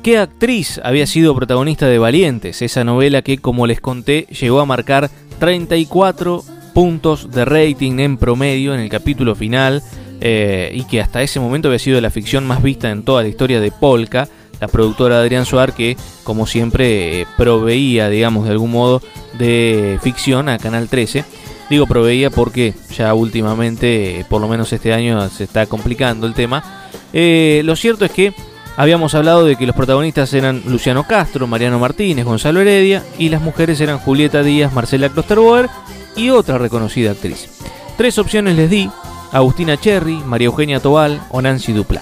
qué 0.07 0.17
actriz 0.17 0.79
había 0.85 1.05
sido 1.05 1.35
protagonista 1.35 1.85
de 1.85 1.99
Valientes, 1.99 2.61
esa 2.61 2.85
novela 2.85 3.21
que, 3.23 3.39
como 3.39 3.67
les 3.67 3.81
conté, 3.81 4.25
llegó 4.27 4.61
a 4.61 4.65
marcar 4.65 5.11
34 5.37 6.45
puntos 6.73 7.29
de 7.29 7.43
rating 7.43 7.99
en 7.99 8.15
promedio 8.15 8.73
en 8.73 8.79
el 8.79 8.87
capítulo 8.87 9.35
final 9.35 9.83
eh, 10.21 10.71
y 10.73 10.85
que 10.85 11.01
hasta 11.01 11.23
ese 11.23 11.41
momento 11.41 11.67
había 11.67 11.79
sido 11.79 11.99
la 11.99 12.09
ficción 12.09 12.47
más 12.47 12.63
vista 12.63 12.89
en 12.89 13.03
toda 13.03 13.21
la 13.21 13.27
historia 13.27 13.59
de 13.59 13.69
Polka, 13.69 14.29
la 14.61 14.69
productora 14.69 15.19
Adrián 15.19 15.45
Suar 15.45 15.73
que, 15.73 15.97
como 16.23 16.47
siempre, 16.47 17.23
eh, 17.23 17.27
proveía, 17.35 18.07
digamos, 18.07 18.45
de 18.45 18.51
algún 18.51 18.71
modo 18.71 19.01
de 19.37 19.99
ficción 20.01 20.47
a 20.47 20.57
Canal 20.57 20.87
13. 20.87 21.25
Digo 21.69 21.85
proveía 21.85 22.29
porque 22.29 22.73
ya 22.95 23.13
últimamente, 23.13 24.21
eh, 24.21 24.25
por 24.29 24.39
lo 24.39 24.47
menos 24.47 24.71
este 24.71 24.93
año, 24.93 25.27
se 25.27 25.43
está 25.43 25.65
complicando 25.65 26.27
el 26.27 26.33
tema. 26.33 26.63
Lo 27.11 27.75
cierto 27.75 28.05
es 28.05 28.11
que 28.11 28.33
habíamos 28.77 29.15
hablado 29.15 29.43
de 29.43 29.57
que 29.57 29.65
los 29.65 29.75
protagonistas 29.75 30.33
eran 30.33 30.61
Luciano 30.65 31.05
Castro, 31.05 31.47
Mariano 31.47 31.79
Martínez, 31.79 32.23
Gonzalo 32.23 32.61
Heredia 32.61 33.03
y 33.17 33.27
las 33.29 33.41
mujeres 33.41 33.81
eran 33.81 33.97
Julieta 33.97 34.43
Díaz, 34.43 34.71
Marcela 34.71 35.09
Klosterboer 35.09 35.67
y 36.15 36.29
otra 36.29 36.57
reconocida 36.57 37.11
actriz. 37.11 37.49
Tres 37.97 38.19
opciones 38.19 38.55
les 38.55 38.69
di, 38.69 38.89
Agustina 39.31 39.77
Cherry, 39.77 40.17
María 40.17 40.45
Eugenia 40.45 40.79
Tobal 40.79 41.21
o 41.31 41.41
Nancy 41.41 41.73
Dupla. 41.73 42.01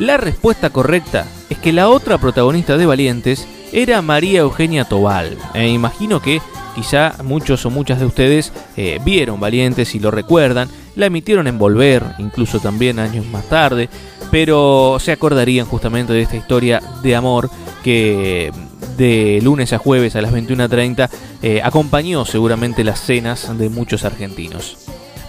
La 0.00 0.16
respuesta 0.16 0.70
correcta 0.70 1.26
es 1.48 1.58
que 1.58 1.72
la 1.72 1.88
otra 1.88 2.18
protagonista 2.18 2.76
de 2.76 2.86
Valientes 2.86 3.46
era 3.72 4.02
María 4.02 4.40
Eugenia 4.40 4.84
Tobal. 4.84 5.38
E 5.54 5.68
imagino 5.68 6.20
que 6.20 6.42
quizá 6.74 7.14
muchos 7.24 7.64
o 7.66 7.70
muchas 7.70 8.00
de 8.00 8.06
ustedes 8.06 8.52
eh, 8.76 9.00
vieron 9.04 9.40
Valientes 9.40 9.94
y 9.94 10.00
lo 10.00 10.10
recuerdan, 10.10 10.68
la 10.98 11.06
emitieron 11.06 11.46
en 11.46 11.58
Volver, 11.58 12.02
incluso 12.18 12.58
también 12.58 12.98
años 12.98 13.24
más 13.26 13.48
tarde, 13.48 13.88
pero 14.32 14.98
se 15.00 15.12
acordarían 15.12 15.64
justamente 15.64 16.12
de 16.12 16.22
esta 16.22 16.36
historia 16.36 16.82
de 17.02 17.14
amor 17.14 17.48
que 17.84 18.52
de 18.96 19.38
lunes 19.42 19.72
a 19.72 19.78
jueves 19.78 20.16
a 20.16 20.22
las 20.22 20.32
21.30 20.32 21.08
eh, 21.40 21.60
acompañó 21.62 22.24
seguramente 22.24 22.82
las 22.82 23.00
cenas 23.00 23.56
de 23.56 23.70
muchos 23.70 24.04
argentinos. 24.04 24.76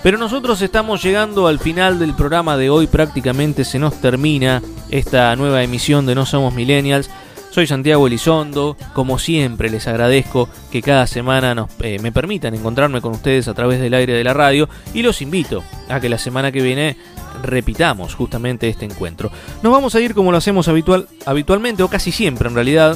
Pero 0.01 0.17
nosotros 0.17 0.61
estamos 0.63 1.03
llegando 1.03 1.47
al 1.47 1.59
final 1.59 1.99
del 1.99 2.15
programa 2.15 2.57
de 2.57 2.71
hoy, 2.71 2.87
prácticamente 2.87 3.63
se 3.63 3.77
nos 3.77 4.01
termina 4.01 4.63
esta 4.89 5.35
nueva 5.35 5.61
emisión 5.61 6.07
de 6.07 6.15
No 6.15 6.25
Somos 6.25 6.55
Millennials. 6.55 7.11
Soy 7.51 7.65
Santiago 7.65 8.05
Elizondo, 8.05 8.77
como 8.93 9.17
siempre 9.17 9.71
les 9.71 9.87
agradezco 9.87 10.47
que 10.71 10.83
cada 10.83 11.07
semana 11.07 11.67
eh, 11.79 11.97
me 11.99 12.11
permitan 12.11 12.53
encontrarme 12.53 13.01
con 13.01 13.13
ustedes 13.13 13.47
a 13.47 13.55
través 13.55 13.79
del 13.81 13.95
aire 13.95 14.13
de 14.13 14.23
la 14.23 14.35
radio 14.35 14.69
y 14.93 15.01
los 15.01 15.21
invito 15.23 15.63
a 15.89 15.99
que 15.99 16.09
la 16.09 16.19
semana 16.19 16.51
que 16.51 16.61
viene 16.61 16.95
repitamos 17.41 18.13
justamente 18.13 18.69
este 18.69 18.85
encuentro. 18.85 19.31
Nos 19.63 19.71
vamos 19.71 19.95
a 19.95 19.99
ir 19.99 20.13
como 20.13 20.31
lo 20.31 20.37
hacemos 20.37 20.67
habitual, 20.67 21.07
habitualmente 21.25 21.81
o 21.81 21.87
casi 21.87 22.11
siempre 22.11 22.49
en 22.49 22.55
realidad, 22.55 22.95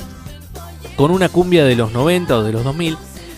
con 0.96 1.10
una 1.10 1.30
cumbia 1.30 1.66
de 1.66 1.76
los 1.76 1.92
90 1.92 2.38
o 2.38 2.44
de 2.44 2.52
los 2.52 2.64
2000, 2.64 2.96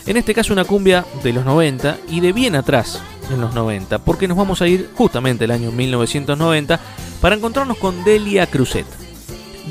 en 0.07 0.17
este 0.17 0.33
caso 0.33 0.51
una 0.51 0.65
cumbia 0.65 1.05
de 1.23 1.31
los 1.31 1.45
90 1.45 1.97
y 2.09 2.19
de 2.19 2.33
bien 2.33 2.57
atrás 2.57 3.01
en 3.31 3.39
los 3.39 3.53
90, 3.55 3.99
porque 3.99 4.27
nos 4.27 4.37
vamos 4.37 4.61
a 4.61 4.67
ir 4.67 4.89
justamente 4.93 5.45
el 5.45 5.51
año 5.51 5.71
1990 5.71 6.79
para 7.21 7.35
encontrarnos 7.35 7.77
con 7.77 8.03
Delia 8.03 8.47
Cruzet. 8.47 9.04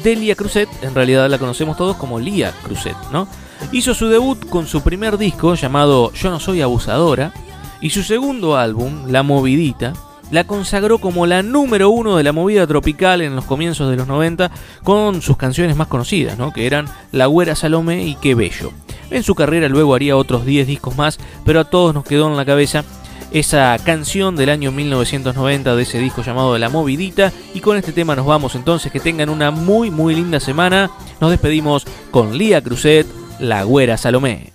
Delia 0.03 0.35
Cruzet, 0.35 0.69
en 0.83 0.95
realidad 0.95 1.29
la 1.31 1.39
conocemos 1.39 1.77
todos 1.77 1.97
como 1.97 2.19
Lia 2.19 2.53
Cruzet, 2.63 2.97
¿no? 3.13 3.29
Hizo 3.73 3.95
su 3.95 4.09
debut 4.09 4.49
con 4.49 4.67
su 4.67 4.83
primer 4.83 5.17
disco 5.19 5.55
llamado 5.55 6.13
Yo 6.13 6.31
no 6.31 6.41
soy 6.41 6.61
abusadora 6.61 7.33
y 7.81 7.91
su 7.91 8.03
segundo 8.03 8.57
álbum, 8.57 9.07
La 9.09 9.23
Movidita, 9.23 9.93
la 10.31 10.45
consagró 10.45 10.99
como 10.99 11.27
la 11.27 11.43
número 11.43 11.91
uno 11.91 12.17
de 12.17 12.23
la 12.23 12.33
movida 12.33 12.67
tropical 12.67 13.21
en 13.21 13.37
los 13.37 13.45
comienzos 13.45 13.91
de 13.91 13.97
los 13.97 14.07
90 14.07 14.51
con 14.83 15.23
sus 15.23 15.37
canciones 15.37 15.77
más 15.77 15.87
conocidas, 15.87 16.39
¿no? 16.39 16.53
que 16.53 16.67
eran 16.67 16.87
La 17.13 17.27
Güera 17.27 17.55
Salomé 17.55 18.05
y 18.05 18.15
Qué 18.17 18.35
Bello. 18.35 18.73
En 19.11 19.23
su 19.23 19.35
carrera 19.35 19.69
luego 19.69 19.95
haría 19.95 20.17
otros 20.17 20.45
10 20.45 20.67
discos 20.67 20.97
más, 20.97 21.19
pero 21.45 21.61
a 21.61 21.65
todos 21.65 21.95
nos 21.95 22.05
quedó 22.05 22.27
en 22.27 22.37
la 22.37 22.45
cabeza 22.45 22.85
esa 23.35 23.77
canción 23.85 24.37
del 24.37 24.49
año 24.49 24.71
1990 24.71 25.75
de 25.75 25.83
ese 25.83 25.99
disco 25.99 26.23
llamado 26.23 26.57
La 26.57 26.69
Movidita. 26.69 27.33
Y 27.53 27.61
con 27.61 27.77
este 27.77 27.93
tema 27.93 28.15
nos 28.15 28.27
vamos 28.27 28.55
entonces, 28.55 28.93
que 28.93 29.01
tengan 29.01 29.29
una 29.29 29.51
muy 29.51 29.91
muy 29.91 30.15
linda 30.15 30.39
semana. 30.39 30.89
Nos 31.21 31.33
despedimos 31.33 31.85
con 32.13 32.39
Lía 32.39 32.63
Cruzet, 32.63 33.07
La 33.41 33.65
Güera 33.65 33.99
Salomé. 33.99 34.53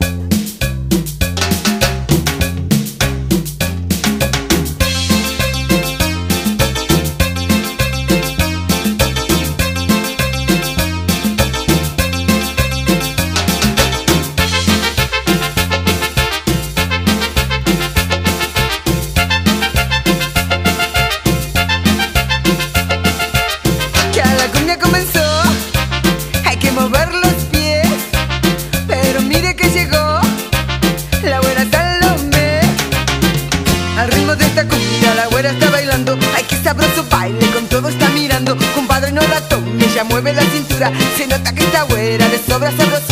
güera, 40.90 41.18
se 41.18 41.28
nota 41.28 41.54
que 41.54 41.64
está 41.64 41.84
güera, 41.84 42.28
de 42.30 42.38
sobra 42.40 42.72
sabrosa. 42.72 43.09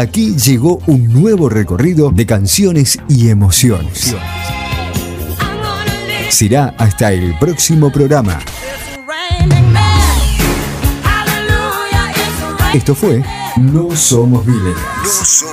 aquí 0.00 0.34
llegó 0.36 0.80
un 0.86 1.12
nuevo 1.12 1.48
recorrido 1.48 2.10
de 2.10 2.26
canciones 2.26 2.98
y 3.08 3.28
emociones. 3.28 4.14
Será 6.30 6.74
hasta 6.78 7.12
el 7.12 7.36
próximo 7.38 7.90
programa. 7.90 8.38
Esto 12.72 12.94
fue 12.94 13.24
No 13.56 13.94
Somos 13.96 14.46
Millennials. 14.46 15.47